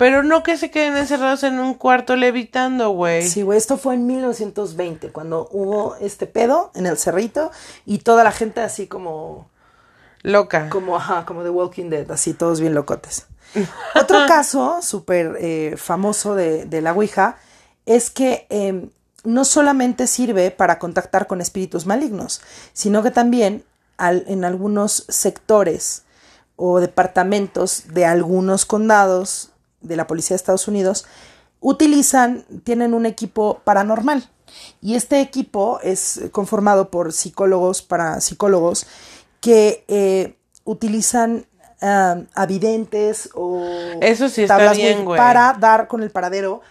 Pero 0.02 0.24
no 0.24 0.42
que 0.42 0.58
se 0.58 0.72
queden 0.72 0.98
encerrados 0.98 1.44
en 1.44 1.60
un 1.60 1.76
cuarto 1.76 2.16
levitando, 2.16 2.90
güey. 2.90 3.22
Sí, 3.22 3.44
güey, 3.44 3.60
esto 3.60 3.78
fue 3.78 3.94
en 3.94 4.08
1920, 4.08 5.10
cuando 5.12 5.48
hubo 5.52 5.96
este 5.98 6.26
pedo 6.26 6.72
en 6.74 6.88
el 6.88 6.98
Cerrito 6.98 7.52
y 7.86 8.00
toda 8.00 8.24
la 8.24 8.32
gente 8.32 8.62
así 8.62 8.88
como 8.88 9.48
Loca. 10.24 10.70
como, 10.70 10.96
ajá, 10.98 11.24
como 11.28 11.44
The 11.44 11.52
Walking 11.52 11.90
Dead, 11.92 12.10
así 12.10 12.34
todos 12.34 12.60
bien 12.60 12.74
locotes. 12.74 13.28
Otro 13.94 14.26
caso 14.28 14.80
súper 14.82 15.38
eh, 15.40 15.76
famoso 15.78 16.34
de, 16.34 16.66
de 16.66 16.82
la 16.82 16.94
Ouija 16.94 17.38
es 17.86 18.10
que 18.10 18.48
eh, 18.50 18.90
no 19.24 19.46
solamente 19.46 20.08
sirve 20.08 20.50
para 20.50 20.80
contactar 20.80 21.28
con 21.28 21.42
espíritus 21.42 21.86
malignos, 21.86 22.42
sino 22.74 23.04
que 23.04 23.12
también 23.12 23.64
al- 23.98 24.24
en 24.28 24.46
algunos 24.46 25.06
sectores 25.10 26.06
o 26.56 26.80
departamentos 26.80 27.84
de 27.94 28.06
algunos 28.06 28.66
condados 28.66 29.51
de 29.82 29.96
la 29.96 30.08
policía 30.08 30.36
de 30.36 30.38
Estados 30.38 30.68
Unidos 30.68 31.06
utilizan, 31.62 32.44
tienen 32.64 32.94
un 32.94 33.06
equipo 33.06 33.62
paranormal. 33.64 34.28
Y 34.82 34.96
este 34.96 35.22
equipo 35.22 35.80
es 35.82 36.22
conformado 36.32 36.90
por 36.90 37.14
psicólogos, 37.14 37.82
parapsicólogos, 37.82 38.86
que 39.40 39.86
eh, 39.88 40.36
utilizan 40.66 41.46
ah, 41.82 42.18
a 42.36 42.46
videntes 42.46 43.30
o 43.34 43.64
Eso 44.02 44.28
sí 44.28 44.42
está 44.42 44.58
tablas 44.58 44.78
bien, 44.78 45.06
güey. 45.06 45.18
para 45.18 45.56
dar 45.58 45.88
con 45.88 46.04
el 46.04 46.10
paradero 46.10 46.62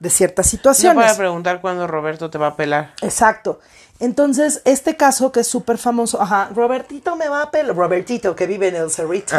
de 0.00 0.10
ciertas 0.10 0.46
No 0.46 0.50
situaciones. 0.50 1.04
para 1.04 1.16
preguntar 1.16 1.60
cuándo 1.60 1.86
Roberto 1.86 2.28
te 2.28 2.38
va 2.38 2.48
a 2.48 2.56
pelar. 2.56 2.92
Exacto. 3.02 3.60
Entonces, 3.98 4.60
este 4.64 4.96
caso 4.96 5.32
que 5.32 5.40
es 5.40 5.46
súper 5.46 5.78
famoso, 5.78 6.20
ajá, 6.20 6.50
Robertito 6.54 7.16
me 7.16 7.28
va 7.28 7.42
a 7.42 7.50
pelar, 7.50 7.74
Robertito 7.74 8.34
que 8.34 8.46
vive 8.46 8.68
en 8.68 8.76
el 8.76 8.90
Cerrito. 8.90 9.36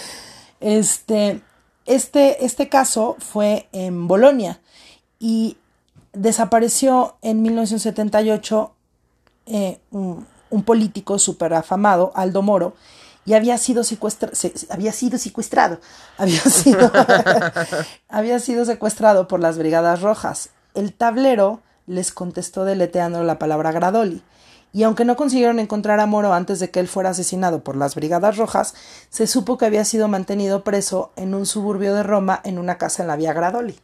este, 0.60 1.42
este, 1.86 2.44
este 2.44 2.68
caso 2.68 3.16
fue 3.18 3.68
en 3.72 4.08
Bolonia 4.08 4.60
y 5.18 5.56
desapareció 6.12 7.16
en 7.22 7.42
1978 7.42 8.72
eh, 9.46 9.78
un, 9.90 10.26
político 10.64 11.18
súper 11.18 11.52
afamado, 11.54 12.12
Aldo 12.14 12.40
Moro, 12.42 12.74
y 13.26 13.34
había 13.34 13.58
sido, 13.58 13.82
había 14.70 14.92
sido 14.92 15.18
secuestrado, 15.18 15.80
había 16.18 16.40
sido, 16.40 16.92
había 18.08 18.38
sido 18.38 18.64
secuestrado 18.64 19.26
por 19.26 19.40
las 19.40 19.58
Brigadas 19.58 20.00
Rojas. 20.00 20.50
El 20.74 20.92
tablero 20.92 21.60
les 21.86 22.12
contestó 22.12 22.64
deleteando 22.64 23.22
la 23.24 23.38
palabra 23.38 23.72
Gradoli. 23.72 24.22
Y 24.74 24.82
aunque 24.82 25.04
no 25.04 25.14
consiguieron 25.14 25.60
encontrar 25.60 26.00
a 26.00 26.06
Moro 26.06 26.34
antes 26.34 26.58
de 26.58 26.70
que 26.70 26.80
él 26.80 26.88
fuera 26.88 27.10
asesinado 27.10 27.62
por 27.62 27.76
las 27.76 27.94
Brigadas 27.94 28.36
Rojas, 28.36 28.74
se 29.08 29.28
supo 29.28 29.56
que 29.56 29.66
había 29.66 29.84
sido 29.84 30.08
mantenido 30.08 30.64
preso 30.64 31.12
en 31.14 31.32
un 31.32 31.46
suburbio 31.46 31.94
de 31.94 32.02
Roma 32.02 32.40
en 32.42 32.58
una 32.58 32.76
casa 32.76 33.02
en 33.02 33.06
la 33.06 33.14
Vía 33.14 33.32
Gradoli. 33.32 33.78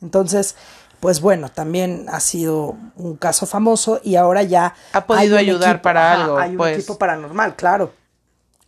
Entonces, 0.00 0.56
pues 1.00 1.20
bueno, 1.20 1.50
también 1.50 2.06
ha 2.08 2.20
sido 2.20 2.76
un 2.96 3.16
caso 3.16 3.44
famoso 3.44 4.00
y 4.02 4.16
ahora 4.16 4.42
ya 4.42 4.74
Ha 4.94 5.06
podido 5.06 5.36
ayudar 5.36 5.82
para 5.82 6.14
algo, 6.14 6.38
Hay 6.38 6.52
un 6.52 6.56
pues. 6.56 6.78
equipo 6.78 6.96
paranormal, 6.96 7.54
claro. 7.54 7.92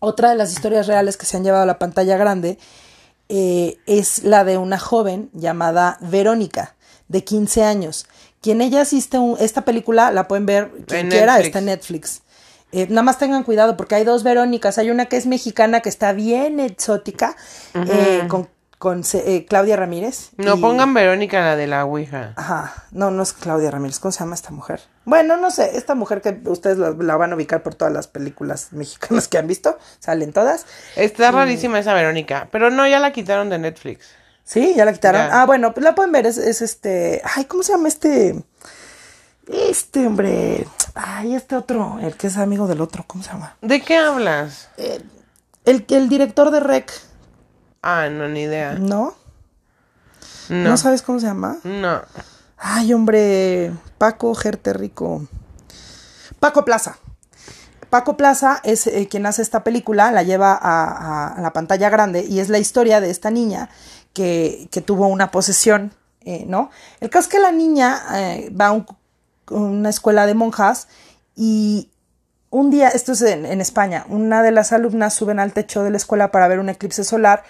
Otra 0.01 0.29
de 0.31 0.37
las 0.37 0.53
historias 0.53 0.87
reales 0.87 1.17
que 1.17 1.25
se 1.25 1.39
han 1.39 1.45
llevado 1.45 1.63
a 1.63 1.67
la 1.67 1.79
pantalla 1.79 2.19
grande 2.19 2.59
eh, 3.31 3.79
es 3.87 4.23
la 4.25 4.45
de 4.45 4.59
una 4.59 4.79
joven 4.79 5.31
llamada 5.33 5.97
Verónica, 6.03 6.75
de 7.09 7.25
15 7.25 7.65
años, 7.65 8.07
quien 8.43 8.61
ella 8.61 8.83
asiste 8.83 9.19
un- 9.19 9.37
esta 9.41 9.63
película, 9.65 10.11
la 10.11 10.29
pueden 10.29 10.45
ver 10.45 10.71
quien 10.87 11.07
En 11.07 11.09
quiera, 11.11 11.33
Netflix. 11.35 11.47
está 11.47 11.59
en 11.61 11.65
Netflix. 11.65 12.23
Eh, 12.73 12.87
nada 12.89 13.03
más 13.03 13.19
tengan 13.19 13.43
cuidado 13.45 13.77
porque 13.77 13.95
hay 13.95 14.05
dos 14.05 14.23
Verónicas. 14.23 14.79
Hay 14.79 14.91
una 14.91 15.07
que 15.07 15.17
es 15.19 15.27
mexicana 15.27 15.81
que 15.81 15.89
está 15.91 16.13
bien 16.13 16.59
exótica 16.59 17.37
eh, 17.75 18.27
con, 18.79 19.03
eh, 19.15 19.47
Claudia 19.49 19.77
Ramírez. 19.77 20.31
No 20.39 20.57
y- 20.57 20.61
pongan 20.61 20.93
Verónica 20.95 21.41
la 21.41 21.55
de 21.57 21.67
la 21.67 21.85
Ouija. 21.85 22.33
Ajá, 22.37 22.73
no, 22.91 23.11
no 23.11 23.23
es 23.23 23.33
Claudia 23.35 23.71
Ramírez. 23.71 23.99
¿Cómo 24.01 24.11
se 24.11 24.21
llama 24.21 24.35
esta 24.35 24.51
mujer? 24.51 24.81
Bueno, 25.05 25.37
no 25.37 25.51
sé, 25.51 25.77
esta 25.77 25.95
mujer 25.95 26.23
que 26.23 26.41
ustedes 26.47 26.79
la, 26.79 26.91
la 26.99 27.17
van 27.17 27.33
a 27.33 27.35
ubicar 27.37 27.63
por 27.63 27.75
todas 27.75 27.93
las 27.93 28.07
películas 28.09 28.69
mexicanas 28.73 29.29
que 29.29 29.37
han 29.39 29.47
visto, 29.47 29.77
salen 30.01 30.33
todas. 30.33 30.65
Está 30.97 31.31
rarísima 31.31 31.79
esa 31.79 31.93
Verónica. 31.93 32.49
Pero 32.51 32.71
no, 32.71 32.87
ya 32.89 32.99
la 33.01 33.13
quitaron 33.13 33.51
de 33.51 33.59
Netflix. 33.59 34.07
Sí, 34.45 34.75
ya 34.77 34.85
la 34.85 34.93
quitaron. 34.93 35.21
Ya. 35.29 35.43
Ah, 35.43 35.47
bueno, 35.47 35.73
pues 35.73 35.85
la 35.85 35.95
pueden 35.95 36.13
ver, 36.13 36.27
es, 36.27 36.37
es 36.39 36.63
este. 36.63 37.23
Ay, 37.37 37.45
¿cómo 37.47 37.63
se 37.63 37.73
llama 37.73 37.89
este? 37.89 38.43
Este 39.49 40.07
hombre. 40.07 40.67
Ay, 40.95 41.35
este 41.35 41.57
otro, 41.57 41.99
el 42.01 42.17
que 42.17 42.27
es 42.27 42.37
amigo 42.37 42.67
del 42.67 42.81
otro, 42.81 43.05
¿cómo 43.07 43.23
se 43.25 43.31
llama? 43.31 43.57
¿De 43.63 43.81
qué 43.81 43.97
hablas? 43.99 44.69
El, 45.65 45.85
el 45.89 46.09
director 46.09 46.51
de 46.51 46.61
Rec, 46.61 46.93
Ah, 47.83 48.09
no, 48.11 48.29
ni 48.29 48.43
idea. 48.43 48.75
¿no? 48.75 49.15
No. 50.49 50.71
¿No 50.71 50.77
sabes 50.77 51.03
cómo 51.03 51.19
se 51.19 51.27
llama? 51.27 51.57
No. 51.65 52.03
Ay, 52.59 52.93
hombre, 52.93 53.73
Paco 53.99 54.35
Gerte 54.35 54.73
Rico. 54.73 55.27
Paco 56.39 56.65
Plaza. 56.65 56.99
Paco 57.91 58.17
Plaza 58.17 58.61
es 58.65 58.87
eh, 58.87 59.09
quien 59.11 59.27
hace 59.27 59.43
esta 59.43 59.65
película, 59.65 60.13
la 60.13 60.23
lleva 60.23 60.53
a, 60.53 60.85
a- 60.85 61.29
a 61.35 61.41
la 61.41 61.53
pantalla 61.53 61.91
grande 61.91 62.25
y 62.25 62.39
es 62.41 62.49
la 62.49 62.59
historia 62.59 63.01
de 63.01 63.11
esta 63.11 63.31
niña 63.31 63.69
que, 64.13 64.69
que 64.71 64.81
tuvo 64.81 65.07
una 65.09 65.31
posesión, 65.31 65.93
eh, 66.25 66.45
¿no? 66.47 66.71
El 67.01 67.11
caso 67.11 67.29
es 67.29 67.33
que 67.33 67.41
la 67.41 67.53
niña 67.53 68.01
eh, 68.15 68.51
va 68.51 68.67
a 68.69 68.73
un- 68.73 68.87
una 69.51 69.89
escuela 69.91 70.27
de 70.27 70.35
monjas 70.35 70.89
y 71.37 71.89
un 72.51 72.71
día, 72.71 72.89
esto 72.89 73.13
es 73.13 73.23
en, 73.23 73.47
en 73.47 73.61
España, 73.61 74.05
una 74.09 74.43
de 74.43 74.51
las 74.53 74.73
alumnas 74.73 75.15
suben 75.15 75.41
al 75.41 75.53
techo 75.53 75.83
de 75.83 75.91
la 75.91 75.97
escuela 75.97 76.31
para 76.31 76.49
ver 76.49 76.59
un 76.59 76.69
eclipse 76.69 77.03
solar, 77.05 77.43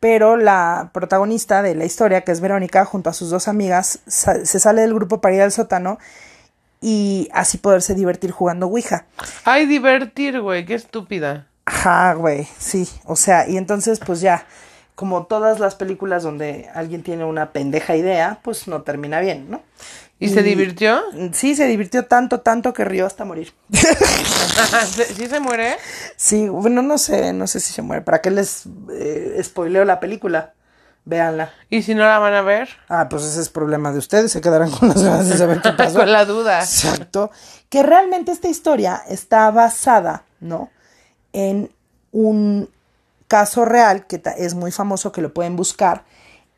pero 0.00 0.36
la 0.36 0.90
protagonista 0.92 1.62
de 1.62 1.74
la 1.74 1.84
historia, 1.84 2.22
que 2.22 2.32
es 2.32 2.40
Verónica, 2.40 2.84
junto 2.84 3.08
a 3.10 3.12
sus 3.12 3.30
dos 3.30 3.48
amigas, 3.48 4.00
sa- 4.06 4.44
se 4.44 4.58
sale 4.60 4.80
del 4.82 4.94
grupo 4.94 5.20
para 5.20 5.34
ir 5.36 5.42
al 5.42 5.52
sótano 5.52 5.98
y 6.80 7.28
así 7.32 7.58
poderse 7.58 7.94
divertir 7.94 8.30
jugando 8.30 8.66
Ouija. 8.66 9.06
Ay, 9.44 9.66
divertir, 9.66 10.40
güey. 10.40 10.64
Qué 10.64 10.74
estúpida. 10.74 11.46
Ajá, 11.64 12.14
güey, 12.14 12.48
sí, 12.58 12.88
o 13.04 13.14
sea, 13.16 13.46
y 13.48 13.56
entonces 13.58 14.00
pues 14.04 14.20
ya, 14.20 14.46
como 14.98 15.26
todas 15.26 15.60
las 15.60 15.76
películas 15.76 16.24
donde 16.24 16.68
alguien 16.74 17.04
tiene 17.04 17.24
una 17.24 17.52
pendeja 17.52 17.94
idea, 17.94 18.40
pues 18.42 18.66
no 18.66 18.82
termina 18.82 19.20
bien, 19.20 19.48
¿no? 19.48 19.62
¿Y 20.18 20.28
se 20.28 20.42
divirtió? 20.42 21.00
Sí, 21.30 21.54
se 21.54 21.68
divirtió 21.68 22.06
tanto, 22.06 22.40
tanto 22.40 22.72
que 22.72 22.84
rió 22.84 23.06
hasta 23.06 23.24
morir. 23.24 23.52
¿Sí 23.70 25.28
se 25.28 25.38
muere? 25.38 25.76
Sí, 26.16 26.48
bueno, 26.48 26.82
no 26.82 26.98
sé, 26.98 27.32
no 27.32 27.46
sé 27.46 27.60
si 27.60 27.72
se 27.72 27.80
muere. 27.80 28.02
¿Para 28.02 28.20
qué 28.20 28.32
les 28.32 28.64
eh, 28.90 29.40
spoileo 29.44 29.84
la 29.84 30.00
película? 30.00 30.54
Véanla. 31.04 31.52
¿Y 31.70 31.82
si 31.82 31.94
no 31.94 32.02
la 32.02 32.18
van 32.18 32.34
a 32.34 32.42
ver? 32.42 32.68
Ah, 32.88 33.06
pues 33.08 33.22
ese 33.22 33.40
es 33.40 33.50
problema 33.50 33.92
de 33.92 33.98
ustedes, 33.98 34.32
se 34.32 34.40
quedarán 34.40 34.72
con 34.72 34.88
las 34.88 35.00
ganas 35.00 35.28
de 35.28 35.38
saber 35.38 35.62
qué 35.62 35.70
pasó. 35.76 36.00
Con 36.00 36.10
la 36.10 36.24
duda. 36.24 36.58
Exacto. 36.58 37.30
Que 37.68 37.84
realmente 37.84 38.32
esta 38.32 38.48
historia 38.48 39.00
está 39.08 39.48
basada, 39.52 40.24
¿no? 40.40 40.70
En 41.32 41.70
un 42.10 42.68
caso 43.28 43.64
real 43.64 44.06
que 44.06 44.20
es 44.38 44.54
muy 44.54 44.72
famoso, 44.72 45.12
que 45.12 45.22
lo 45.22 45.32
pueden 45.32 45.56
buscar. 45.56 46.04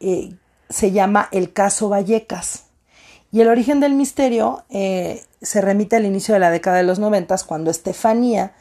eh, 0.00 0.34
se 0.70 0.92
llama 0.92 1.28
el 1.32 1.52
caso 1.52 1.88
Vallecas. 1.88 2.64
Y 3.32 3.40
el 3.40 3.48
origen 3.48 3.80
del 3.80 3.94
misterio 3.94 4.64
eh, 4.70 5.24
se 5.42 5.60
remite 5.60 5.96
al 5.96 6.04
inicio 6.06 6.32
de 6.34 6.38
la 6.40 6.50
década 6.50 6.76
de 6.78 6.84
los 6.84 6.98
noventas, 7.00 7.42
cuando 7.44 7.70
Estefanía, 7.72 8.52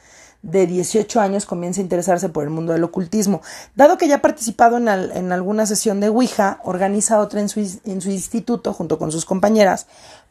de 0.42 0.66
18 0.68 1.20
años, 1.22 1.46
comienza 1.46 1.82
a 1.82 1.84
interesarse 1.84 2.30
por 2.30 2.44
el 2.44 2.50
mundo 2.50 2.74
del 2.74 2.84
ocultismo. 2.84 3.42
Dado 3.76 3.98
que 3.98 4.08
ya 4.08 4.16
ha 4.16 4.22
participado 4.22 4.78
en, 4.78 4.88
al- 4.90 5.12
en 5.16 5.32
alguna 5.32 5.66
sesión 5.68 6.00
de 6.00 6.10
Ouija, 6.10 6.60
organiza 6.64 7.20
otra 7.20 7.42
en 7.42 7.50
su 7.50 7.60
instituto 8.10 8.74
junto 8.74 8.98
con 8.98 9.12
sus 9.12 9.26
compañeras 9.26 9.86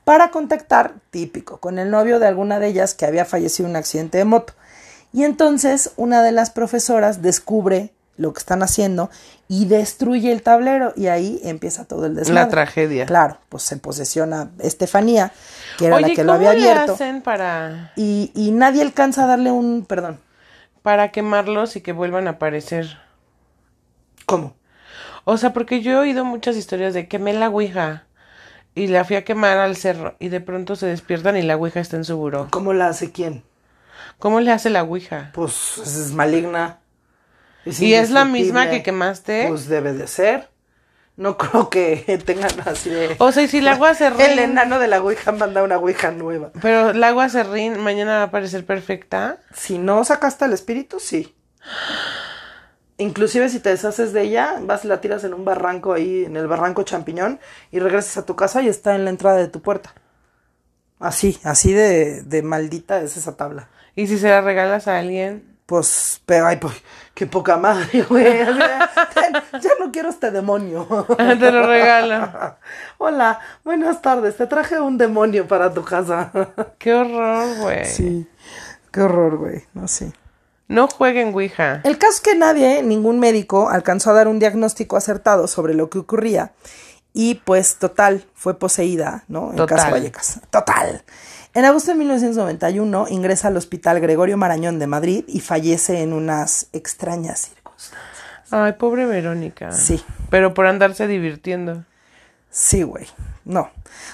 para 0.05 0.31
contactar, 0.31 0.95
típico, 1.11 1.59
con 1.59 1.79
el 1.79 1.91
novio 1.91 2.19
de 2.19 2.27
alguna 2.27 2.59
de 2.59 2.69
ellas 2.69 2.95
que 2.95 3.07
había 3.07 3.25
fallecido 3.25 3.67
en 3.67 3.73
un 3.73 3.77
accidente 3.77 4.19
de 4.19 4.25
moto. 4.25 4.55
Y 5.13 5.25
entonces 5.25 5.93
una 5.97 6.23
de 6.23 6.33
las 6.33 6.51
profesoras 6.51 7.23
descubre 7.23 7.93
lo 8.17 8.33
que 8.33 8.41
están 8.41 8.63
haciendo 8.65 9.11
y 9.47 9.67
destruye 9.67 10.33
el 10.33 10.43
tablero 10.43 10.93
y 10.97 11.07
ahí 11.07 11.41
empieza 11.45 11.85
todo 11.87 12.07
el 12.07 12.15
desmadre. 12.17 12.35
La 12.35 12.49
tragedia. 12.49 13.07
Claro, 13.07 13.39
pues 13.49 13.63
se 13.63 13.77
posesiona 13.77 14.51
Estefanía, 14.59 15.33
que 15.79 15.87
era 15.87 15.97
Oye, 15.97 16.09
la 16.09 16.15
que 16.15 16.25
lo 16.25 16.33
¿cómo 16.33 16.49
había 16.49 16.51
abierto. 16.73 16.95
hacen 16.95 17.23
para, 17.23 17.93
Y, 17.97 18.33
y 18.35 18.51
nadie 18.51 18.83
alcanza 18.83 19.25
a 19.25 19.27
darle 19.29 19.53
un 19.53 19.85
perdón. 19.87 20.19
para 20.83 21.13
quemarlos 21.13 21.77
y 21.77 21.81
que 21.81 21.93
vuelvan 21.93 22.27
a 22.27 22.33
aparecer? 22.33 22.99
¿Cómo? 24.27 24.55
O 25.25 25.37
sea, 25.37 25.53
porque 25.53 25.81
yo 25.81 25.93
he 25.93 25.97
oído 25.97 26.25
muchas 26.25 26.57
historias 26.57 26.95
de 26.95 27.07
quemé 27.07 27.33
la 27.35 27.49
ouija 27.49 28.05
y 28.75 28.89
la 28.89 29.05
fui 29.05 29.17
a 29.17 29.25
quemar 29.25 29.59
al 29.59 29.77
cerro 29.77 30.17
y 30.19 30.29
de 30.29 30.41
pronto 30.41 30.75
se 30.77 30.87
despiertan 30.87 31.37
y 31.37 31.43
la 31.43 31.57
ouija 31.57 31.81
está 31.81 31.97
en 31.97 32.05
su 32.05 32.17
buró. 32.17 32.49
¿Cómo 32.51 32.73
la 32.73 32.89
hace 32.89 33.13
quién? 33.13 33.43
¿Cómo 34.19 34.41
le 34.41 34.53
hace 34.53 34.71
la 34.71 34.83
ouija? 34.83 35.31
Pues 35.35 35.79
es 35.79 36.13
maligna. 36.13 36.81
¿Y 37.65 37.95
es 37.95 38.11
la 38.11 38.25
misma 38.25 38.71
que 38.71 38.83
quemaste? 38.83 39.47
Pues 39.49 39.69
debe 39.69 39.93
de 39.93 40.07
ser. 40.07 40.49
No 41.17 41.37
creo 41.39 41.69
que 41.69 42.21
tengan 42.25 42.51
así 42.65 42.91
de... 42.91 43.17
O 43.19 43.33
sea, 43.33 43.43
y 43.43 43.49
si 43.49 43.59
el 43.59 43.69
agua 43.69 43.95
se 43.95 44.07
El 44.07 44.39
enano 44.39 44.79
de 44.79 44.87
la 44.89 45.03
Ouija 45.03 45.33
manda 45.33 45.63
una 45.63 45.77
Ouija 45.77 46.13
nueva. 46.13 46.53
pero 46.63 46.91
el 46.91 47.03
agua 47.03 47.29
se 47.29 47.43
rin, 47.43 47.79
mañana 47.81 48.19
va 48.19 48.21
a 48.21 48.25
aparecer 48.25 48.65
perfecta. 48.65 49.39
Si 49.53 49.79
no 49.79 50.05
sacaste 50.05 50.45
al 50.45 50.53
espíritu, 50.53 51.01
sí. 51.01 51.35
Inclusive 52.99 53.49
si 53.49 53.61
te 53.61 53.71
deshaces 53.71 54.13
de 54.13 54.23
ella, 54.23 54.57
vas 54.63 54.85
y 54.85 54.89
la 54.89 55.01
tiras 55.01 55.23
en 55.25 55.35
un 55.35 55.45
barranco 55.45 55.93
ahí, 55.93 56.25
en 56.25 56.37
el 56.37 56.47
barranco 56.47 56.83
champiñón, 56.85 57.39
y 57.71 57.79
regresas 57.81 58.17
a 58.19 58.27
tu 58.27 58.35
casa 58.35 58.63
y 58.63 58.69
está 58.69 58.95
en 58.95 59.05
la 59.05 59.11
entrada 59.11 59.37
de 59.37 59.49
tu 59.49 59.61
puerta. 59.61 59.95
Así, 61.01 61.39
así 61.45 61.73
de, 61.73 62.23
de 62.23 62.43
maldita 62.43 63.01
es 63.03 63.17
esa 63.17 63.37
tabla. 63.37 63.69
Y 63.99 64.07
si 64.07 64.17
se 64.17 64.29
la 64.29 64.41
regalas 64.41 64.87
a 64.87 65.01
alguien, 65.01 65.43
Pues, 65.67 66.23
pero 66.25 66.47
ay, 66.47 66.59
pues, 66.59 66.73
qué 67.15 67.27
poca 67.27 67.57
madre, 67.57 68.03
güey. 68.09 68.43
O 68.43 68.55
sea, 68.55 68.89
ya 69.61 69.71
no 69.81 69.91
quiero 69.91 70.09
este 70.11 70.31
demonio. 70.31 70.87
te 71.17 71.51
lo 71.51 71.67
regalo. 71.67 72.57
Hola, 72.99 73.41
buenas 73.65 74.01
tardes. 74.01 74.37
Te 74.37 74.47
traje 74.47 74.79
un 74.81 74.99
demonio 74.99 75.49
para 75.49 75.75
tu 75.75 75.83
casa. 75.83 76.31
Qué 76.79 76.95
horror, 76.95 77.57
güey. 77.59 77.85
Sí, 77.87 78.29
qué 78.93 79.01
horror, 79.01 79.37
güey. 79.37 79.65
No 79.75 79.89
sé. 79.89 80.13
No 80.69 80.87
jueguen 80.87 81.35
ouija. 81.35 81.81
El 81.83 81.99
caso 81.99 82.13
es 82.13 82.21
que 82.21 82.37
nadie, 82.37 82.85
ningún 82.85 83.19
médico, 83.19 83.69
alcanzó 83.69 84.11
a 84.11 84.15
dar 84.15 84.29
un 84.29 84.39
diagnóstico 84.39 84.97
acertado 84.97 85.49
sobre 85.49 85.75
lo 85.75 85.91
que 85.91 85.99
ocurría. 85.99 86.53
Y 87.13 87.35
pues, 87.35 87.79
total, 87.81 88.25
fue 88.33 88.61
poseída, 88.61 89.25
¿no? 89.27 89.51
En 89.51 89.57
Total. 89.57 89.77
caso 89.77 89.91
Vallecas. 89.91 90.41
Total. 90.51 91.03
En 91.55 91.65
agosto 91.65 91.93
de 91.93 91.99
1991 91.99 93.07
ingresa 93.09 93.49
al 93.49 93.57
Hospital 93.57 94.01
Gregorio 94.01 94.37
Marañón 94.37 94.79
de 94.79 94.87
Madrid 94.87 95.25
y 95.27 95.41
fallece 95.41 96.03
en 96.03 96.13
unas 96.13 96.69
extrañas 96.73 97.41
circunstancias. 97.41 98.09
Ay, 98.51 98.73
pobre 98.73 99.07
Verónica. 99.07 99.73
Sí. 99.73 100.03
Pero 100.31 100.55
por 100.55 100.67
andarse 100.67 101.07
divirtiendo. 101.07 101.85
Sí, 102.51 102.83
güey. 102.83 103.07
No. 103.45 103.71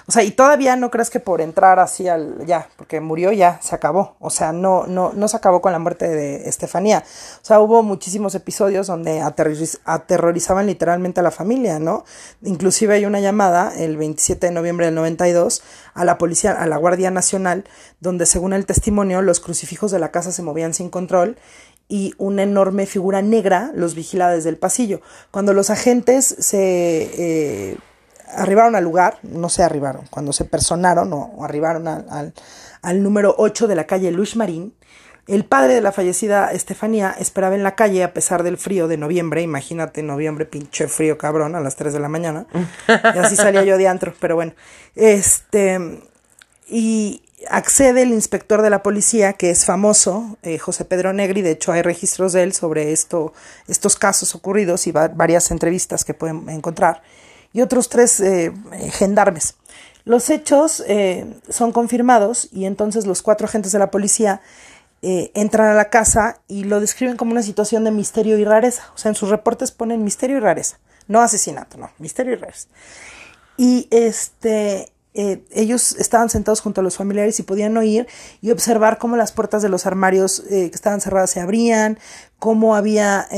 O 0.07 0.13
sea, 0.13 0.23
y 0.23 0.31
todavía 0.31 0.77
no 0.77 0.91
crees 0.91 1.11
que 1.11 1.19
por 1.19 1.41
entrar 1.41 1.81
así 1.81 2.07
al. 2.09 2.45
Ya, 2.47 2.69
porque 2.77 3.01
murió 3.01 3.33
ya, 3.33 3.59
se 3.63 3.75
acabó. 3.75 4.17
O 4.21 4.31
sea, 4.31 4.53
no, 4.53 4.87
no, 4.87 5.13
no 5.13 5.27
se 5.29 5.37
acabó 5.37 5.61
con 5.61 5.73
la 5.73 5.79
muerte 5.81 6.09
de 6.09 6.49
Estefanía. 6.49 7.03
O 7.43 7.45
sea, 7.45 7.59
hubo 7.61 7.83
muchísimos 7.83 8.35
episodios 8.37 8.87
donde 8.87 9.21
aterroriz- 9.21 9.81
aterrorizaban 9.85 10.67
literalmente 10.67 11.19
a 11.21 11.23
la 11.25 11.31
familia, 11.33 11.79
¿no? 11.81 12.05
Inclusive 12.43 12.95
hay 12.95 13.07
una 13.07 13.19
llamada 13.21 13.73
el 13.77 13.97
27 13.97 14.47
de 14.47 14.53
noviembre 14.53 14.87
del 14.87 14.95
92 14.95 15.63
a 15.95 16.05
la 16.05 16.17
policía, 16.19 16.53
a 16.53 16.67
la 16.67 16.77
Guardia 16.77 17.11
Nacional, 17.11 17.65
donde 18.01 18.27
según 18.27 18.53
el 18.53 18.67
testimonio, 18.67 19.21
los 19.23 19.41
crucifijos 19.41 19.91
de 19.91 19.99
la 19.99 20.13
casa 20.13 20.31
se 20.31 20.43
movían 20.43 20.75
sin 20.75 20.91
control 20.91 21.37
y 21.89 22.15
una 22.19 22.45
enorme 22.45 22.87
figura 22.87 23.21
negra 23.21 23.73
los 23.75 23.95
vigila 23.97 24.31
desde 24.31 24.49
el 24.51 24.59
pasillo. 24.59 25.01
Cuando 25.33 25.53
los 25.55 25.71
agentes 25.71 26.25
se. 26.39 27.11
eh, 27.73 27.77
arribaron 28.37 28.77
al 28.77 28.85
lugar, 28.85 29.19
no 29.23 29.49
se 29.49 29.63
arribaron, 29.63 30.05
cuando 30.11 30.33
se 30.33 30.45
personaron 30.45 31.13
o, 31.13 31.45
arribaron 31.45 31.89
al, 31.89 32.35
al, 32.83 33.03
número 33.03 33.35
8 33.39 33.67
de 33.67 33.75
la 33.75 33.87
calle 33.87 34.11
Luis 34.11 34.37
Marín, 34.37 34.75
el 35.27 35.45
padre 35.47 35.75
de 35.75 35.81
la 35.81 35.91
fallecida 35.93 36.53
Estefanía 36.53 37.15
esperaba 37.19 37.55
en 37.55 37.63
la 37.63 37.75
calle 37.75 38.05
a 38.05 38.13
pesar 38.13 38.43
del 38.43 38.59
frío 38.59 38.89
de 38.89 38.99
noviembre. 38.99 39.41
Imagínate, 39.41 40.03
noviembre, 40.03 40.45
pinche 40.45 40.87
frío 40.87 41.17
cabrón, 41.17 41.55
a 41.55 41.61
las 41.61 41.77
3 41.77 41.95
de 41.95 42.01
la 42.01 42.11
mañana. 42.11 42.47
Y 42.89 43.19
así 43.19 43.35
salía 43.35 43.65
yo 43.65 43.79
de 43.79 43.89
antro, 43.89 44.13
pero 44.21 44.35
bueno. 44.35 44.53
Este. 44.95 46.01
Y 46.69 47.23
accede 47.49 48.03
el 48.03 48.11
inspector 48.11 48.61
de 48.61 48.69
la 48.71 48.83
policía, 48.83 49.33
que 49.35 49.49
es 49.51 49.65
famoso, 49.65 50.37
eh, 50.43 50.59
José 50.59 50.85
Pedro 50.85 51.13
Negri. 51.15 51.41
De 51.41 51.53
hecho, 51.53 51.73
hay 51.73 51.81
registros 51.83 52.33
de 52.35 52.43
él 52.43 52.53
sobre 52.53 52.93
esto, 52.93 53.33
estos 53.67 53.97
casos 53.97 54.35
ocurridos 54.35 54.87
y 54.87 54.93
va- 54.93 55.09
varias 55.09 55.51
entrevistas 55.51 56.05
que 56.05 56.13
pueden 56.15 56.49
encontrar. 56.51 57.03
Y 57.55 57.63
otros 57.63 57.89
tres 57.89 58.21
eh, 58.21 58.53
gendarmes. 58.93 59.55
Los 60.05 60.29
hechos 60.29 60.85
eh, 60.87 61.25
son 61.49 61.73
confirmados 61.73 62.49
y 62.53 62.67
entonces 62.67 63.07
los 63.07 63.23
cuatro 63.23 63.47
agentes 63.47 63.73
de 63.73 63.79
la 63.79 63.93
policía 63.93 64.43
eh, 65.03 65.31
entran 65.35 65.69
a 65.69 65.75
la 65.75 65.89
casa 65.89 66.41
y 66.49 66.65
lo 66.65 66.81
describen 66.81 67.17
como 67.17 67.31
una 67.31 67.43
situación 67.43 67.85
de 67.85 67.93
misterio 67.93 68.37
y 68.39 68.45
rareza. 68.45 68.91
O 68.95 68.99
sea, 68.99 69.11
en 69.11 69.15
sus 69.15 69.31
reportes 69.31 69.71
ponen 69.71 70.03
misterio 70.03 70.37
y 70.37 70.41
rareza. 70.41 70.79
No 71.07 71.23
asesinato, 71.23 71.79
no, 71.79 71.91
misterio 71.99 72.33
y 72.33 72.37
rareza. 72.37 72.67
Y 73.57 73.87
este, 73.93 74.93
ellos 75.15 75.93
estaban 75.93 76.31
sentados 76.31 76.61
junto 76.61 76.81
a 76.81 76.85
los 76.85 76.97
familiares 76.97 77.39
y 77.39 77.45
podían 77.45 77.77
oír 77.77 78.09
y 78.43 78.51
observar 78.51 78.99
cómo 78.99 79.17
las 79.17 79.31
puertas 79.31 79.63
de 79.63 79.69
los 79.69 79.87
armarios 79.87 80.43
que 80.49 80.65
estaban 80.67 81.01
cerradas 81.01 81.31
se 81.31 81.41
abrían, 81.41 82.01
cómo 82.41 82.75
había 82.75 83.29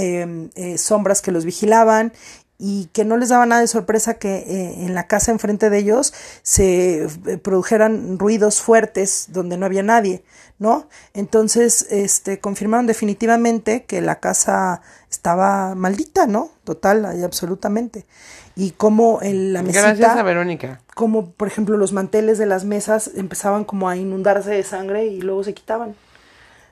sombras 0.78 1.20
que 1.20 1.32
los 1.32 1.44
vigilaban 1.44 2.14
y 2.59 2.86
que 2.86 3.04
no 3.04 3.16
les 3.16 3.28
daba 3.28 3.44
nada 3.46 3.61
de 3.61 3.66
sorpresa 3.66 4.14
que 4.14 4.36
eh, 4.36 4.84
en 4.84 4.94
la 4.94 5.07
casa 5.07 5.30
enfrente 5.30 5.68
de 5.68 5.78
ellos 5.78 6.14
se 6.42 7.04
eh, 7.04 7.38
produjeran 7.38 8.18
ruidos 8.18 8.62
fuertes 8.62 9.26
donde 9.28 9.59
no 9.59 9.66
había 9.66 9.82
nadie, 9.82 10.24
¿no? 10.59 10.88
Entonces, 11.12 11.86
este, 11.90 12.40
confirmaron 12.40 12.86
definitivamente 12.86 13.84
que 13.84 14.00
la 14.00 14.20
casa 14.20 14.80
estaba 15.11 15.74
maldita, 15.74 16.26
¿no? 16.26 16.50
Total 16.64 17.14
y 17.18 17.22
absolutamente. 17.22 18.07
Y 18.54 18.70
como 18.70 19.20
en 19.20 19.52
la 19.52 19.62
mesita 19.62 19.82
Gracias 19.88 20.16
a 20.16 20.22
Verónica. 20.22 20.80
como 20.94 21.32
por 21.32 21.46
ejemplo 21.46 21.76
los 21.76 21.92
manteles 21.92 22.38
de 22.38 22.46
las 22.46 22.64
mesas 22.64 23.11
empezaban 23.14 23.64
como 23.64 23.90
a 23.90 23.96
inundarse 23.96 24.50
de 24.50 24.62
sangre 24.62 25.07
y 25.07 25.20
luego 25.20 25.44
se 25.44 25.52
quitaban. 25.52 25.94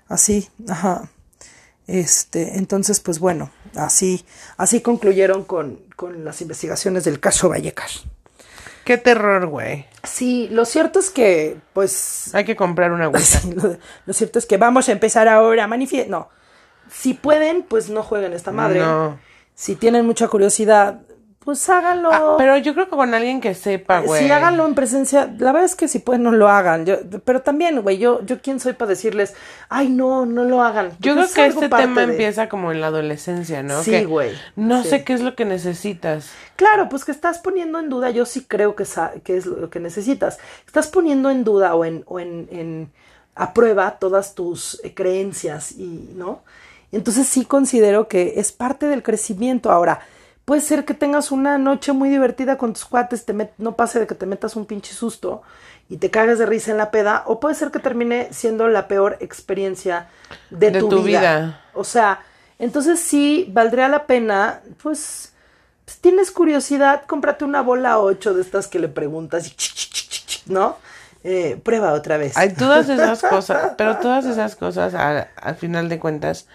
Así, 0.08 0.48
ajá. 0.66 1.10
Este, 1.86 2.56
entonces, 2.56 3.00
pues 3.00 3.18
bueno, 3.18 3.50
así, 3.76 4.24
así 4.56 4.80
concluyeron 4.80 5.44
con, 5.44 5.80
con 5.96 6.24
las 6.24 6.40
investigaciones 6.40 7.04
del 7.04 7.20
caso 7.20 7.48
Vallecas. 7.48 8.04
Qué 8.84 8.98
terror, 8.98 9.46
güey. 9.46 9.86
Sí, 10.02 10.48
lo 10.50 10.64
cierto 10.66 10.98
es 10.98 11.10
que, 11.10 11.56
pues, 11.72 12.34
Hay 12.34 12.44
que 12.44 12.54
comprar 12.54 12.92
una 12.92 13.04
agüita. 13.04 13.40
Lo, 13.54 13.78
lo 14.04 14.12
cierto 14.12 14.38
es 14.38 14.46
que 14.46 14.58
vamos 14.58 14.88
a 14.88 14.92
empezar 14.92 15.26
ahora, 15.26 15.66
manifie 15.66 16.06
no. 16.06 16.28
Si 16.90 17.14
pueden, 17.14 17.62
pues 17.62 17.88
no 17.88 18.02
jueguen 18.02 18.34
esta 18.34 18.52
madre. 18.52 18.80
No. 18.80 19.18
Si 19.54 19.74
tienen 19.74 20.04
mucha 20.04 20.28
curiosidad, 20.28 21.00
pues 21.44 21.68
háganlo. 21.68 22.10
Ah, 22.12 22.34
pero 22.38 22.56
yo 22.58 22.72
creo 22.74 22.86
que 22.88 22.96
con 22.96 23.12
alguien 23.14 23.40
que 23.40 23.54
sepa, 23.54 24.00
güey. 24.00 24.24
Sí, 24.24 24.30
háganlo 24.30 24.66
en 24.66 24.74
presencia. 24.74 25.26
La 25.38 25.52
verdad 25.52 25.64
es 25.64 25.76
que 25.76 25.88
si 25.88 25.98
pueden, 25.98 26.22
no 26.22 26.32
lo 26.32 26.48
hagan. 26.48 26.86
Yo, 26.86 26.96
pero 27.24 27.42
también, 27.42 27.80
güey, 27.82 27.98
yo, 27.98 28.24
yo 28.24 28.40
quién 28.40 28.60
soy 28.60 28.72
para 28.72 28.88
decirles, 28.90 29.34
ay, 29.68 29.88
no, 29.90 30.24
no 30.26 30.44
lo 30.44 30.62
hagan. 30.62 30.92
Yo 31.00 31.14
creo 31.14 31.26
que 31.32 31.46
este 31.46 31.68
tema 31.68 32.00
de- 32.06 32.12
empieza 32.12 32.48
como 32.48 32.72
en 32.72 32.80
la 32.80 32.86
adolescencia, 32.88 33.62
¿no? 33.62 33.82
Sí, 33.82 34.04
güey. 34.04 34.30
No 34.56 34.82
Sí. 34.82 34.88
sé 34.90 35.04
qué 35.04 35.12
es 35.12 35.20
lo 35.20 35.34
que 35.34 35.44
necesitas. 35.44 36.30
Claro, 36.56 36.88
pues 36.88 37.04
que 37.04 37.12
estás 37.12 37.38
poniendo 37.38 37.78
en 37.78 37.88
duda, 37.90 38.10
yo 38.10 38.24
sí 38.26 38.44
creo 38.48 38.74
que, 38.74 38.84
es 38.84 39.46
lo 39.46 39.68
que 39.70 39.80
necesitas. 39.80 40.38
Estás 40.66 40.88
poniendo 40.88 41.30
en 41.30 41.44
duda 41.44 41.74
o 41.74 41.84
en, 41.84 42.04
o 42.06 42.20
en, 42.20 42.48
en 42.50 42.92
a 43.34 43.52
prueba 43.52 43.98
todas 43.98 44.34
tus 44.34 44.80
eh, 44.84 44.94
creencias 44.94 45.72
y, 45.72 46.10
¿no? 46.14 46.42
Entonces 46.92 47.26
sí 47.26 47.44
considero 47.44 48.06
que 48.06 48.34
es 48.36 48.52
parte 48.52 48.86
del 48.86 49.02
crecimiento. 49.02 49.72
Ahora, 49.72 50.00
puede 50.44 50.60
ser 50.60 50.84
que 50.84 50.94
tengas 50.94 51.30
una 51.30 51.58
noche 51.58 51.92
muy 51.92 52.08
divertida 52.08 52.58
con 52.58 52.72
tus 52.72 52.84
cuates, 52.84 53.24
te 53.24 53.34
met- 53.34 53.52
no 53.58 53.76
pase 53.76 54.00
de 54.00 54.06
que 54.06 54.14
te 54.14 54.26
metas 54.26 54.56
un 54.56 54.66
pinche 54.66 54.92
susto 54.94 55.42
y 55.88 55.98
te 55.98 56.10
cagas 56.10 56.38
de 56.38 56.46
risa 56.46 56.70
en 56.70 56.78
la 56.78 56.90
peda, 56.90 57.22
o 57.26 57.40
puede 57.40 57.54
ser 57.54 57.70
que 57.70 57.78
termine 57.78 58.28
siendo 58.32 58.68
la 58.68 58.88
peor 58.88 59.16
experiencia 59.20 60.08
de, 60.50 60.70
De 60.70 60.80
tu, 60.80 60.88
tu 60.88 61.02
vida. 61.02 61.20
vida. 61.20 61.60
O 61.74 61.84
sea, 61.84 62.20
entonces 62.58 63.00
sí 63.00 63.50
valdría 63.52 63.88
la 63.88 64.06
pena, 64.06 64.60
pues, 64.82 65.32
pues, 65.84 65.98
tienes 65.98 66.30
curiosidad, 66.30 67.02
cómprate 67.06 67.44
una 67.44 67.60
bola 67.60 67.98
8 67.98 68.32
de 68.34 68.40
estas 68.42 68.66
que 68.68 68.78
le 68.78 68.88
preguntas 68.88 69.48
y 69.48 69.54
¿no? 70.52 70.76
Eh, 71.22 71.58
prueba 71.62 71.92
otra 71.94 72.18
vez. 72.18 72.36
Hay 72.36 72.52
todas 72.54 72.88
esas 72.88 73.22
cosas, 73.30 73.72
pero 73.78 73.96
todas 73.98 74.26
esas 74.26 74.56
cosas, 74.56 74.94
al, 74.94 75.28
al 75.36 75.54
final 75.56 75.88
de 75.88 75.98
cuentas, 75.98 76.46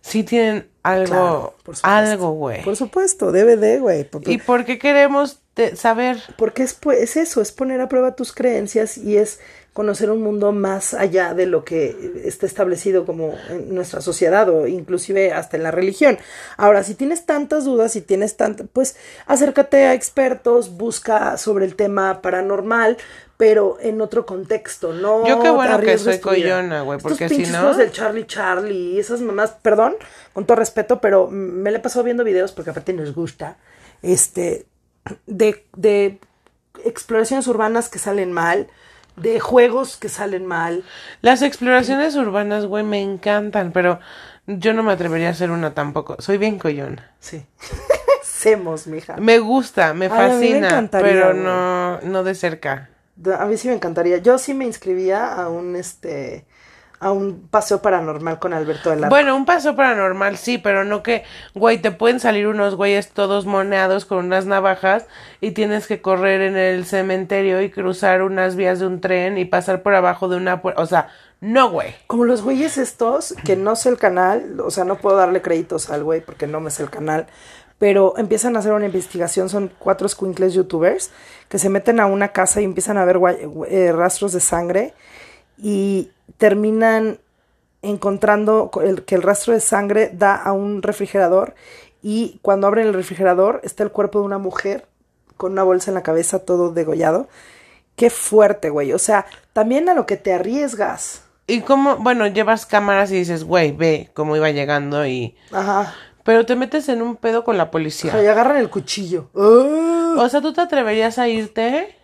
sí 0.00 0.24
tienen 0.24 0.68
algo, 0.82 1.06
Claro, 1.06 1.54
por 1.62 1.74
algo, 1.82 2.30
güey. 2.32 2.62
Por 2.64 2.76
supuesto, 2.76 3.32
DVD, 3.32 3.80
güey. 3.80 4.08
¿Y 4.26 4.38
por 4.38 4.64
qué 4.64 4.78
queremos 4.78 5.40
saber? 5.74 6.18
Porque 6.38 6.62
es, 6.62 6.74
pues, 6.74 7.00
es 7.00 7.16
eso, 7.16 7.42
es 7.42 7.52
poner 7.52 7.80
a 7.80 7.88
prueba 7.88 8.16
tus 8.16 8.32
creencias 8.32 8.96
y 8.96 9.16
es 9.16 9.40
conocer 9.72 10.10
un 10.10 10.22
mundo 10.22 10.52
más 10.52 10.94
allá 10.94 11.32
de 11.32 11.46
lo 11.46 11.64
que 11.64 12.22
está 12.24 12.46
establecido 12.46 13.06
como 13.06 13.34
en 13.48 13.72
nuestra 13.74 14.00
sociedad 14.00 14.48
o 14.48 14.66
inclusive 14.66 15.32
hasta 15.32 15.56
en 15.56 15.62
la 15.62 15.70
religión. 15.70 16.18
Ahora, 16.56 16.82
si 16.82 16.94
tienes 16.94 17.24
tantas 17.24 17.64
dudas, 17.64 17.92
si 17.92 18.00
tienes 18.00 18.36
tantas, 18.36 18.66
pues 18.72 18.96
acércate 19.26 19.84
a 19.84 19.94
expertos, 19.94 20.76
busca 20.76 21.36
sobre 21.36 21.66
el 21.66 21.76
tema 21.76 22.20
paranormal, 22.20 22.96
pero 23.40 23.78
en 23.80 24.02
otro 24.02 24.26
contexto, 24.26 24.92
no 24.92 25.26
Yo 25.26 25.40
qué 25.40 25.48
bueno 25.48 25.80
que 25.80 25.96
soy 25.96 26.18
coyona, 26.18 26.82
güey, 26.82 26.98
Estos 26.98 27.12
porque 27.12 27.30
si 27.30 27.50
no- 27.50 27.74
del 27.74 27.90
Charlie 27.90 28.26
Charlie 28.26 28.92
y 28.92 28.98
esas 29.00 29.22
mamás, 29.22 29.52
perdón, 29.62 29.94
con 30.34 30.44
todo 30.44 30.58
respeto, 30.58 31.00
pero 31.00 31.26
me 31.30 31.70
le 31.70 31.78
he 31.78 31.80
pasado 31.80 32.04
viendo 32.04 32.22
videos 32.22 32.52
porque 32.52 32.68
aparte 32.68 32.92
nos 32.92 33.14
gusta, 33.14 33.56
este, 34.02 34.66
de, 35.26 35.64
de 35.74 36.18
exploraciones 36.84 37.46
urbanas 37.46 37.88
que 37.88 37.98
salen 37.98 38.30
mal, 38.30 38.68
de 39.16 39.40
juegos 39.40 39.96
que 39.96 40.10
salen 40.10 40.44
mal. 40.44 40.84
Las 41.22 41.40
exploraciones 41.40 42.16
urbanas, 42.16 42.66
güey, 42.66 42.84
me 42.84 43.00
encantan, 43.00 43.72
pero 43.72 44.00
yo 44.46 44.74
no 44.74 44.82
me 44.82 44.92
atrevería 44.92 45.28
a 45.28 45.30
hacer 45.30 45.50
una 45.50 45.72
tampoco. 45.72 46.16
Soy 46.18 46.36
bien 46.36 46.58
coyona. 46.58 47.10
Sí. 47.20 47.42
Hacemos, 48.20 48.86
mija. 48.86 49.16
Me 49.16 49.38
gusta, 49.38 49.94
me 49.94 50.10
Ay, 50.12 50.12
a 50.12 50.34
mí 50.34 50.50
me 50.52 50.60
fascina, 50.68 50.88
pero 50.90 51.32
no, 51.32 52.02
no 52.02 52.22
de 52.22 52.34
cerca. 52.34 52.90
A 53.38 53.46
mí 53.46 53.56
sí 53.56 53.68
me 53.68 53.74
encantaría. 53.74 54.18
Yo 54.18 54.38
sí 54.38 54.54
me 54.54 54.64
inscribía 54.64 55.34
a 55.34 55.48
un 55.48 55.76
este 55.76 56.46
a 57.00 57.12
un 57.12 57.48
paseo 57.48 57.80
paranormal 57.80 58.38
con 58.38 58.52
Alberto 58.52 58.90
del 58.90 59.04
Arco. 59.04 59.14
Bueno, 59.14 59.34
un 59.34 59.46
paso 59.46 59.74
paranormal 59.74 60.36
sí, 60.36 60.58
pero 60.58 60.84
no 60.84 61.02
que, 61.02 61.24
güey, 61.54 61.78
te 61.78 61.92
pueden 61.92 62.20
salir 62.20 62.46
unos 62.46 62.74
güeyes 62.74 63.08
todos 63.08 63.46
moneados 63.46 64.04
con 64.04 64.18
unas 64.18 64.44
navajas 64.44 65.06
y 65.40 65.52
tienes 65.52 65.86
que 65.86 66.02
correr 66.02 66.42
en 66.42 66.58
el 66.58 66.84
cementerio 66.84 67.62
y 67.62 67.70
cruzar 67.70 68.20
unas 68.20 68.54
vías 68.54 68.80
de 68.80 68.86
un 68.86 69.00
tren 69.00 69.38
y 69.38 69.46
pasar 69.46 69.82
por 69.82 69.94
abajo 69.94 70.28
de 70.28 70.36
una 70.36 70.60
puerta. 70.60 70.82
O 70.82 70.86
sea, 70.86 71.08
no, 71.40 71.70
güey. 71.70 71.94
Como 72.06 72.26
los 72.26 72.42
güeyes 72.42 72.76
estos, 72.76 73.34
que 73.44 73.56
no 73.56 73.76
sé 73.76 73.88
el 73.88 73.96
canal, 73.96 74.60
o 74.60 74.70
sea, 74.70 74.84
no 74.84 74.96
puedo 74.96 75.16
darle 75.16 75.40
créditos 75.40 75.88
al 75.88 76.04
güey 76.04 76.20
porque 76.20 76.46
no 76.46 76.60
me 76.60 76.70
sé 76.70 76.82
el 76.82 76.90
canal, 76.90 77.28
pero 77.80 78.14
empiezan 78.16 78.54
a 78.54 78.60
hacer 78.60 78.72
una 78.72 78.86
investigación, 78.86 79.48
son 79.48 79.72
cuatro 79.80 80.06
squinkles 80.08 80.54
youtubers 80.54 81.10
que 81.48 81.58
se 81.58 81.68
meten 81.70 81.98
a 81.98 82.06
una 82.06 82.28
casa 82.28 82.60
y 82.60 82.64
empiezan 82.64 82.96
a 82.98 83.04
ver 83.04 83.18
eh, 83.68 83.90
rastros 83.90 84.32
de 84.32 84.38
sangre 84.40 84.94
y 85.58 86.10
terminan 86.38 87.18
encontrando 87.82 88.70
co- 88.70 88.82
el- 88.82 89.04
que 89.04 89.14
el 89.14 89.22
rastro 89.22 89.54
de 89.54 89.60
sangre 89.60 90.10
da 90.12 90.34
a 90.36 90.52
un 90.52 90.82
refrigerador 90.82 91.54
y 92.02 92.38
cuando 92.42 92.66
abren 92.66 92.86
el 92.86 92.94
refrigerador 92.94 93.60
está 93.64 93.82
el 93.82 93.90
cuerpo 93.90 94.20
de 94.20 94.26
una 94.26 94.38
mujer 94.38 94.86
con 95.36 95.52
una 95.52 95.62
bolsa 95.62 95.90
en 95.90 95.94
la 95.94 96.02
cabeza 96.02 96.40
todo 96.40 96.72
degollado. 96.72 97.28
Qué 97.96 98.10
fuerte, 98.10 98.68
güey. 98.70 98.92
O 98.92 98.98
sea, 98.98 99.26
también 99.54 99.88
a 99.88 99.94
lo 99.94 100.04
que 100.06 100.16
te 100.18 100.32
arriesgas. 100.32 101.22
Y 101.46 101.62
como, 101.62 101.96
bueno, 101.96 102.26
llevas 102.26 102.64
cámaras 102.66 103.10
y 103.10 103.16
dices, 103.16 103.44
güey, 103.44 103.72
ve 103.72 104.10
cómo 104.14 104.36
iba 104.36 104.50
llegando 104.50 105.06
y... 105.06 105.34
Ajá. 105.50 105.94
Pero 106.30 106.46
te 106.46 106.54
metes 106.54 106.88
en 106.88 107.02
un 107.02 107.16
pedo 107.16 107.42
con 107.42 107.56
la 107.58 107.64
O 107.64 107.66
sea, 107.66 107.70
policía. 107.72 108.22
y 108.22 108.26
agarran 108.28 108.56
el 108.56 108.70
cuchillo. 108.70 109.30
¡Ah! 109.34 110.14
O 110.16 110.28
sea, 110.28 110.40
¿tú 110.40 110.52
te 110.52 110.60
atreverías 110.60 111.18
a 111.18 111.26
irte? 111.26 111.96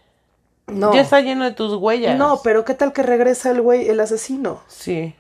No. 0.67 0.93
Ya 0.93 1.03
está 1.03 1.21
lleno 1.21 1.45
de 1.45 1.53
tus 1.53 1.75
huellas. 1.77 2.19
No, 2.19 2.41
pero 2.43 2.65
¿qué 2.65 2.75
tal 2.75 2.93
que 2.93 3.05
regresa 3.05 3.53
el 3.53 3.61
güey, 3.61 3.89
el 3.89 4.01
asesino? 4.01 4.65
Sí. 4.67 5.15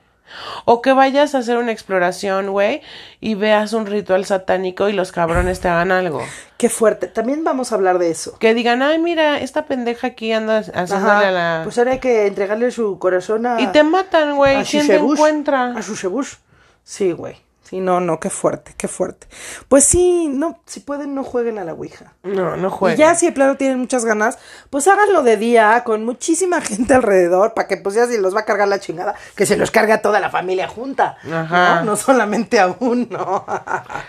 O 0.64 0.82
que 0.82 0.92
vayas 0.92 1.36
a 1.36 1.38
hacer 1.38 1.56
una 1.56 1.70
exploración, 1.70 2.50
güey, 2.50 2.82
y 3.20 3.36
veas 3.36 3.74
un 3.74 3.86
ritual 3.86 4.24
satánico 4.24 4.88
y 4.88 4.92
los 4.92 5.12
cabrones 5.12 5.60
te 5.60 5.68
hagan 5.68 5.92
algo. 5.92 6.20
Qué 6.56 6.68
fuerte. 6.68 7.06
También 7.06 7.44
vamos 7.44 7.70
a 7.70 7.76
hablar 7.76 8.00
de 8.00 8.10
eso. 8.10 8.36
Que 8.40 8.54
digan, 8.54 8.82
ay, 8.82 8.98
mira, 8.98 9.38
esta 9.38 9.66
pendeja 9.66 10.08
aquí 10.08 10.32
anda 10.32 10.64
haciéndole 10.74 11.26
a 11.26 11.30
la... 11.30 11.60
Pues 11.62 11.78
ahora 11.78 11.92
hay 11.92 12.00
que 12.00 12.26
entregarle 12.26 12.72
su 12.72 12.98
corazón 12.98 13.46
a. 13.46 13.60
y 13.60 13.68
te 13.68 13.84
matan, 13.84 14.34
güey. 14.34 14.64
¿Quién 14.64 14.88
te 14.88 14.96
encuentra? 14.96 15.66
A 15.76 15.80
Shishebush. 15.80 16.34
Sí, 16.82 17.12
güey. 17.12 17.45
Sí, 17.68 17.80
no, 17.80 18.00
no, 18.00 18.20
qué 18.20 18.30
fuerte, 18.30 18.74
qué 18.76 18.86
fuerte. 18.86 19.26
Pues 19.68 19.84
sí, 19.84 20.28
no, 20.28 20.60
si 20.66 20.80
pueden, 20.80 21.14
no 21.16 21.24
jueguen 21.24 21.58
a 21.58 21.64
la 21.64 21.72
Ouija. 21.74 22.12
No, 22.22 22.56
no 22.56 22.68
Y 22.68 22.70
jueguen. 22.70 22.98
ya 22.98 23.14
si 23.16 23.26
de 23.26 23.32
plano 23.32 23.56
tienen 23.56 23.80
muchas 23.80 24.04
ganas, 24.04 24.38
pues 24.70 24.86
háganlo 24.86 25.24
de 25.24 25.36
día 25.36 25.82
con 25.84 26.04
muchísima 26.04 26.60
gente 26.62 26.94
alrededor 26.94 27.54
para 27.54 27.66
que 27.66 27.76
pues 27.76 27.94
ya 27.96 28.06
si 28.06 28.18
los 28.18 28.36
va 28.36 28.40
a 28.40 28.44
cargar 28.44 28.68
la 28.68 28.78
chingada, 28.78 29.16
que 29.34 29.46
se 29.46 29.56
los 29.56 29.70
cargue 29.72 29.92
a 29.94 30.00
toda 30.02 30.20
la 30.20 30.30
familia 30.30 30.68
junta. 30.68 31.16
Ajá. 31.30 31.80
No, 31.80 31.86
no 31.86 31.96
solamente 31.96 32.60
a 32.60 32.74
uno. 32.78 33.44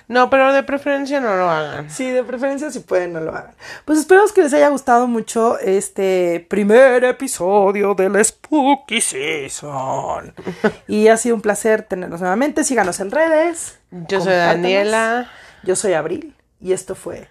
No, 0.07 0.29
pero 0.29 0.53
de 0.53 0.63
preferencia 0.63 1.19
no 1.19 1.35
lo 1.35 1.49
hagan. 1.49 1.89
sí, 1.89 2.09
de 2.11 2.23
preferencia 2.23 2.71
si 2.71 2.79
pueden 2.79 3.13
no 3.13 3.19
lo 3.19 3.31
hagan. 3.31 3.51
Pues 3.85 3.99
esperamos 3.99 4.31
que 4.31 4.41
les 4.41 4.53
haya 4.53 4.69
gustado 4.69 5.07
mucho 5.07 5.57
este 5.59 6.45
primer 6.49 7.03
episodio 7.03 7.93
del 7.93 8.15
Spooky 8.47 9.01
Season. 9.01 10.33
y 10.87 11.09
ha 11.09 11.17
sido 11.17 11.35
un 11.35 11.41
placer 11.41 11.83
tenerlos 11.83 12.21
nuevamente. 12.21 12.63
Síganos 12.63 12.99
en 12.99 13.11
redes. 13.11 13.79
Yo 13.91 14.21
soy. 14.21 14.33
Daniela. 14.33 15.29
Yo 15.63 15.75
soy 15.75 15.93
Abril. 15.93 16.33
Y 16.59 16.73
esto 16.73 16.95
fue 16.95 17.27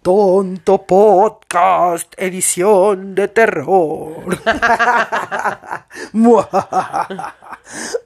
Tonto 0.00 0.86
Podcast, 0.86 2.14
edición 2.16 3.14
de 3.14 3.28
terror. 3.28 4.24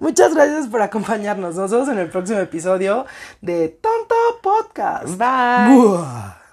Muchas 0.01 0.35
gracias 0.35 0.67
por 0.67 0.83
acompañarnos. 0.83 1.55
Nos 1.55 1.71
vemos 1.71 1.89
en 1.89 1.99
el 2.01 2.09
próximo 2.09 2.41
episodio 2.41 3.07
de 3.41 3.69
Tonto 3.69 4.17
Podcast. 4.43 5.17
Bye. 5.17 6.44